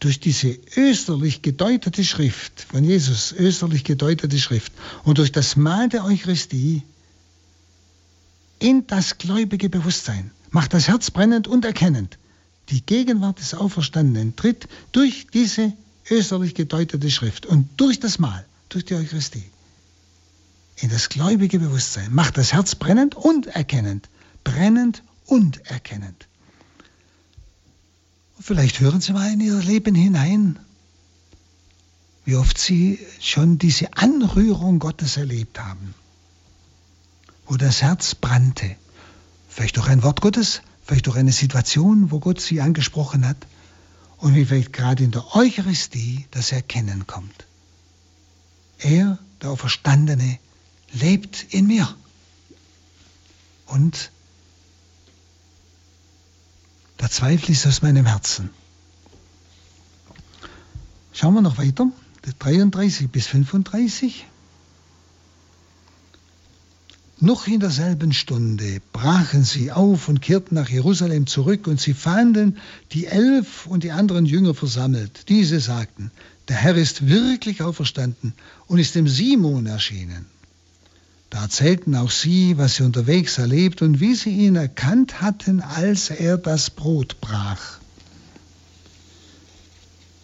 durch 0.00 0.20
diese 0.20 0.56
österlich 0.76 1.42
gedeutete 1.42 2.04
Schrift, 2.04 2.66
von 2.70 2.84
Jesus 2.84 3.32
österlich 3.32 3.84
gedeutete 3.84 4.38
Schrift 4.38 4.72
und 5.04 5.18
durch 5.18 5.32
das 5.32 5.56
Mahl 5.56 5.88
der 5.88 6.04
Eucharistie 6.04 6.82
in 8.60 8.86
das 8.86 9.18
gläubige 9.18 9.68
Bewusstsein, 9.68 10.30
macht 10.50 10.74
das 10.74 10.88
Herz 10.88 11.10
brennend 11.10 11.48
und 11.48 11.64
erkennend. 11.64 12.18
Die 12.70 12.84
Gegenwart 12.84 13.38
des 13.38 13.54
Auferstandenen 13.54 14.36
tritt 14.36 14.68
durch 14.92 15.26
diese 15.32 15.72
österlich 16.10 16.54
gedeutete 16.54 17.10
Schrift 17.10 17.46
und 17.46 17.68
durch 17.76 18.00
das 18.00 18.18
Mahl, 18.18 18.44
durch 18.68 18.84
die 18.84 18.94
Eucharistie, 18.94 19.44
in 20.76 20.90
das 20.90 21.08
gläubige 21.08 21.58
Bewusstsein, 21.58 22.14
macht 22.14 22.36
das 22.36 22.52
Herz 22.52 22.74
brennend 22.74 23.14
und 23.14 23.48
erkennend, 23.48 24.08
brennend 24.44 25.02
und 25.26 25.66
erkennend. 25.66 26.28
Vielleicht 28.40 28.78
hören 28.78 29.00
Sie 29.00 29.12
mal 29.12 29.32
in 29.32 29.40
Ihr 29.40 29.58
Leben 29.58 29.94
hinein, 29.94 30.58
wie 32.24 32.36
oft 32.36 32.56
Sie 32.56 32.98
schon 33.20 33.58
diese 33.58 33.94
Anrührung 33.94 34.78
Gottes 34.78 35.16
erlebt 35.16 35.58
haben, 35.58 35.94
wo 37.46 37.56
das 37.56 37.82
Herz 37.82 38.14
brannte. 38.14 38.76
Vielleicht 39.48 39.76
durch 39.76 39.88
ein 39.88 40.04
Wort 40.04 40.20
Gottes, 40.20 40.62
vielleicht 40.84 41.06
durch 41.06 41.16
eine 41.16 41.32
Situation, 41.32 42.12
wo 42.12 42.20
Gott 42.20 42.40
Sie 42.40 42.60
angesprochen 42.60 43.26
hat 43.26 43.38
und 44.18 44.36
wie 44.36 44.44
vielleicht 44.44 44.72
gerade 44.72 45.02
in 45.02 45.10
der 45.10 45.34
Eucharistie 45.34 46.26
das 46.30 46.52
Erkennen 46.52 47.08
kommt. 47.08 47.46
Er, 48.78 49.18
der 49.42 49.50
Auferstandene, 49.50 50.38
lebt 50.92 51.46
in 51.50 51.66
mir. 51.66 51.92
Und 53.66 54.12
der 57.00 57.10
Zweifel 57.10 57.50
ist 57.50 57.66
aus 57.66 57.82
meinem 57.82 58.06
Herzen. 58.06 58.50
Schauen 61.12 61.34
wir 61.34 61.42
noch 61.42 61.58
weiter. 61.58 61.90
33 62.38 63.10
bis 63.10 63.26
35. 63.26 64.26
Noch 67.20 67.48
in 67.48 67.58
derselben 67.58 68.12
Stunde 68.12 68.80
brachen 68.92 69.42
sie 69.42 69.72
auf 69.72 70.08
und 70.08 70.22
kehrten 70.22 70.54
nach 70.54 70.68
Jerusalem 70.68 71.26
zurück, 71.26 71.66
und 71.66 71.80
sie 71.80 71.94
fanden 71.94 72.58
die 72.92 73.06
elf 73.06 73.66
und 73.66 73.82
die 73.82 73.90
anderen 73.90 74.24
Jünger 74.24 74.54
versammelt. 74.54 75.28
Diese 75.28 75.58
sagten, 75.58 76.12
der 76.46 76.56
Herr 76.56 76.76
ist 76.76 77.08
wirklich 77.08 77.62
auferstanden 77.62 78.34
und 78.68 78.78
ist 78.78 78.94
dem 78.94 79.08
Simon 79.08 79.66
erschienen. 79.66 80.26
Da 81.30 81.42
erzählten 81.42 81.94
auch 81.94 82.10
sie, 82.10 82.56
was 82.56 82.76
sie 82.76 82.84
unterwegs 82.84 83.38
erlebt 83.38 83.82
und 83.82 84.00
wie 84.00 84.14
sie 84.14 84.30
ihn 84.30 84.56
erkannt 84.56 85.20
hatten, 85.20 85.60
als 85.60 86.10
er 86.10 86.38
das 86.38 86.70
Brot 86.70 87.20
brach. 87.20 87.78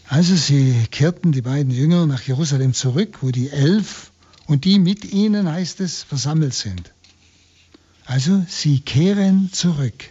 Also 0.08 0.34
sie 0.36 0.86
kehrten 0.90 1.32
die 1.32 1.42
beiden 1.42 1.72
Jünger 1.72 2.06
nach 2.06 2.22
Jerusalem 2.22 2.72
zurück, 2.72 3.18
wo 3.20 3.30
die 3.30 3.50
elf 3.50 4.12
und 4.46 4.64
die 4.64 4.78
mit 4.78 5.04
ihnen, 5.04 5.50
heißt 5.50 5.80
es, 5.80 6.02
versammelt 6.02 6.54
sind. 6.54 6.92
Also 8.06 8.44
sie 8.48 8.80
kehren 8.80 9.50
zurück. 9.52 10.10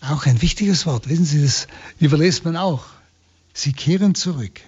Auch 0.00 0.26
ein 0.26 0.42
wichtiges 0.42 0.86
Wort, 0.86 1.08
wissen 1.08 1.24
Sie, 1.24 1.42
das 1.42 1.68
überlässt 2.00 2.44
man 2.44 2.56
auch. 2.56 2.86
Sie 3.54 3.72
kehren 3.72 4.14
zurück. 4.14 4.60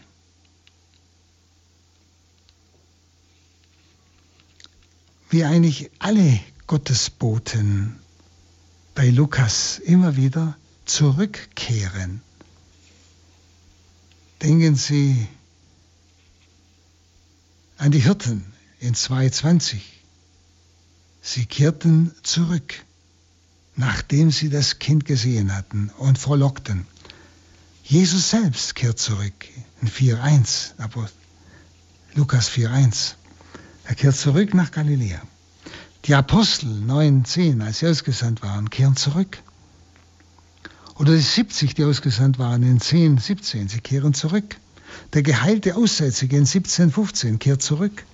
Wie 5.35 5.45
eigentlich 5.45 5.91
alle 5.99 6.39
Gottesboten 6.69 7.99
bei 8.95 9.11
Lukas 9.11 9.81
immer 9.81 10.15
wieder 10.15 10.57
zurückkehren. 10.85 12.23
Denken 14.41 14.77
Sie 14.77 15.27
an 17.79 17.91
die 17.91 17.99
Hirten 17.99 18.45
in 18.79 18.95
2.20. 18.95 19.81
Sie 21.21 21.47
kehrten 21.47 22.13
zurück, 22.23 22.85
nachdem 23.75 24.31
sie 24.31 24.51
das 24.51 24.79
Kind 24.79 25.05
gesehen 25.05 25.53
hatten 25.53 25.91
und 25.99 26.17
frohlockten. 26.17 26.87
Jesus 27.83 28.31
selbst 28.31 28.77
kehrt 28.77 29.01
zurück 29.01 29.49
in 29.83 29.89
4.1, 29.89 30.75
aber 30.79 31.11
Lukas 32.15 32.49
4.1. 32.51 33.17
Er 33.85 33.95
kehrt 33.95 34.17
zurück 34.17 34.55
nach 34.55 34.71
Galiläa. 34.71 35.21
Die 36.07 36.15
Apostel 36.15 36.69
9,10, 36.69 37.63
als 37.63 37.79
sie 37.79 37.87
ausgesandt 37.87 38.43
waren, 38.43 38.71
kehren 38.71 38.97
zurück. 38.97 39.39
Oder 40.97 41.15
die 41.15 41.21
70, 41.21 41.75
die 41.75 41.85
ausgesandt 41.85 42.39
waren 42.39 42.63
in 42.63 42.81
10, 42.81 43.19
17, 43.19 43.69
sie 43.69 43.81
kehren 43.81 44.15
zurück. 44.15 44.57
Der 45.13 45.23
geheilte 45.23 45.77
Aussätzige 45.77 46.37
in 46.37 46.47
17, 46.47 46.91
15 46.91 47.39
kehrt 47.39 47.63
zurück. 47.63 48.05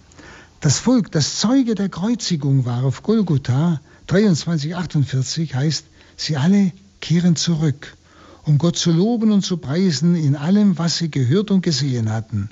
Das 0.60 0.78
Volk, 0.78 1.10
das 1.12 1.38
Zeuge 1.38 1.74
der 1.74 1.88
Kreuzigung 1.88 2.64
war 2.64 2.84
auf 2.84 3.02
Golgotha 3.02 3.80
23, 4.08 4.76
48, 4.76 5.54
heißt, 5.54 5.84
sie 6.16 6.36
alle 6.36 6.72
kehren 7.00 7.36
zurück, 7.36 7.96
um 8.44 8.58
Gott 8.58 8.76
zu 8.76 8.90
loben 8.90 9.30
und 9.30 9.42
zu 9.42 9.56
preisen 9.56 10.16
in 10.16 10.36
allem, 10.36 10.78
was 10.78 10.98
sie 10.98 11.10
gehört 11.10 11.50
und 11.50 11.62
gesehen 11.62 12.10
hatten, 12.10 12.50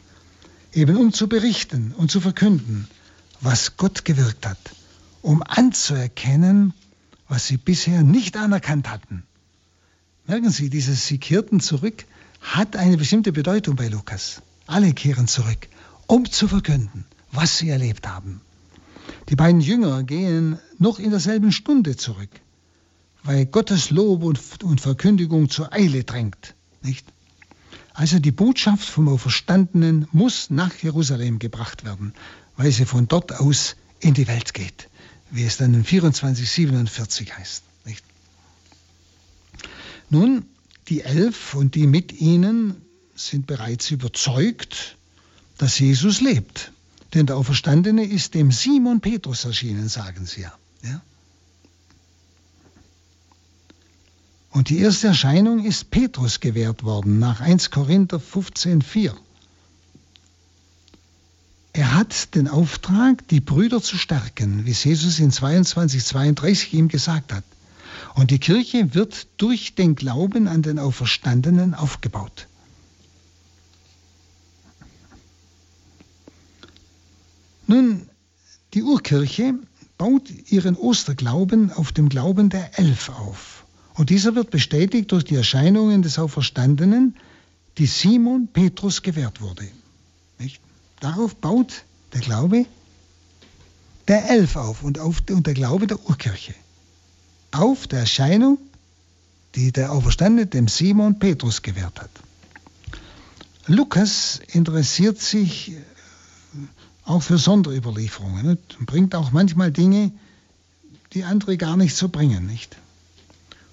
eben 0.73 0.97
um 0.97 1.13
zu 1.13 1.29
berichten 1.29 1.93
und 1.97 2.11
zu 2.11 2.21
verkünden, 2.21 2.87
was 3.41 3.77
Gott 3.77 4.05
gewirkt 4.05 4.47
hat, 4.47 4.59
um 5.23 5.43
anzuerkennen, 5.43 6.75
was 7.29 7.47
sie 7.47 7.57
bisher 7.57 8.03
nicht 8.03 8.37
anerkannt 8.37 8.91
hatten. 8.91 9.25
Merken 10.27 10.51
Sie, 10.51 10.69
dieses 10.69 11.07
Sie 11.07 11.19
kehrten 11.19 11.61
zurück 11.61 12.05
hat 12.41 12.77
eine 12.77 12.97
bestimmte 12.97 13.33
Bedeutung 13.33 13.77
bei 13.77 13.89
Lukas. 13.89 14.43
Alle 14.67 14.93
kehren 14.93 15.27
zurück, 15.27 15.69
um 16.07 16.31
zu 16.31 16.49
verkünden, 16.49 17.05
was 17.33 17.59
sie 17.59 17.69
erlebt 17.69 18.07
haben. 18.07 18.41
Die 19.29 19.37
beiden 19.37 19.61
Jünger 19.61 20.03
gehen 20.03 20.59
noch 20.79 20.99
in 20.99 21.11
derselben 21.11 21.53
Stunde 21.53 21.97
zurück, 21.97 22.31
weil 23.23 23.47
Gottes 23.47 23.91
Lob 23.91 24.23
und, 24.23 24.81
Verkündigung 24.81 25.51
zur 25.51 25.73
Eile 25.73 26.05
drängt. 26.05 26.55
Nicht? 26.83 27.07
Also 27.95 28.19
die 28.19 28.31
Botschaft 28.31 28.89
vom 28.89 29.09
Auferstandenen 29.09 30.07
muss 30.13 30.51
nach 30.51 30.75
Jerusalem 30.77 31.39
gebracht 31.39 31.85
werden, 31.85 32.15
weil 32.59 32.73
sie 32.73 32.85
von 32.85 33.09
dort 33.09 33.33
aus 33.33 33.77
in 34.01 34.13
die 34.13 34.27
Welt 34.27 34.53
geht, 34.53 34.91
wie 35.31 35.45
es 35.45 35.57
dann 35.57 35.73
in 35.73 35.85
2447 35.85 37.39
heißt. 37.39 37.63
Nicht? 37.87 38.05
Nun, 40.11 40.45
die 40.89 41.01
Elf 41.03 41.55
und 41.55 41.75
die 41.75 41.87
mit 41.87 42.21
ihnen 42.21 42.83
sind 43.15 43.47
bereits 43.47 43.91
überzeugt, 43.91 44.97
dass 45.57 45.79
Jesus 45.79 46.21
lebt. 46.21 46.73
Denn 47.15 47.27
der 47.27 47.37
Auferstandene 47.37 48.05
ist 48.05 48.35
dem 48.35 48.51
Simon 48.51 49.01
Petrus 49.01 49.45
erschienen, 49.45 49.89
sagen 49.89 50.27
sie 50.27 50.43
ja. 50.43 50.53
ja? 50.83 51.01
Und 54.51 54.69
die 54.69 54.79
erste 54.79 55.09
Erscheinung 55.09 55.65
ist 55.65 55.91
Petrus 55.91 56.41
gewährt 56.41 56.83
worden, 56.83 57.21
nach 57.21 57.41
1 57.41 57.71
Korinther 57.71 58.19
15, 58.19 58.83
4. 58.83 59.17
Er 61.79 61.95
hat 61.95 62.35
den 62.35 62.49
Auftrag, 62.49 63.29
die 63.29 63.39
Brüder 63.39 63.81
zu 63.81 63.97
stärken, 63.97 64.67
wie 64.67 64.73
Jesus 64.73 65.21
in 65.21 65.31
22, 65.31 66.05
32 66.05 66.75
ihm 66.75 66.89
gesagt 66.89 67.33
hat. 67.33 67.45
Und 68.17 68.33
die 68.33 68.41
Kirche 68.41 68.95
wird 68.97 69.29
durch 69.37 69.77
den 69.77 69.95
Glauben 69.95 70.49
an 70.49 70.63
den 70.63 70.81
Auferstandenen 70.81 71.75
aufgebaut. 71.75 72.49
Nun, 77.69 78.09
die 78.75 78.83
Urkirche 78.83 79.55
baut 79.99 80.29
ihren 80.51 80.75
Osterglauben 80.75 81.71
auf 81.71 81.93
dem 81.93 82.09
Glauben 82.09 82.51
der 82.51 82.77
Elf 82.77 83.09
auf. 83.09 83.65
Und 83.95 84.11
dieser 84.11 84.35
wird 84.35 84.51
bestätigt 84.51 85.13
durch 85.13 85.23
die 85.23 85.37
Erscheinungen 85.37 86.03
des 86.03 86.19
Auferstandenen, 86.19 87.15
die 87.79 87.87
Simon 87.87 88.49
Petrus 88.53 89.03
gewährt 89.03 89.41
wurde. 89.41 89.69
Darauf 91.01 91.35
baut 91.37 91.85
der 92.13 92.21
Glaube 92.21 92.67
der 94.09 94.31
Elf 94.31 94.57
auf 94.57 94.83
und, 94.83 94.99
auf 94.99 95.23
und 95.31 95.47
der 95.47 95.55
Glaube 95.55 95.87
der 95.87 96.01
Urkirche. 96.09 96.55
Auf 97.51 97.87
der 97.87 98.01
Erscheinung, 98.01 98.59
die 99.55 99.71
der 99.73 99.93
Auferstandene 99.93 100.47
dem 100.47 100.69
Simon 100.69 101.19
Petrus 101.19 101.63
gewährt 101.63 102.01
hat. 102.01 102.11
Lukas 103.67 104.41
interessiert 104.49 105.21
sich 105.21 105.73
äh, 105.73 105.77
auch 107.05 107.23
für 107.23 107.39
Sonderüberlieferungen 107.39 108.59
und 108.79 108.87
bringt 108.87 109.15
auch 109.15 109.31
manchmal 109.31 109.71
Dinge, 109.71 110.13
die 111.13 111.25
andere 111.25 111.57
gar 111.57 111.77
nicht 111.77 111.95
so 111.95 112.09
bringen, 112.09 112.47
nicht? 112.47 112.77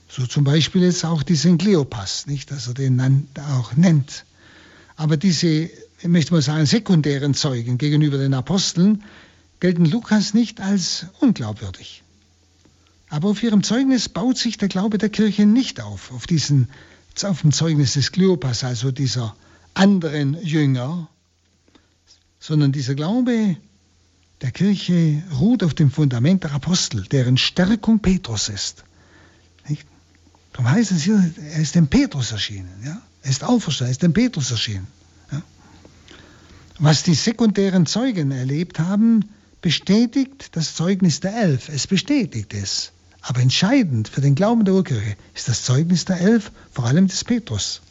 So 0.09 0.25
zum 0.25 0.43
Beispiel 0.43 0.83
jetzt 0.83 1.03
auch 1.03 1.23
diesen 1.23 1.57
Kleopas, 1.57 2.27
nicht, 2.27 2.51
dass 2.51 2.67
er 2.67 2.73
den 2.73 3.27
auch 3.51 3.73
nennt 3.75 4.25
Aber 4.95 5.17
diese, 5.17 5.69
ich 5.99 6.07
möchte 6.07 6.33
mal 6.33 6.41
sagen, 6.41 6.65
sekundären 6.65 7.33
Zeugen 7.33 7.77
gegenüber 7.77 8.17
den 8.17 8.33
Aposteln 8.33 9.03
gelten 9.59 9.85
Lukas 9.85 10.33
nicht 10.33 10.61
als 10.61 11.07
unglaubwürdig. 11.19 12.03
Aber 13.09 13.29
auf 13.29 13.41
ihrem 13.43 13.63
Zeugnis 13.63 14.09
baut 14.09 14.37
sich 14.37 14.57
der 14.57 14.67
Glaube 14.67 14.97
der 14.97 15.09
Kirche 15.09 15.45
nicht 15.45 15.79
auf, 15.81 16.11
auf, 16.11 16.27
diesen, 16.27 16.69
auf 17.23 17.41
dem 17.41 17.51
Zeugnis 17.51 17.93
des 17.93 18.11
Kleopas, 18.11 18.63
also 18.63 18.91
dieser 18.91 19.35
anderen 19.73 20.41
Jünger, 20.43 21.07
sondern 22.39 22.71
dieser 22.71 22.95
Glaube 22.95 23.57
der 24.41 24.51
Kirche 24.51 25.23
ruht 25.39 25.63
auf 25.63 25.73
dem 25.73 25.91
Fundament 25.91 26.43
der 26.43 26.51
Apostel, 26.51 27.03
deren 27.03 27.37
Stärkung 27.37 27.99
Petrus 27.99 28.49
ist. 28.49 28.83
Nicht? 29.67 29.85
Darum 30.51 30.69
heißt 30.69 30.91
es 30.91 31.03
hier, 31.03 31.33
er 31.51 31.61
ist 31.61 31.75
dem 31.75 31.87
Petrus 31.87 32.31
erschienen. 32.31 32.69
Ja? 32.83 33.01
Er 33.23 33.31
ist 33.31 33.43
auferstanden, 33.43 33.89
er 33.89 33.91
ist 33.91 34.03
dem 34.03 34.13
Petrus 34.13 34.51
erschienen. 34.51 34.87
Was 36.77 37.03
die 37.03 37.13
sekundären 37.13 37.85
Zeugen 37.85 38.31
erlebt 38.31 38.79
haben, 38.79 39.29
bestätigt 39.61 40.49
das 40.57 40.75
Zeugnis 40.75 41.21
der 41.21 41.33
Elf. 41.33 41.69
Es 41.69 41.87
bestätigt 41.87 42.53
es. 42.53 42.91
Aber 43.21 43.39
entscheidend 43.39 44.09
für 44.09 44.19
den 44.19 44.35
Glauben 44.35 44.65
der 44.65 44.73
Urkirche 44.73 45.15
ist 45.33 45.47
das 45.47 45.63
Zeugnis 45.63 46.03
der 46.03 46.19
Elf, 46.19 46.51
vor 46.71 46.85
allem 46.85 47.07
des 47.07 47.23
Petrus. 47.23 47.81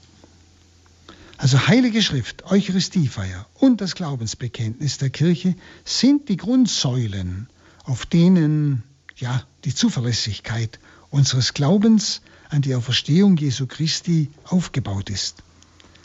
Also 1.39 1.66
Heilige 1.66 2.03
Schrift, 2.03 2.45
Eucharistiefeier 2.45 3.47
und 3.55 3.80
das 3.80 3.95
Glaubensbekenntnis 3.95 4.99
der 4.99 5.11
Kirche 5.11 5.57
sind 5.85 6.28
die 6.28 6.37
Grundsäulen, 6.37 7.49
auf 7.85 8.05
denen 8.05 8.82
ja 9.16 9.43
die 9.64 9.74
Zuverlässigkeit 9.74 10.78
unseres 11.09 11.55
Glaubens 11.55 12.20
an 12.51 12.61
die 12.61 12.74
Auferstehung 12.74 13.39
Jesu 13.39 13.66
Christi 13.66 14.30
aufgebaut 14.45 15.09
ist. 15.09 15.43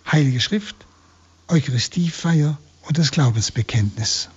Heilige 0.10 0.40
Schrift, 0.40 0.78
Eucharistiefeier 1.50 2.58
und 2.90 2.98
das 2.98 3.12
Glaubensbekenntnis. 3.12 4.30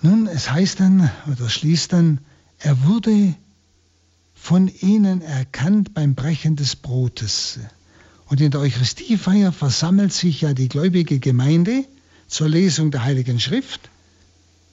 Nun, 0.00 0.26
es 0.26 0.50
heißt 0.50 0.80
dann 0.80 1.10
oder 1.30 1.50
schließt 1.50 1.92
dann, 1.92 2.20
er 2.60 2.84
wurde 2.84 3.34
von 4.34 4.68
ihnen 4.68 5.20
erkannt 5.20 5.92
beim 5.92 6.14
Brechen 6.14 6.56
des 6.56 6.76
Brotes. 6.76 7.58
Und 8.26 8.40
in 8.40 8.50
der 8.50 8.60
Eucharistiefeier 8.60 9.52
versammelt 9.52 10.14
sich 10.14 10.40
ja 10.40 10.54
die 10.54 10.70
gläubige 10.70 11.18
Gemeinde 11.18 11.84
zur 12.26 12.48
Lesung 12.48 12.90
der 12.90 13.04
Heiligen 13.04 13.38
Schrift, 13.38 13.90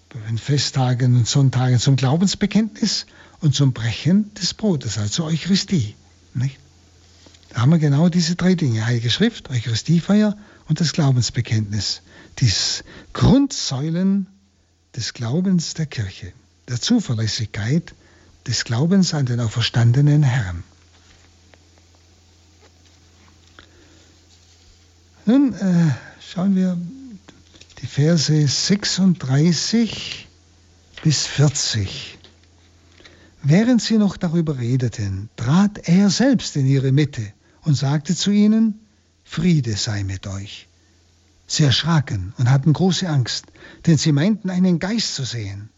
bei 0.08 0.22
den 0.22 0.38
Festtagen 0.38 1.18
und 1.18 1.28
Sonntagen 1.28 1.80
zum 1.80 1.98
Glaubensbekenntnis 1.98 3.08
und 3.42 3.56
zum 3.56 3.74
Brechen 3.74 4.34
des 4.36 4.54
Brotes, 4.54 4.98
also 4.98 5.26
Eucharistie. 5.26 5.96
Nicht? 6.34 6.58
Da 7.50 7.62
haben 7.62 7.72
wir 7.72 7.80
genau 7.80 8.10
diese 8.10 8.36
drei 8.36 8.56
Dinge, 8.56 8.86
Heilige 8.86 9.10
Schrift, 9.10 9.50
Eucharistiefeier 9.50 10.38
und 10.68 10.80
das 10.80 10.94
Glaubensbekenntnis. 10.94 12.02
Die 12.40 12.52
Grundsäulen 13.14 14.28
des 14.96 15.14
Glaubens 15.14 15.74
der 15.74 15.86
Kirche, 15.86 16.34
der 16.70 16.80
Zuverlässigkeit 16.80 17.94
des 18.48 18.64
Glaubens 18.64 19.14
an 19.14 19.26
den 19.26 19.40
auferstandenen 19.40 20.24
Herrn. 20.24 20.64
Nun 25.26 25.54
äh, 25.54 25.92
schauen 26.20 26.56
wir 26.56 26.78
die 27.82 27.88
Verse 27.88 28.48
36 28.48 30.28
bis 31.04 31.28
40. 31.28 32.18
Während 33.44 33.82
sie 33.82 33.98
noch 33.98 34.18
darüber 34.18 34.60
redeten, 34.60 35.30
trat 35.36 35.88
er 35.88 36.10
selbst 36.10 36.56
in 36.56 36.68
ihre 36.68 36.92
Mitte 36.92 37.34
und 37.64 37.76
sagte 37.76 38.16
zu 38.16 38.32
ihnen, 38.32 38.80
Friede 39.24 39.76
sei 39.76 40.04
mit 40.04 40.28
euch. 40.28 40.68
Sie 41.48 41.64
erschraken 41.64 42.34
und 42.38 42.52
hatten 42.52 42.72
große 42.72 43.10
Angst, 43.10 43.46
denn 43.88 43.98
sie 43.98 44.12
meinten 44.12 44.50
einen 44.50 44.80
Geist 44.80 45.16
zu 45.16 45.24
sehen. 45.24 45.70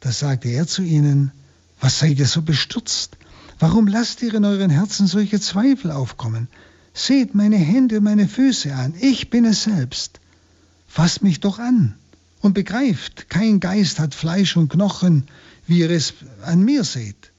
Da 0.00 0.10
sagte 0.10 0.48
er 0.48 0.66
zu 0.66 0.82
ihnen, 0.82 1.32
was 1.80 1.98
seid 1.98 2.18
ihr 2.18 2.26
so 2.26 2.42
bestürzt? 2.42 3.18
Warum 3.58 3.86
lasst 3.86 4.22
ihr 4.22 4.34
in 4.34 4.44
euren 4.44 4.70
Herzen 4.70 5.06
solche 5.06 5.38
Zweifel 5.38 5.90
aufkommen? 5.90 6.48
Seht 6.94 7.34
meine 7.34 7.56
Hände 7.56 7.98
und 7.98 8.04
meine 8.04 8.26
Füße 8.26 8.74
an, 8.74 8.94
ich 8.98 9.30
bin 9.30 9.44
es 9.44 9.64
selbst. 9.64 10.20
Fasst 10.88 11.22
mich 11.22 11.40
doch 11.40 11.58
an 11.58 11.94
und 12.40 12.54
begreift, 12.54 13.28
kein 13.28 13.60
Geist 13.60 13.98
hat 13.98 14.14
Fleisch 14.14 14.56
und 14.56 14.70
Knochen, 14.70 15.26
wie 15.72 15.78
ihr 15.78 15.90
es 15.90 16.12
an 16.42 16.62
mir 16.62 16.84
seht. 16.84 17.32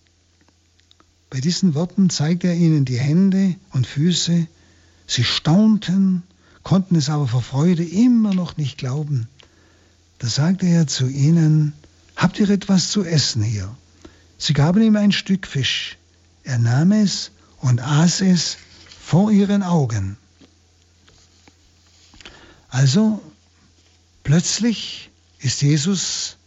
Bei 1.30 1.40
diesen 1.40 1.76
Worten 1.76 2.10
zeigte 2.10 2.48
er 2.48 2.56
ihnen 2.56 2.84
die 2.84 2.98
Hände 2.98 3.56
und 3.70 3.86
Füße. 3.86 4.48
Sie 5.06 5.24
staunten 5.24 6.24
konnten 6.64 6.96
es 6.96 7.10
aber 7.10 7.28
vor 7.28 7.44
Freude 7.44 7.84
immer 7.84 8.34
noch 8.34 8.58
nicht 8.58 8.80
glauben. 8.80 9.28
Da 10.18 10.28
sagte 10.28 10.66
er 10.66 10.88
zu 10.88 11.08
ihnen, 11.08 11.74
habt 12.16 12.40
ihr 12.40 12.50
etwas 12.50 12.90
zu 12.90 13.04
essen 13.04 13.44
hier? 13.44 13.70
Sie 14.40 14.54
gaben 14.54 14.82
ihm 14.82 14.96
ein 14.96 15.12
Stück 15.12 15.46
Fisch. 15.46 15.98
Er 16.44 16.58
nahm 16.58 16.92
es 16.92 17.30
und 17.60 17.82
aß 17.82 18.22
es 18.22 18.58
vor 19.00 19.32
ihren 19.32 19.62
Augen. 19.62 20.18
Also 22.70 23.22
plötzlich 24.24 25.12
ist 25.38 25.62
Jesus 25.62 26.38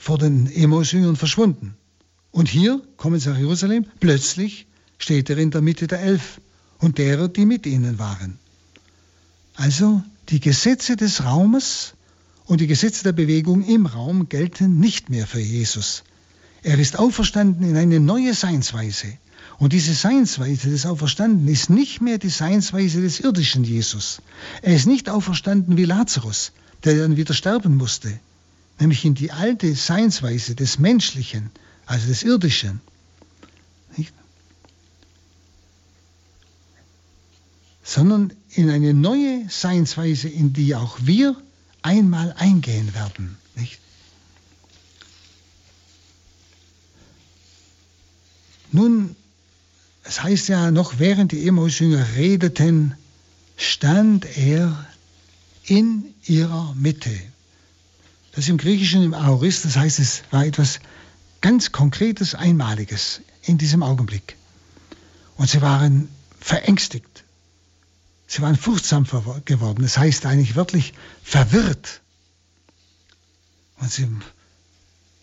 vor 0.00 0.16
den 0.16 0.50
Emmaus-Jüngern 0.50 1.14
verschwunden. 1.14 1.74
Und 2.30 2.48
hier 2.48 2.80
kommen 2.96 3.20
sie 3.20 3.28
nach 3.28 3.38
Jerusalem. 3.38 3.84
Plötzlich 4.00 4.66
steht 4.96 5.28
er 5.28 5.36
in 5.36 5.50
der 5.50 5.60
Mitte 5.60 5.88
der 5.88 6.00
Elf 6.00 6.40
und 6.78 6.96
derer, 6.96 7.28
die 7.28 7.44
mit 7.44 7.66
ihnen 7.66 7.98
waren. 7.98 8.38
Also 9.56 10.02
die 10.30 10.40
Gesetze 10.40 10.96
des 10.96 11.22
Raumes 11.22 11.92
und 12.46 12.62
die 12.62 12.66
Gesetze 12.66 13.04
der 13.04 13.12
Bewegung 13.12 13.62
im 13.62 13.84
Raum 13.84 14.30
gelten 14.30 14.80
nicht 14.80 15.10
mehr 15.10 15.26
für 15.26 15.38
Jesus. 15.38 16.02
Er 16.62 16.78
ist 16.78 16.98
auferstanden 16.98 17.68
in 17.68 17.76
eine 17.76 18.00
neue 18.00 18.32
Seinsweise. 18.32 19.18
Und 19.58 19.74
diese 19.74 19.92
Seinsweise 19.92 20.70
des 20.70 20.86
Auferstanden 20.86 21.46
ist 21.46 21.68
nicht 21.68 22.00
mehr 22.00 22.16
die 22.16 22.30
Seinsweise 22.30 23.02
des 23.02 23.20
irdischen 23.20 23.64
Jesus. 23.64 24.22
Er 24.62 24.74
ist 24.74 24.86
nicht 24.86 25.10
auferstanden 25.10 25.76
wie 25.76 25.84
Lazarus, 25.84 26.52
der 26.84 26.96
dann 26.96 27.18
wieder 27.18 27.34
sterben 27.34 27.76
musste, 27.76 28.18
nämlich 28.80 29.04
in 29.04 29.14
die 29.14 29.30
alte 29.30 29.74
Seinsweise 29.74 30.54
des 30.54 30.78
Menschlichen, 30.78 31.50
also 31.86 32.08
des 32.08 32.22
Irdischen. 32.22 32.80
Nicht? 33.96 34.12
sondern 37.90 38.32
in 38.50 38.70
eine 38.70 38.94
neue 38.94 39.48
Seinsweise, 39.48 40.28
in 40.28 40.52
die 40.52 40.76
auch 40.76 40.98
wir 41.02 41.36
einmal 41.82 42.32
eingehen 42.34 42.94
werden. 42.94 43.36
Nicht? 43.56 43.80
Nun, 48.70 49.16
es 50.04 50.22
heißt 50.22 50.48
ja 50.48 50.70
noch, 50.70 51.00
während 51.00 51.32
die 51.32 51.44
Emmaus-Jünger 51.48 52.14
redeten, 52.14 52.94
stand 53.56 54.24
er 54.38 54.86
in 55.64 56.14
ihrer 56.26 56.72
Mitte. 56.76 57.10
Das 58.32 58.48
im 58.48 58.58
Griechischen 58.58 59.02
im 59.02 59.14
Aorist, 59.14 59.64
das 59.64 59.76
heißt, 59.76 59.98
es 59.98 60.22
war 60.30 60.44
etwas 60.44 60.80
ganz 61.40 61.72
Konkretes, 61.72 62.34
Einmaliges 62.34 63.20
in 63.42 63.58
diesem 63.58 63.82
Augenblick. 63.82 64.36
Und 65.36 65.48
sie 65.48 65.62
waren 65.62 66.08
verängstigt. 66.38 67.24
Sie 68.26 68.42
waren 68.42 68.56
furchtsam 68.56 69.06
geworden. 69.44 69.82
Das 69.82 69.98
heißt 69.98 70.26
eigentlich 70.26 70.54
wirklich 70.54 70.94
verwirrt. 71.22 72.00
Und 73.80 73.90
sie 73.90 74.06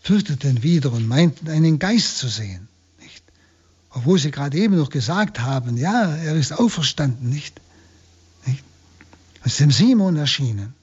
fürchteten 0.02 0.62
wieder 0.62 0.92
und 0.92 1.06
meinten, 1.06 1.48
einen 1.48 1.78
Geist 1.78 2.18
zu 2.18 2.28
sehen. 2.28 2.68
Nicht? 3.00 3.22
Obwohl 3.90 4.18
sie 4.18 4.30
gerade 4.30 4.58
eben 4.58 4.76
noch 4.76 4.90
gesagt 4.90 5.40
haben, 5.40 5.76
ja, 5.76 6.14
er 6.16 6.34
ist 6.34 6.52
auferstanden, 6.52 7.30
nicht? 7.30 7.60
nicht? 8.44 8.64
ist 9.44 9.60
dem 9.60 9.70
Simon 9.70 10.16
erschienen. 10.16 10.74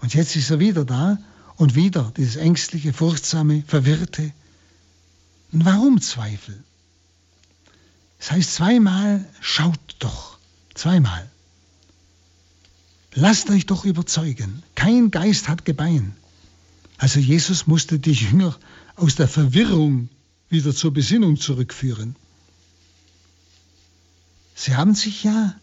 Und 0.00 0.14
jetzt 0.14 0.36
ist 0.36 0.50
er 0.50 0.60
wieder 0.60 0.84
da 0.84 1.18
und 1.56 1.74
wieder 1.74 2.12
dieses 2.16 2.36
ängstliche, 2.36 2.92
furchtsame, 2.92 3.62
verwirrte. 3.66 4.32
Und 5.52 5.64
warum 5.64 6.00
Zweifel? 6.00 6.62
Das 8.18 8.32
heißt 8.32 8.54
zweimal, 8.54 9.24
schaut 9.40 9.96
doch. 9.98 10.38
Zweimal. 10.74 11.30
Lasst 13.14 13.48
euch 13.48 13.64
doch 13.64 13.84
überzeugen. 13.84 14.62
Kein 14.74 15.10
Geist 15.10 15.48
hat 15.48 15.64
Gebein. 15.64 16.14
Also 16.98 17.18
Jesus 17.18 17.66
musste 17.66 17.98
die 17.98 18.12
Jünger 18.12 18.56
aus 18.94 19.14
der 19.14 19.28
Verwirrung 19.28 20.10
wieder 20.48 20.74
zur 20.74 20.92
Besinnung 20.92 21.38
zurückführen. 21.38 22.16
Sie 24.54 24.76
haben 24.76 24.94
sich 24.94 25.24
ja 25.24 25.54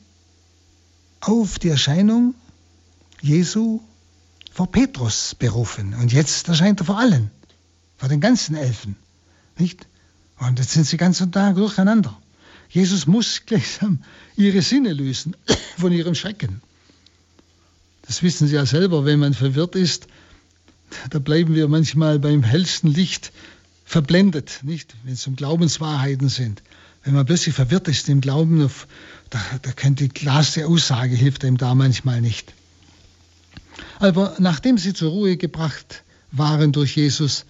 auf 1.20 1.58
die 1.60 1.70
Erscheinung 1.70 2.36
Jesu 3.22 3.82
vor 4.54 4.72
Petrus 4.72 5.36
berufen. 5.36 5.96
Und 5.96 6.14
jetzt 6.14 6.48
erscheint 6.48 6.80
er 6.80 6.86
vor 6.86 7.00
allen, 7.00 7.32
vor 7.98 8.08
den 8.08 8.22
ganzen 8.22 8.56
Elfen. 8.56 8.96
Nicht? 9.58 9.88
Und 10.38 10.60
jetzt 10.60 10.72
sind 10.72 10.86
sie 10.86 10.98
ganz 10.98 11.20
und 11.22 11.32
Tag 11.32 11.56
durcheinander. 11.56 12.16
Jesus 12.70 13.08
muss 13.08 13.42
gleichsam 13.46 14.04
ihre 14.38 14.62
Sinne 14.62 14.94
lösen 14.94 15.36
von 15.78 15.92
ihrem 15.92 16.14
Schrecken. 16.14 16.62
Das 18.04 18.22
wissen 18.22 18.48
Sie 18.48 18.56
ja 18.56 18.66
selber, 18.66 19.06
wenn 19.06 19.20
man 19.20 19.34
verwirrt 19.34 19.76
ist, 19.76 20.08
da 21.10 21.20
bleiben 21.20 21.56
wir 21.56 21.68
manchmal 21.70 22.20
beim 22.20 22.44
hellsten 22.44 22.90
Licht 22.90 23.32
verblendet, 23.86 24.60
nicht? 24.62 24.94
Wenn 25.04 25.14
es 25.14 25.26
um 25.26 25.36
Glaubenswahrheiten 25.36 26.30
sind. 26.30 26.62
Wenn 27.04 27.14
man 27.16 27.26
plötzlich 27.26 27.56
verwirrt 27.56 27.88
ist 27.88 28.10
im 28.10 28.22
Glauben, 28.22 28.70
da, 29.30 29.42
da 29.62 29.72
könnte 29.72 30.04
die 30.04 30.10
klarste 30.10 30.68
Aussage 30.68 31.16
hilft 31.16 31.44
einem 31.44 31.58
da 31.58 31.74
manchmal 31.74 32.22
nicht. 32.22 32.54
Aber 34.04 34.36
nachdem 34.38 34.78
sie 34.78 34.94
zur 34.94 35.12
Ruhe 35.12 35.38
gebracht 35.38 36.04
waren 36.34 36.74
durch 36.74 36.98
Jesus, 36.98 37.46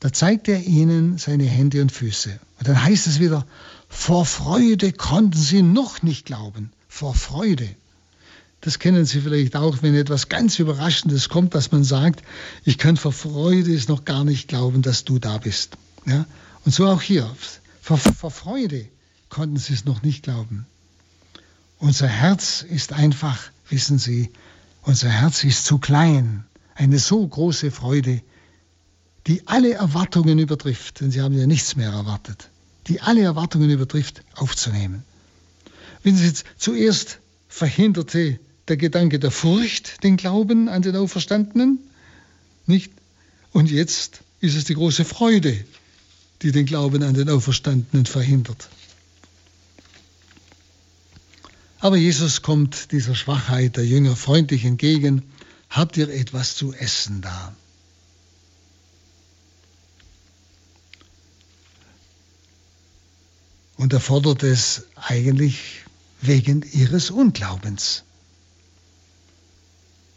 da 0.00 0.10
zeigt 0.10 0.48
er 0.48 0.62
ihnen 0.62 1.18
seine 1.18 1.44
Hände 1.44 1.82
und 1.82 1.92
Füße. 1.92 2.30
Und 2.58 2.66
dann 2.66 2.82
heißt 2.82 3.06
es 3.06 3.20
wieder, 3.20 3.46
vor 3.90 4.24
Freude 4.24 4.92
konnten 4.92 5.38
sie 5.38 5.60
noch 5.60 6.02
nicht 6.02 6.24
glauben. 6.24 6.72
Vor 6.88 7.14
Freude. 7.14 7.68
Das 8.62 8.78
kennen 8.78 9.04
Sie 9.04 9.20
vielleicht 9.20 9.54
auch, 9.54 9.82
wenn 9.82 9.94
etwas 9.94 10.30
ganz 10.30 10.58
Überraschendes 10.58 11.28
kommt, 11.28 11.54
dass 11.54 11.72
man 11.72 11.84
sagt, 11.84 12.22
ich 12.64 12.78
kann 12.78 12.96
vor 12.96 13.12
Freude 13.12 13.74
es 13.74 13.88
noch 13.88 14.06
gar 14.06 14.24
nicht 14.24 14.48
glauben, 14.48 14.80
dass 14.80 15.04
du 15.04 15.18
da 15.18 15.36
bist. 15.36 15.76
Ja? 16.06 16.24
Und 16.64 16.72
so 16.72 16.86
auch 16.86 17.02
hier. 17.02 17.30
Vor, 17.82 17.98
vor 17.98 18.30
Freude 18.30 18.88
konnten 19.28 19.58
sie 19.58 19.74
es 19.74 19.84
noch 19.84 20.02
nicht 20.02 20.22
glauben. 20.22 20.64
Unser 21.78 22.08
Herz 22.08 22.62
ist 22.62 22.94
einfach, 22.94 23.38
wissen 23.68 23.98
Sie, 23.98 24.30
unser 24.88 25.10
Herz 25.10 25.44
ist 25.44 25.66
zu 25.66 25.76
klein. 25.76 26.44
Eine 26.74 26.98
so 26.98 27.26
große 27.26 27.70
Freude, 27.70 28.22
die 29.26 29.46
alle 29.46 29.74
Erwartungen 29.74 30.38
übertrifft, 30.38 31.00
denn 31.00 31.10
Sie 31.10 31.20
haben 31.20 31.38
ja 31.38 31.46
nichts 31.46 31.76
mehr 31.76 31.90
erwartet, 31.90 32.48
die 32.86 33.02
alle 33.02 33.20
Erwartungen 33.20 33.68
übertrifft, 33.68 34.22
aufzunehmen. 34.34 35.02
Wenn 36.02 36.16
Sie 36.16 36.24
jetzt 36.24 36.46
zuerst 36.56 37.18
verhinderte 37.48 38.40
der 38.68 38.78
Gedanke 38.78 39.18
der 39.18 39.30
Furcht 39.30 40.02
den 40.04 40.16
Glauben 40.16 40.70
an 40.70 40.80
den 40.80 40.96
Auferstandenen, 40.96 41.80
nicht? 42.64 42.90
Und 43.52 43.70
jetzt 43.70 44.20
ist 44.40 44.56
es 44.56 44.64
die 44.64 44.74
große 44.74 45.04
Freude, 45.04 45.64
die 46.40 46.52
den 46.52 46.64
Glauben 46.64 47.02
an 47.02 47.12
den 47.12 47.28
Auferstandenen 47.28 48.06
verhindert. 48.06 48.70
Aber 51.80 51.96
Jesus 51.96 52.42
kommt 52.42 52.90
dieser 52.92 53.14
Schwachheit 53.14 53.76
der 53.76 53.86
Jünger 53.86 54.16
freundlich 54.16 54.64
entgegen. 54.64 55.22
Habt 55.70 55.96
ihr 55.96 56.08
etwas 56.08 56.56
zu 56.56 56.72
essen 56.72 57.20
da? 57.20 57.54
Und 63.76 63.92
er 63.92 64.00
fordert 64.00 64.42
es 64.42 64.86
eigentlich 64.96 65.84
wegen 66.20 66.62
ihres 66.72 67.10
Unglaubens. 67.10 68.02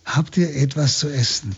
Habt 0.04 0.36
ihr 0.38 0.56
etwas 0.56 0.98
zu 0.98 1.10
essen? 1.10 1.56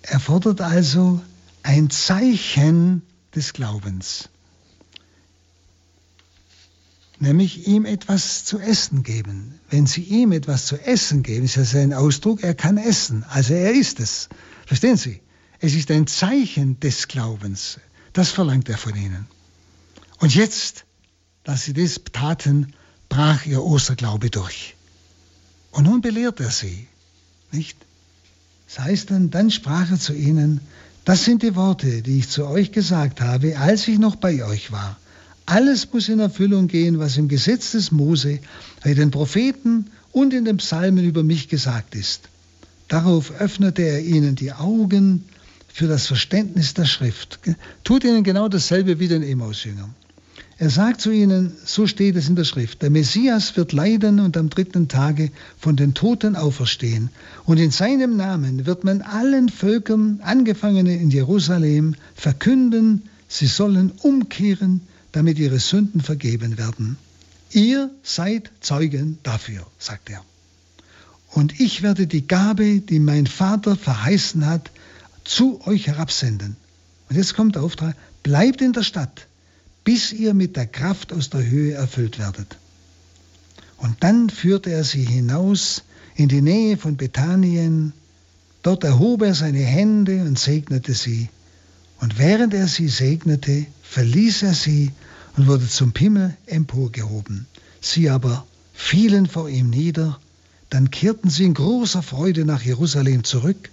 Er 0.00 0.20
fordert 0.20 0.62
also 0.62 1.20
ein 1.62 1.90
Zeichen 1.90 3.02
des 3.34 3.52
Glaubens 3.52 4.30
nämlich 7.22 7.68
ihm 7.68 7.86
etwas 7.86 8.44
zu 8.44 8.58
essen 8.58 9.02
geben. 9.02 9.60
Wenn 9.70 9.86
Sie 9.86 10.02
ihm 10.02 10.32
etwas 10.32 10.66
zu 10.66 10.76
essen 10.76 11.22
geben, 11.22 11.44
ist 11.44 11.56
das 11.56 11.74
ein 11.74 11.94
Ausdruck, 11.94 12.42
er 12.42 12.54
kann 12.54 12.76
essen, 12.76 13.24
also 13.28 13.54
er 13.54 13.72
ist 13.72 14.00
es. 14.00 14.28
Verstehen 14.66 14.96
Sie? 14.96 15.20
Es 15.60 15.74
ist 15.74 15.90
ein 15.90 16.06
Zeichen 16.06 16.80
des 16.80 17.06
Glaubens. 17.06 17.78
Das 18.12 18.30
verlangt 18.30 18.68
er 18.68 18.76
von 18.76 18.96
Ihnen. 18.96 19.26
Und 20.18 20.34
jetzt, 20.34 20.84
dass 21.44 21.64
Sie 21.64 21.72
das 21.72 22.00
taten, 22.12 22.74
brach 23.08 23.46
Ihr 23.46 23.62
Osterglaube 23.62 24.28
durch. 24.28 24.74
Und 25.70 25.84
nun 25.84 26.00
belehrt 26.00 26.40
er 26.40 26.50
Sie, 26.50 26.88
nicht? 27.52 27.78
Das 28.66 28.80
heißt 28.80 29.10
dann, 29.10 29.30
dann 29.30 29.50
sprach 29.50 29.90
er 29.90 29.98
zu 29.98 30.14
ihnen, 30.14 30.60
das 31.04 31.24
sind 31.24 31.42
die 31.42 31.54
Worte, 31.54 32.02
die 32.02 32.18
ich 32.18 32.28
zu 32.28 32.46
euch 32.46 32.72
gesagt 32.72 33.20
habe, 33.20 33.58
als 33.58 33.86
ich 33.86 33.98
noch 33.98 34.16
bei 34.16 34.44
euch 34.44 34.72
war. 34.72 34.96
Alles 35.46 35.92
muss 35.92 36.08
in 36.08 36.20
Erfüllung 36.20 36.68
gehen, 36.68 36.98
was 36.98 37.16
im 37.16 37.28
Gesetz 37.28 37.72
des 37.72 37.90
Mose, 37.92 38.38
bei 38.84 38.94
den 38.94 39.10
Propheten 39.10 39.86
und 40.12 40.32
in 40.32 40.44
den 40.44 40.58
Psalmen 40.58 41.04
über 41.04 41.22
mich 41.22 41.48
gesagt 41.48 41.94
ist. 41.94 42.28
Darauf 42.88 43.32
öffnete 43.40 43.82
er 43.82 44.02
ihnen 44.02 44.36
die 44.36 44.52
Augen 44.52 45.24
für 45.68 45.88
das 45.88 46.06
Verständnis 46.06 46.74
der 46.74 46.84
Schrift. 46.84 47.40
Tut 47.84 48.04
ihnen 48.04 48.22
genau 48.22 48.48
dasselbe 48.48 48.98
wie 48.98 49.08
den 49.08 49.22
Emmaus-Jüngern. 49.22 49.94
Er 50.58 50.70
sagt 50.70 51.00
zu 51.00 51.10
ihnen, 51.10 51.52
so 51.64 51.86
steht 51.86 52.14
es 52.14 52.28
in 52.28 52.36
der 52.36 52.44
Schrift, 52.44 52.82
der 52.82 52.90
Messias 52.90 53.56
wird 53.56 53.72
leiden 53.72 54.20
und 54.20 54.36
am 54.36 54.48
dritten 54.48 54.86
Tage 54.86 55.32
von 55.58 55.74
den 55.74 55.94
Toten 55.94 56.36
auferstehen. 56.36 57.08
Und 57.44 57.58
in 57.58 57.70
seinem 57.70 58.16
Namen 58.16 58.66
wird 58.66 58.84
man 58.84 59.02
allen 59.02 59.48
Völkern, 59.48 60.20
angefangen 60.22 60.86
in 60.86 61.10
Jerusalem, 61.10 61.96
verkünden, 62.14 63.02
sie 63.26 63.46
sollen 63.46 63.90
umkehren 64.02 64.82
damit 65.12 65.38
ihre 65.38 65.58
Sünden 65.58 66.00
vergeben 66.00 66.58
werden. 66.58 66.96
Ihr 67.50 67.90
seid 68.02 68.50
Zeugen 68.60 69.18
dafür, 69.22 69.66
sagt 69.78 70.10
er. 70.10 70.24
Und 71.32 71.60
ich 71.60 71.82
werde 71.82 72.06
die 72.06 72.26
Gabe, 72.26 72.80
die 72.80 72.98
mein 72.98 73.26
Vater 73.26 73.76
verheißen 73.76 74.46
hat, 74.46 74.70
zu 75.24 75.60
euch 75.66 75.86
herabsenden. 75.86 76.56
Und 77.08 77.16
jetzt 77.16 77.34
kommt 77.34 77.54
der 77.54 77.62
Auftrag, 77.62 77.96
bleibt 78.22 78.60
in 78.60 78.72
der 78.72 78.82
Stadt, 78.82 79.26
bis 79.84 80.12
ihr 80.12 80.34
mit 80.34 80.56
der 80.56 80.66
Kraft 80.66 81.12
aus 81.12 81.30
der 81.30 81.44
Höhe 81.44 81.74
erfüllt 81.74 82.18
werdet. 82.18 82.56
Und 83.78 83.96
dann 84.00 84.30
führte 84.30 84.70
er 84.70 84.84
sie 84.84 85.04
hinaus 85.04 85.82
in 86.14 86.28
die 86.28 86.42
Nähe 86.42 86.76
von 86.76 86.96
Bethanien. 86.96 87.92
Dort 88.62 88.84
erhob 88.84 89.22
er 89.22 89.34
seine 89.34 89.58
Hände 89.58 90.22
und 90.22 90.38
segnete 90.38 90.94
sie. 90.94 91.28
Und 92.00 92.18
während 92.18 92.54
er 92.54 92.68
sie 92.68 92.88
segnete, 92.88 93.66
verließ 93.92 94.44
er 94.44 94.54
sie 94.54 94.90
und 95.36 95.46
wurde 95.46 95.68
zum 95.68 95.92
Himmel 95.94 96.34
emporgehoben. 96.46 97.46
Sie 97.82 98.08
aber 98.08 98.46
fielen 98.72 99.26
vor 99.26 99.50
ihm 99.50 99.68
nieder, 99.68 100.18
dann 100.70 100.90
kehrten 100.90 101.28
sie 101.28 101.44
in 101.44 101.52
großer 101.52 102.02
Freude 102.02 102.46
nach 102.46 102.62
Jerusalem 102.62 103.22
zurück, 103.22 103.68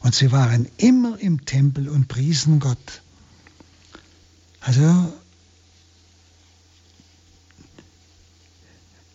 und 0.00 0.14
sie 0.14 0.30
waren 0.30 0.68
immer 0.76 1.18
im 1.18 1.44
Tempel 1.44 1.88
und 1.88 2.06
priesen 2.06 2.60
Gott. 2.60 3.02
Also, 4.60 5.12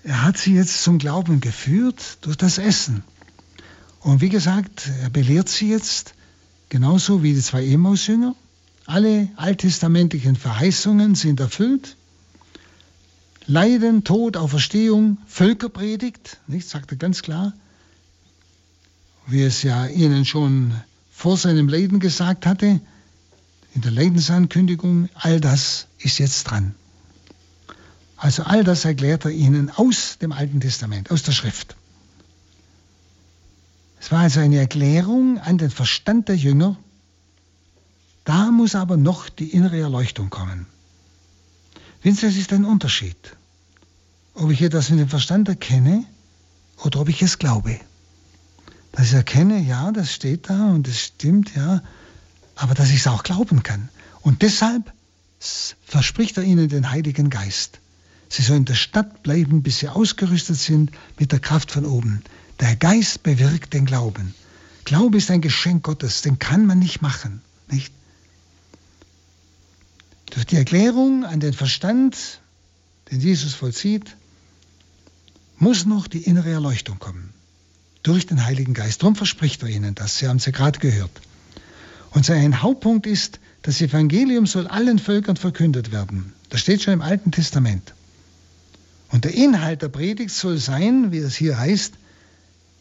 er 0.03 0.23
hat 0.23 0.37
sie 0.37 0.55
jetzt 0.55 0.83
zum 0.83 0.97
Glauben 0.97 1.39
geführt 1.39 2.17
durch 2.19 2.35
das 2.35 2.57
Essen. 2.57 3.05
Und 4.01 4.19
wie 4.19 4.27
gesagt, 4.27 4.91
er 5.01 5.09
belehrt 5.09 5.47
sie 5.47 5.69
jetzt, 5.69 6.15
genauso 6.67 7.23
wie 7.23 7.33
die 7.33 7.41
zwei 7.41 7.65
Emmaus-Jünger. 7.65 8.35
Alle 8.85 9.29
alttestamentlichen 9.35 10.35
Verheißungen 10.35 11.15
sind 11.15 11.39
erfüllt. 11.39 11.95
Leiden, 13.45 14.03
Tod, 14.03 14.37
Auferstehung, 14.37 15.17
Völkerpredigt, 15.27 16.37
nicht, 16.47 16.67
sagt 16.67 16.91
er 16.91 16.97
ganz 16.97 17.21
klar, 17.21 17.53
wie 19.27 19.41
es 19.41 19.63
ja 19.63 19.87
ihnen 19.87 20.25
schon 20.25 20.73
vor 21.11 21.37
seinem 21.37 21.67
Leiden 21.67 21.99
gesagt 21.99 22.45
hatte, 22.45 22.81
in 23.73 23.81
der 23.81 23.91
Leidensankündigung, 23.91 25.09
all 25.15 25.39
das 25.39 25.87
ist 25.99 26.19
jetzt 26.19 26.43
dran. 26.43 26.75
Also 28.17 28.43
all 28.43 28.63
das 28.63 28.85
erklärt 28.85 29.25
er 29.25 29.31
ihnen 29.31 29.69
aus 29.69 30.17
dem 30.19 30.31
Alten 30.31 30.61
Testament, 30.61 31.11
aus 31.11 31.23
der 31.23 31.31
Schrift. 31.31 31.75
Es 33.99 34.11
war 34.11 34.19
also 34.19 34.39
eine 34.39 34.57
Erklärung 34.57 35.39
an 35.39 35.57
den 35.57 35.69
Verstand 35.69 36.29
der 36.29 36.35
Jünger, 36.35 36.77
da 38.23 38.51
muss 38.51 38.75
aber 38.75 38.97
noch 38.97 39.29
die 39.29 39.49
innere 39.49 39.79
Erleuchtung 39.79 40.29
kommen. 40.29 40.65
Sie, 42.03 42.09
es 42.09 42.23
ist 42.23 42.51
ein 42.51 42.65
Unterschied, 42.65 43.17
ob 44.33 44.51
ich 44.51 44.61
etwas 44.61 44.89
mit 44.89 44.99
dem 44.99 45.09
Verstand 45.09 45.47
erkenne 45.47 46.05
oder 46.83 46.99
ob 46.99 47.09
ich 47.09 47.21
es 47.21 47.39
glaube. 47.39 47.79
Dass 48.91 49.07
ich 49.07 49.13
erkenne, 49.13 49.59
ja, 49.61 49.91
das 49.91 50.13
steht 50.13 50.49
da 50.49 50.71
und 50.71 50.87
es 50.87 50.99
stimmt, 50.99 51.55
ja, 51.55 51.81
aber 52.55 52.73
dass 52.73 52.89
ich 52.89 52.97
es 52.97 53.07
auch 53.07 53.23
glauben 53.23 53.63
kann. 53.63 53.89
Und 54.21 54.41
deshalb 54.41 54.91
verspricht 55.85 56.37
er 56.37 56.43
ihnen 56.43 56.69
den 56.69 56.91
Heiligen 56.91 57.29
Geist. 57.29 57.79
Sie 58.29 58.41
sollen 58.41 58.59
in 58.59 58.65
der 58.65 58.75
Stadt 58.75 59.23
bleiben, 59.23 59.63
bis 59.63 59.79
sie 59.79 59.89
ausgerüstet 59.89 60.57
sind 60.57 60.91
mit 61.19 61.31
der 61.31 61.39
Kraft 61.39 61.71
von 61.71 61.85
oben. 61.85 62.23
Der 62.59 62.75
Geist 62.75 63.23
bewirkt 63.23 63.73
den 63.73 63.85
Glauben. 63.85 64.33
Glaube 64.85 65.17
ist 65.17 65.31
ein 65.31 65.41
Geschenk 65.41 65.83
Gottes, 65.83 66.21
den 66.21 66.39
kann 66.39 66.65
man 66.65 66.79
nicht 66.79 67.01
machen. 67.01 67.41
Nicht? 67.69 67.93
Durch 70.33 70.47
die 70.47 70.55
Erklärung 70.55 71.25
an 71.25 71.39
den 71.39 71.53
Verstand, 71.53 72.17
den 73.11 73.19
Jesus 73.19 73.53
vollzieht, 73.53 74.15
muss 75.57 75.85
noch 75.85 76.07
die 76.07 76.23
innere 76.23 76.49
Erleuchtung 76.49 76.97
kommen. 76.97 77.29
Durch 78.01 78.25
den 78.25 78.43
Heiligen 78.43 78.73
Geist. 78.73 79.03
Darum 79.03 79.15
verspricht 79.15 79.61
er 79.61 79.69
ihnen 79.69 79.93
das. 79.93 80.17
Sie 80.17 80.27
haben 80.27 80.37
es 80.37 80.45
ja 80.47 80.51
gerade 80.51 80.79
gehört. 80.79 81.11
Und 82.09 82.25
sein 82.25 82.63
Hauptpunkt 82.63 83.05
ist, 83.05 83.39
das 83.61 83.79
Evangelium 83.79 84.47
soll 84.47 84.65
allen 84.65 84.97
Völkern 84.97 85.37
verkündet 85.37 85.91
werden. 85.91 86.33
Das 86.49 86.61
steht 86.61 86.81
schon 86.81 86.95
im 86.95 87.03
Alten 87.03 87.31
Testament. 87.31 87.93
Und 89.09 89.25
der 89.25 89.35
Inhalt 89.35 89.83
der 89.83 89.89
Predigt 89.89 90.31
soll 90.31 90.57
sein, 90.57 91.11
wie 91.11 91.19
es 91.19 91.35
hier 91.35 91.59
heißt, 91.59 91.93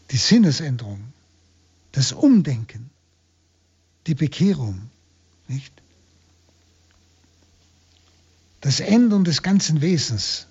die 0.09 0.17
Sinnesänderung, 0.17 0.99
das 1.91 2.13
Umdenken, 2.13 2.89
die 4.07 4.15
Bekehrung, 4.15 4.89
nicht? 5.47 5.82
Das 8.63 8.79
Ändern 8.79 9.25
des 9.25 9.41
ganzen 9.41 9.81
Wesens. 9.81 10.47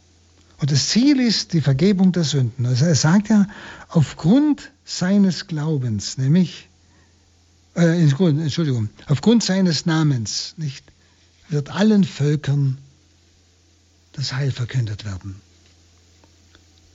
Und 0.59 0.71
das 0.71 0.91
Ziel 0.91 1.19
ist 1.19 1.55
die 1.55 1.63
Vergebung 1.63 2.13
der 2.13 2.25
Sünden. 2.25 2.67
Also 2.67 2.85
er 2.85 2.95
sagt 2.95 3.31
ja, 3.31 3.47
aufgrund 3.89 4.71
seines 4.85 5.47
Glaubens, 5.47 6.19
nämlich, 6.19 6.69
äh, 7.75 8.03
Entschuldigung, 8.03 8.91
aufgrund 9.07 9.43
seines 9.43 9.87
Namens, 9.87 10.53
nicht, 10.59 10.85
wird 11.49 11.71
allen 11.71 12.05
Völkern 12.05 12.77
das 14.13 14.35
Heil 14.35 14.53
verkündet 14.53 15.07
werden. 15.07 15.41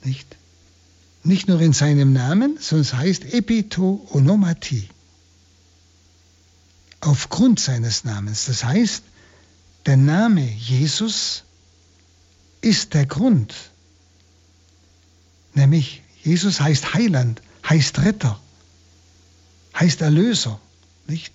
Nicht? 0.04 0.36
Nicht 1.24 1.48
nur 1.48 1.60
in 1.60 1.72
seinem 1.72 2.12
Namen, 2.12 2.58
sondern 2.60 2.82
es 2.82 2.94
heißt 2.94 3.34
Epito-Onomatie. 3.34 4.88
Aufgrund 7.00 7.58
seines 7.58 8.04
Namens. 8.04 8.46
Das 8.46 8.62
heißt, 8.62 9.02
der 9.88 9.96
Name 9.96 10.42
Jesus 10.42 11.44
ist 12.60 12.92
der 12.92 13.06
Grund. 13.06 13.54
Nämlich 15.54 16.02
Jesus 16.22 16.60
heißt 16.60 16.92
Heiland, 16.92 17.40
heißt 17.66 18.00
Retter, 18.00 18.38
heißt 19.74 20.02
Erlöser, 20.02 20.60
nicht? 21.06 21.32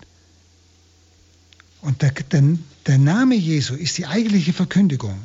Und 1.80 2.02
der, 2.02 2.12
der, 2.12 2.44
der 2.86 2.98
Name 2.98 3.34
Jesu 3.34 3.74
ist 3.74 3.98
die 3.98 4.06
eigentliche 4.06 4.52
Verkündigung. 4.52 5.20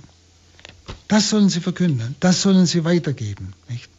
Das 1.07 1.29
sollen 1.29 1.49
sie 1.49 1.61
verkünden, 1.61 2.15
das 2.19 2.41
sollen 2.41 2.65
sie 2.65 2.83
weitergeben, 2.83 3.53
nicht? 3.67 3.89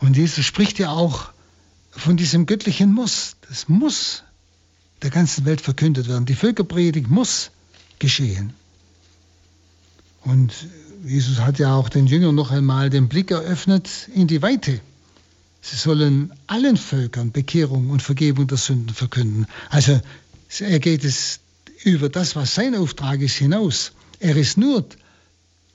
Und 0.00 0.18
Jesus 0.18 0.44
spricht 0.44 0.78
ja 0.78 0.90
auch 0.90 1.31
von 1.92 2.16
diesem 2.16 2.46
göttlichen 2.46 2.92
Muss. 2.92 3.36
Das 3.48 3.68
muss 3.68 4.24
der 5.02 5.10
ganzen 5.10 5.44
Welt 5.44 5.60
verkündet 5.60 6.08
werden. 6.08 6.26
Die 6.26 6.34
Völkerpredigt 6.34 7.08
muss 7.08 7.50
geschehen. 7.98 8.52
Und 10.22 10.52
Jesus 11.04 11.40
hat 11.40 11.58
ja 11.58 11.74
auch 11.74 11.88
den 11.88 12.06
Jüngern 12.06 12.34
noch 12.34 12.50
einmal 12.50 12.90
den 12.90 13.08
Blick 13.08 13.30
eröffnet 13.30 14.08
in 14.14 14.26
die 14.26 14.42
Weite. 14.42 14.80
Sie 15.60 15.76
sollen 15.76 16.32
allen 16.46 16.76
Völkern 16.76 17.32
Bekehrung 17.32 17.90
und 17.90 18.02
Vergebung 18.02 18.46
der 18.46 18.58
Sünden 18.58 18.94
verkünden. 18.94 19.46
Also 19.70 20.00
er 20.60 20.78
geht 20.80 21.04
es 21.04 21.40
über 21.84 22.08
das, 22.08 22.36
was 22.36 22.54
sein 22.54 22.74
Auftrag 22.74 23.20
ist, 23.20 23.36
hinaus. 23.36 23.92
Er 24.18 24.36
ist 24.36 24.56
nur 24.56 24.84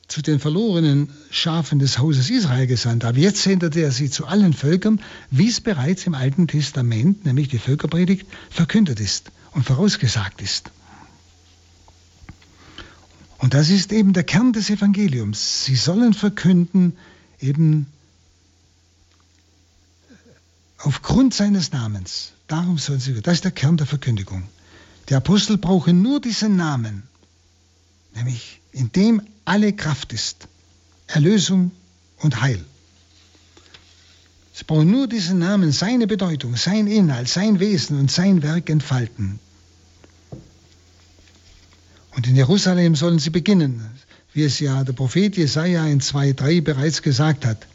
zu 0.08 0.22
den 0.22 0.40
verlorenen 0.40 1.10
Schafen 1.32 1.80
des 1.80 1.98
Hauses 1.98 2.30
Israel 2.30 2.68
gesandt. 2.68 3.04
Aber 3.04 3.18
jetzt 3.18 3.44
sendet 3.44 3.76
er 3.76 3.92
sie 3.92 4.10
zu 4.10 4.26
allen 4.26 4.54
Völkern, 4.54 5.02
wie 5.32 5.50
es 5.50 5.60
bereits 5.60 6.06
im 6.06 6.16
Alten 6.16 6.48
Testament, 6.48 7.26
nämlich 7.26 7.50
die 7.50 7.60
Völkerpredigt, 7.60 8.26
verkündet 8.50 9.00
ist 9.00 9.32
und 9.52 9.66
vorausgesagt 9.66 10.42
ist. 10.42 10.72
Und 13.38 13.54
das 13.54 13.70
ist 13.70 13.92
eben 13.92 14.14
der 14.14 14.24
Kern 14.24 14.54
des 14.54 14.70
Evangeliums. 14.70 15.66
Sie 15.66 15.76
sollen 15.76 16.14
verkünden, 16.14 16.98
eben 17.40 17.86
aufgrund 20.78 21.34
seines 21.34 21.72
Namens. 21.72 22.32
Darum 22.48 22.78
sollen 22.78 23.00
sie, 23.00 23.22
das 23.22 23.36
ist 23.36 23.44
der 23.44 23.52
Kern 23.52 23.78
der 23.78 23.86
Verkündigung. 23.86 24.48
Die 25.10 25.16
Apostel 25.16 25.58
brauchen 25.58 26.02
nur 26.02 26.20
diesen 26.20 26.56
Namen, 26.56 27.04
nämlich 28.16 28.57
in 28.72 28.92
dem 28.92 29.22
alle 29.46 29.74
Kraft 29.74 30.14
ist, 30.14 30.48
Erlösung 31.08 31.72
und 32.20 32.42
Heil. 32.42 32.64
Sie 34.54 34.64
brauchen 34.64 34.90
nur 34.90 35.08
diesen 35.08 35.40
Namen, 35.40 35.72
seine 35.72 36.08
Bedeutung, 36.08 36.56
sein 36.56 36.88
Inhalt, 36.88 37.30
sein 37.30 37.60
Wesen 37.60 38.00
und 38.00 38.12
sein 38.12 38.42
Werk 38.42 38.70
entfalten. 38.70 39.40
Und 42.16 42.28
in 42.28 42.36
Jerusalem 42.36 42.96
sollen 42.96 43.20
sie 43.20 43.30
beginnen, 43.30 43.86
wie 44.34 44.44
es 44.44 44.60
ja 44.60 44.84
der 44.84 44.94
Prophet 44.94 45.38
Jesaja 45.38 45.86
in 45.86 46.02
2,3 46.02 46.64
bereits 46.64 47.04
gesagt 47.04 47.46
hat. 47.46 47.68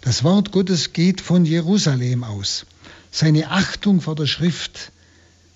Das 0.00 0.24
Wort 0.24 0.50
Gottes 0.50 0.94
geht 0.94 1.20
von 1.20 1.44
Jerusalem 1.44 2.24
aus. 2.24 2.64
Seine 3.10 3.50
Achtung 3.50 4.00
vor 4.00 4.14
der 4.14 4.26
Schrift 4.26 4.90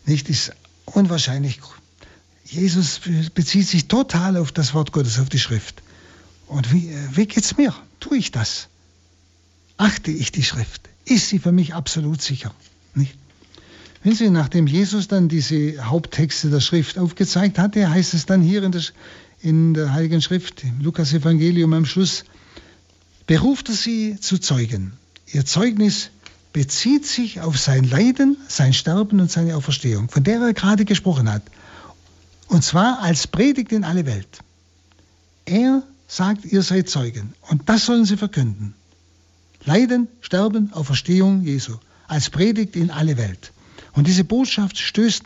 nicht 0.05 0.28
ist 0.28 0.53
unwahrscheinlich 0.84 1.61
Jesus 2.47 3.01
bezieht 3.34 3.66
sich 3.66 3.88
total 3.88 4.36
auf 4.36 4.53
das 4.53 4.72
Wort 4.72 4.92
Gottes, 4.92 5.18
auf 5.18 5.28
die 5.28 5.38
Schrift. 5.38 5.82
Und 6.47 6.72
wie, 6.72 6.94
wie 7.12 7.26
geht's 7.26 7.57
mir? 7.57 7.74
Tue 7.99 8.18
ich 8.18 8.30
das? 8.30 8.68
Achte 9.76 10.11
ich 10.11 10.32
die 10.32 10.44
Schrift? 10.44 10.88
Ist 11.05 11.28
sie 11.28 11.38
für 11.38 11.53
mich 11.53 11.74
absolut 11.74 12.22
sicher? 12.22 12.55
Nicht? 12.94 13.16
Wenn 14.03 14.14
Sie, 14.14 14.30
nachdem 14.30 14.68
Jesus 14.68 15.09
dann 15.09 15.28
diese 15.28 15.84
Haupttexte 15.84 16.49
der 16.49 16.61
Schrift 16.61 16.99
aufgezeigt 16.99 17.59
hatte, 17.59 17.90
heißt 17.90 18.14
es 18.14 18.26
dann 18.26 18.40
hier 18.40 18.62
in 18.62 18.70
der, 18.70 18.82
in 19.40 19.74
der 19.74 19.92
Heiligen 19.92 20.22
Schrift, 20.22 20.62
im 20.62 20.80
Lukas-Evangelium 20.80 21.72
am 21.72 21.86
Schluss, 21.86 22.24
beruft 23.26 23.68
er 23.68 23.74
sie 23.74 24.20
zu 24.20 24.38
Zeugen. 24.38 24.92
Ihr 25.32 25.44
Zeugnis 25.44 26.11
bezieht 26.53 27.05
sich 27.05 27.40
auf 27.40 27.59
sein 27.59 27.82
Leiden, 27.82 28.36
sein 28.47 28.72
Sterben 28.72 29.20
und 29.20 29.30
seine 29.30 29.57
Auferstehung, 29.57 30.09
von 30.09 30.22
der 30.22 30.40
er 30.40 30.55
gerade 30.55 30.84
gesprochen 30.84 31.30
hat. 31.30 31.42
Und 32.49 32.62
zwar 32.62 33.01
als 33.01 33.26
Predigt 33.26 33.72
in 33.72 33.84
alle 33.84 34.07
Welt. 34.07 34.40
Er 35.44 35.82
sagt, 36.07 36.44
ihr 36.44 36.62
seid 36.62 36.88
Zeugen. 36.88 37.34
Und 37.42 37.68
das 37.68 37.86
sollen 37.86 38.05
sie 38.05 38.16
verkünden. 38.16 38.74
Leiden, 39.64 40.09
Sterben, 40.20 40.72
Auferstehung 40.72 41.42
Jesu. 41.42 41.76
Als 42.07 42.30
Predigt 42.30 42.76
in 42.76 42.90
alle 42.90 43.16
Welt. 43.16 43.53
Und 43.92 44.07
diese 44.07 44.24
Botschaft 44.24 44.78
stößt 44.78 45.24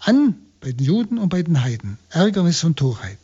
an 0.00 0.34
bei 0.60 0.72
den 0.72 0.84
Juden 0.84 1.18
und 1.18 1.30
bei 1.30 1.42
den 1.42 1.62
Heiden. 1.62 1.98
Ärgernis 2.10 2.62
und 2.64 2.76
Torheit. 2.76 3.18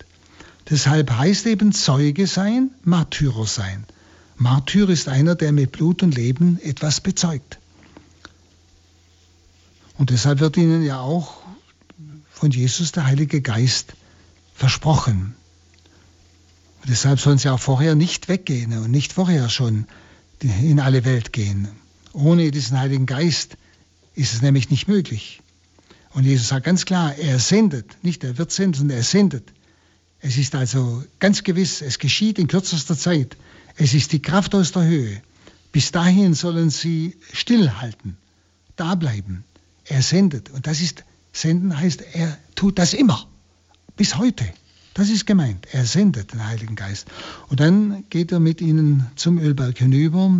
Deshalb 0.70 1.10
heißt 1.10 1.46
eben 1.46 1.72
Zeuge 1.72 2.26
sein, 2.26 2.70
Martyrer 2.84 3.46
sein. 3.46 3.84
Martyr 4.36 4.88
ist 4.88 5.08
einer, 5.08 5.34
der 5.34 5.52
mit 5.52 5.72
Blut 5.72 6.02
und 6.02 6.14
Leben 6.14 6.58
etwas 6.62 7.00
bezeugt. 7.00 7.58
Und 9.98 10.10
deshalb 10.10 10.40
wird 10.40 10.56
ihnen 10.56 10.82
ja 10.82 11.00
auch 11.00 11.41
von 12.43 12.51
Jesus 12.51 12.90
der 12.90 13.07
Heilige 13.07 13.40
Geist 13.40 13.93
versprochen. 14.53 15.36
Und 16.80 16.90
deshalb 16.90 17.20
sollen 17.20 17.38
sie 17.38 17.49
auch 17.51 17.61
vorher 17.61 17.95
nicht 17.95 18.26
weggehen 18.26 18.76
und 18.78 18.90
nicht 18.90 19.12
vorher 19.12 19.49
schon 19.49 19.86
in 20.40 20.80
alle 20.80 21.05
Welt 21.05 21.32
gehen. 21.32 21.68
Ohne 22.12 22.51
diesen 22.51 22.76
Heiligen 22.80 23.07
Geist 23.07 23.57
ist 24.16 24.34
es 24.34 24.43
nämlich 24.43 24.70
nicht 24.70 24.88
möglich. 24.88 25.40
Und 26.14 26.24
Jesus 26.24 26.49
sagt 26.49 26.66
ganz 26.66 26.84
klar, 26.84 27.14
er 27.14 27.38
sendet, 27.38 28.03
nicht 28.03 28.24
er 28.24 28.36
wird 28.38 28.51
senden, 28.51 28.74
sondern 28.74 28.97
er 28.97 29.05
sendet. 29.05 29.53
Es 30.18 30.36
ist 30.36 30.57
also 30.57 31.05
ganz 31.20 31.45
gewiss, 31.45 31.80
es 31.80 32.01
geschieht 32.01 32.40
in 32.40 32.49
kürzester 32.49 32.99
Zeit. 32.99 33.36
Es 33.76 33.95
ist 33.95 34.11
die 34.11 34.20
Kraft 34.20 34.57
aus 34.57 34.72
der 34.72 34.82
Höhe. 34.82 35.22
Bis 35.70 35.93
dahin 35.93 36.34
sollen 36.34 36.70
sie 36.70 37.16
stillhalten, 37.32 38.16
da 38.74 38.97
bleiben. 38.97 39.45
Er 39.84 40.03
sendet. 40.03 40.51
Und 40.51 40.66
das 40.66 40.80
ist 40.80 41.05
Senden 41.32 41.78
heißt, 41.78 42.02
er 42.12 42.36
tut 42.54 42.78
das 42.78 42.94
immer, 42.94 43.26
bis 43.96 44.16
heute. 44.16 44.44
Das 44.94 45.08
ist 45.08 45.26
gemeint. 45.26 45.66
Er 45.72 45.86
sendet 45.86 46.32
den 46.32 46.46
Heiligen 46.46 46.76
Geist. 46.76 47.06
Und 47.48 47.60
dann 47.60 48.04
geht 48.10 48.30
er 48.30 48.40
mit 48.40 48.60
ihnen 48.60 49.06
zum 49.16 49.38
Ölberg 49.38 49.78
hinüber, 49.78 50.30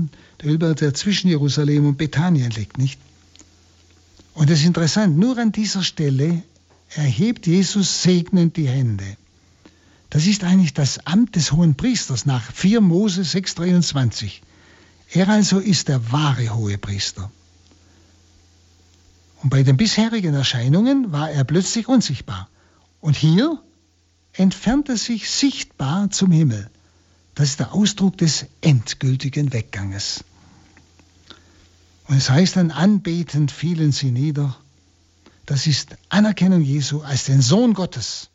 der 0.43 0.51
Ölberg, 0.51 0.76
der 0.76 0.93
zwischen 0.93 1.28
Jerusalem 1.28 1.86
und 1.86 1.97
Bethanien 1.97 2.51
liegt, 2.51 2.76
nicht? 2.76 3.01
Und 4.34 4.51
es 4.51 4.61
ist 4.61 4.66
interessant, 4.66 5.16
nur 5.18 5.38
an 5.38 5.53
dieser 5.53 5.82
Stelle 5.82 6.43
erhebt 6.90 7.47
Jesus 7.47 8.03
segnend 8.03 8.57
die 8.57 8.68
Hände. 8.68 9.16
Das 10.11 10.26
ist 10.26 10.45
eigentlich 10.45 10.74
das 10.74 11.07
Amt 11.07 11.36
des 11.36 11.53
hohen 11.53 11.74
Priesters 11.74 12.26
nach 12.26 12.53
4 12.53 12.82
Mose 12.82 13.22
6,23. 13.22 14.40
Er 15.11 15.28
also 15.28 15.59
ist 15.59 15.88
der 15.88 16.12
wahre 16.12 16.55
hohe 16.55 16.76
Priester. 16.76 17.30
Und 19.43 19.51
bei 19.51 19.64
den 19.64 19.76
bisherigen 19.76 20.34
Erscheinungen 20.34 21.11
war 21.11 21.30
er 21.30 21.43
plötzlich 21.43 21.88
unsichtbar. 21.88 22.49
Und 23.01 23.16
hier 23.16 23.61
entfernt 24.34 24.88
er 24.88 24.97
sich 24.97 25.28
sichtbar 25.28 26.11
zum 26.11 26.30
Himmel. 26.30 26.70
Das 27.34 27.49
ist 27.49 27.59
der 27.61 27.74
Ausdruck 27.74 28.16
des 28.18 28.47
endgültigen 28.61 29.53
Wegganges. 29.53 30.22
Und 32.07 32.16
es 32.18 32.30
heißt 32.30 32.57
dann, 32.57 32.70
anbetend 32.70 33.51
fielen 33.51 33.90
sie 33.90 34.12
nieder. 34.12 34.57
Das 35.45 35.66
ist 35.66 35.97
Anerkennung 36.09 36.62
Jesu 36.62 37.01
als 37.01 37.24
den 37.24 37.43
Sohn 37.43 37.74
Gottes. 37.74 38.30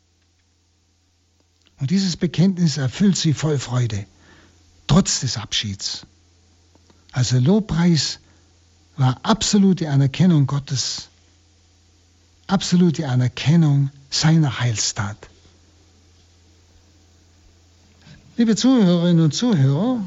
Und 1.80 1.90
dieses 1.90 2.16
Bekenntnis 2.16 2.76
erfüllt 2.76 3.16
sie 3.16 3.32
voll 3.32 3.58
Freude, 3.58 4.04
trotz 4.88 5.20
des 5.20 5.38
Abschieds. 5.38 6.06
Also 7.12 7.38
Lobpreis 7.38 8.20
war 8.98 9.18
absolute 9.22 9.90
Anerkennung 9.90 10.46
Gottes, 10.46 11.08
absolute 12.46 13.08
Anerkennung 13.08 13.90
seiner 14.10 14.60
Heilstat. 14.60 15.16
Liebe 18.36 18.56
Zuhörerinnen 18.56 19.24
und 19.24 19.34
Zuhörer, 19.34 20.04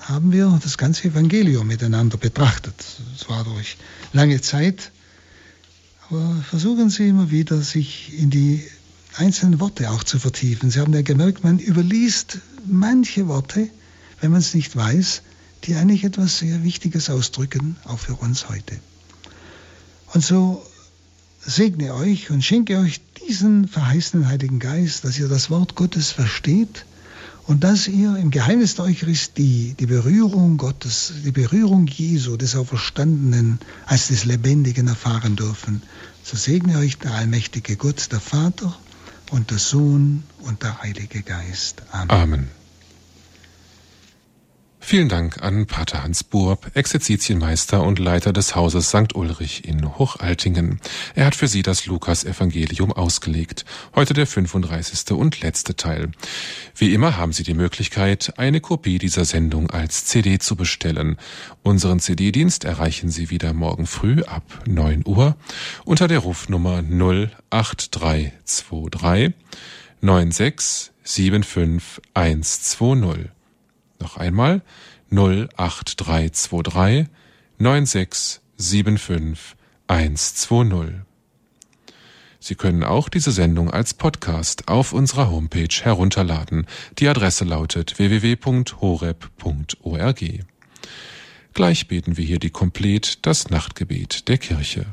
haben 0.00 0.32
wir 0.32 0.58
das 0.62 0.78
ganze 0.78 1.08
Evangelium 1.08 1.66
miteinander 1.66 2.16
betrachtet. 2.16 2.74
Es 3.14 3.28
war 3.28 3.44
durch 3.44 3.76
lange 4.12 4.40
Zeit, 4.40 4.90
aber 6.08 6.36
versuchen 6.48 6.88
Sie 6.88 7.08
immer 7.08 7.30
wieder, 7.30 7.60
sich 7.60 8.18
in 8.18 8.30
die 8.30 8.66
einzelnen 9.16 9.60
Worte 9.60 9.90
auch 9.90 10.04
zu 10.04 10.18
vertiefen. 10.18 10.70
Sie 10.70 10.80
haben 10.80 10.94
ja 10.94 11.02
gemerkt, 11.02 11.44
man 11.44 11.58
überliest 11.58 12.38
manche 12.66 13.28
Worte, 13.28 13.68
wenn 14.20 14.30
man 14.30 14.40
es 14.40 14.54
nicht 14.54 14.74
weiß, 14.76 15.22
die 15.66 15.74
eigentlich 15.74 16.04
etwas 16.04 16.38
sehr 16.38 16.62
Wichtiges 16.62 17.10
ausdrücken, 17.10 17.76
auch 17.84 17.98
für 17.98 18.14
uns 18.14 18.48
heute. 18.48 18.78
Und 20.14 20.24
so 20.24 20.64
segne 21.40 21.94
euch 21.94 22.30
und 22.30 22.42
schenke 22.42 22.78
euch 22.78 23.00
diesen 23.26 23.68
verheißenen 23.68 24.28
Heiligen 24.28 24.58
Geist, 24.58 25.04
dass 25.04 25.18
ihr 25.18 25.28
das 25.28 25.50
Wort 25.50 25.74
Gottes 25.74 26.10
versteht 26.10 26.86
und 27.46 27.64
dass 27.64 27.86
ihr 27.86 28.16
im 28.16 28.30
Geheimnis 28.30 28.74
der 28.74 28.86
Eucharistie 28.86 29.74
die 29.78 29.86
Berührung 29.86 30.56
Gottes, 30.56 31.12
die 31.24 31.32
Berührung 31.32 31.86
Jesu, 31.86 32.36
des 32.36 32.56
Auferstandenen, 32.56 33.60
als 33.86 34.08
des 34.08 34.24
Lebendigen 34.24 34.88
erfahren 34.88 35.36
dürfen. 35.36 35.82
So 36.24 36.36
segne 36.36 36.78
euch 36.78 36.98
der 36.98 37.12
allmächtige 37.12 37.76
Gott, 37.76 38.10
der 38.10 38.20
Vater 38.20 38.76
und 39.30 39.50
der 39.50 39.58
Sohn 39.58 40.24
und 40.40 40.62
der 40.62 40.82
Heilige 40.82 41.22
Geist. 41.22 41.82
Amen. 41.92 42.10
Amen. 42.10 42.65
Vielen 44.88 45.08
Dank 45.08 45.42
an 45.42 45.66
Pater 45.66 46.04
Hans 46.04 46.22
Burb, 46.22 46.70
Exerzitienmeister 46.74 47.82
und 47.82 47.98
Leiter 47.98 48.32
des 48.32 48.54
Hauses 48.54 48.90
St. 48.90 49.16
Ulrich 49.16 49.66
in 49.66 49.98
Hochaltingen. 49.98 50.80
Er 51.16 51.26
hat 51.26 51.34
für 51.34 51.48
Sie 51.48 51.64
das 51.64 51.86
Lukas-Evangelium 51.86 52.92
ausgelegt. 52.92 53.64
Heute 53.96 54.14
der 54.14 54.28
35. 54.28 55.10
und 55.10 55.40
letzte 55.40 55.74
Teil. 55.74 56.12
Wie 56.76 56.94
immer 56.94 57.16
haben 57.16 57.32
Sie 57.32 57.42
die 57.42 57.54
Möglichkeit, 57.54 58.34
eine 58.36 58.60
Kopie 58.60 58.98
dieser 58.98 59.24
Sendung 59.24 59.70
als 59.70 60.04
CD 60.04 60.38
zu 60.38 60.54
bestellen. 60.54 61.16
Unseren 61.64 61.98
CD-Dienst 61.98 62.62
erreichen 62.62 63.10
Sie 63.10 63.28
wieder 63.28 63.54
morgen 63.54 63.88
früh 63.88 64.22
ab 64.22 64.44
9 64.68 65.02
Uhr 65.04 65.34
unter 65.84 66.06
der 66.06 66.20
Rufnummer 66.20 66.84
08323 67.50 69.34
96 70.00 70.92
75 71.02 72.02
120. 72.14 73.35
Noch 74.00 74.16
einmal 74.16 74.62
08323 75.10 77.06
9675 77.58 79.56
120. 79.88 81.06
Sie 82.38 82.54
können 82.54 82.84
auch 82.84 83.08
diese 83.08 83.32
Sendung 83.32 83.70
als 83.70 83.94
Podcast 83.94 84.68
auf 84.68 84.92
unserer 84.92 85.30
Homepage 85.30 85.68
herunterladen. 85.82 86.66
Die 86.98 87.08
Adresse 87.08 87.44
lautet 87.44 87.98
www.horeb.org. 87.98 89.14
Gleich 91.54 91.88
beten 91.88 92.16
wir 92.16 92.24
hier 92.24 92.38
die 92.38 92.50
Komplett 92.50 93.26
das 93.26 93.50
Nachtgebet 93.50 94.28
der 94.28 94.38
Kirche. 94.38 94.86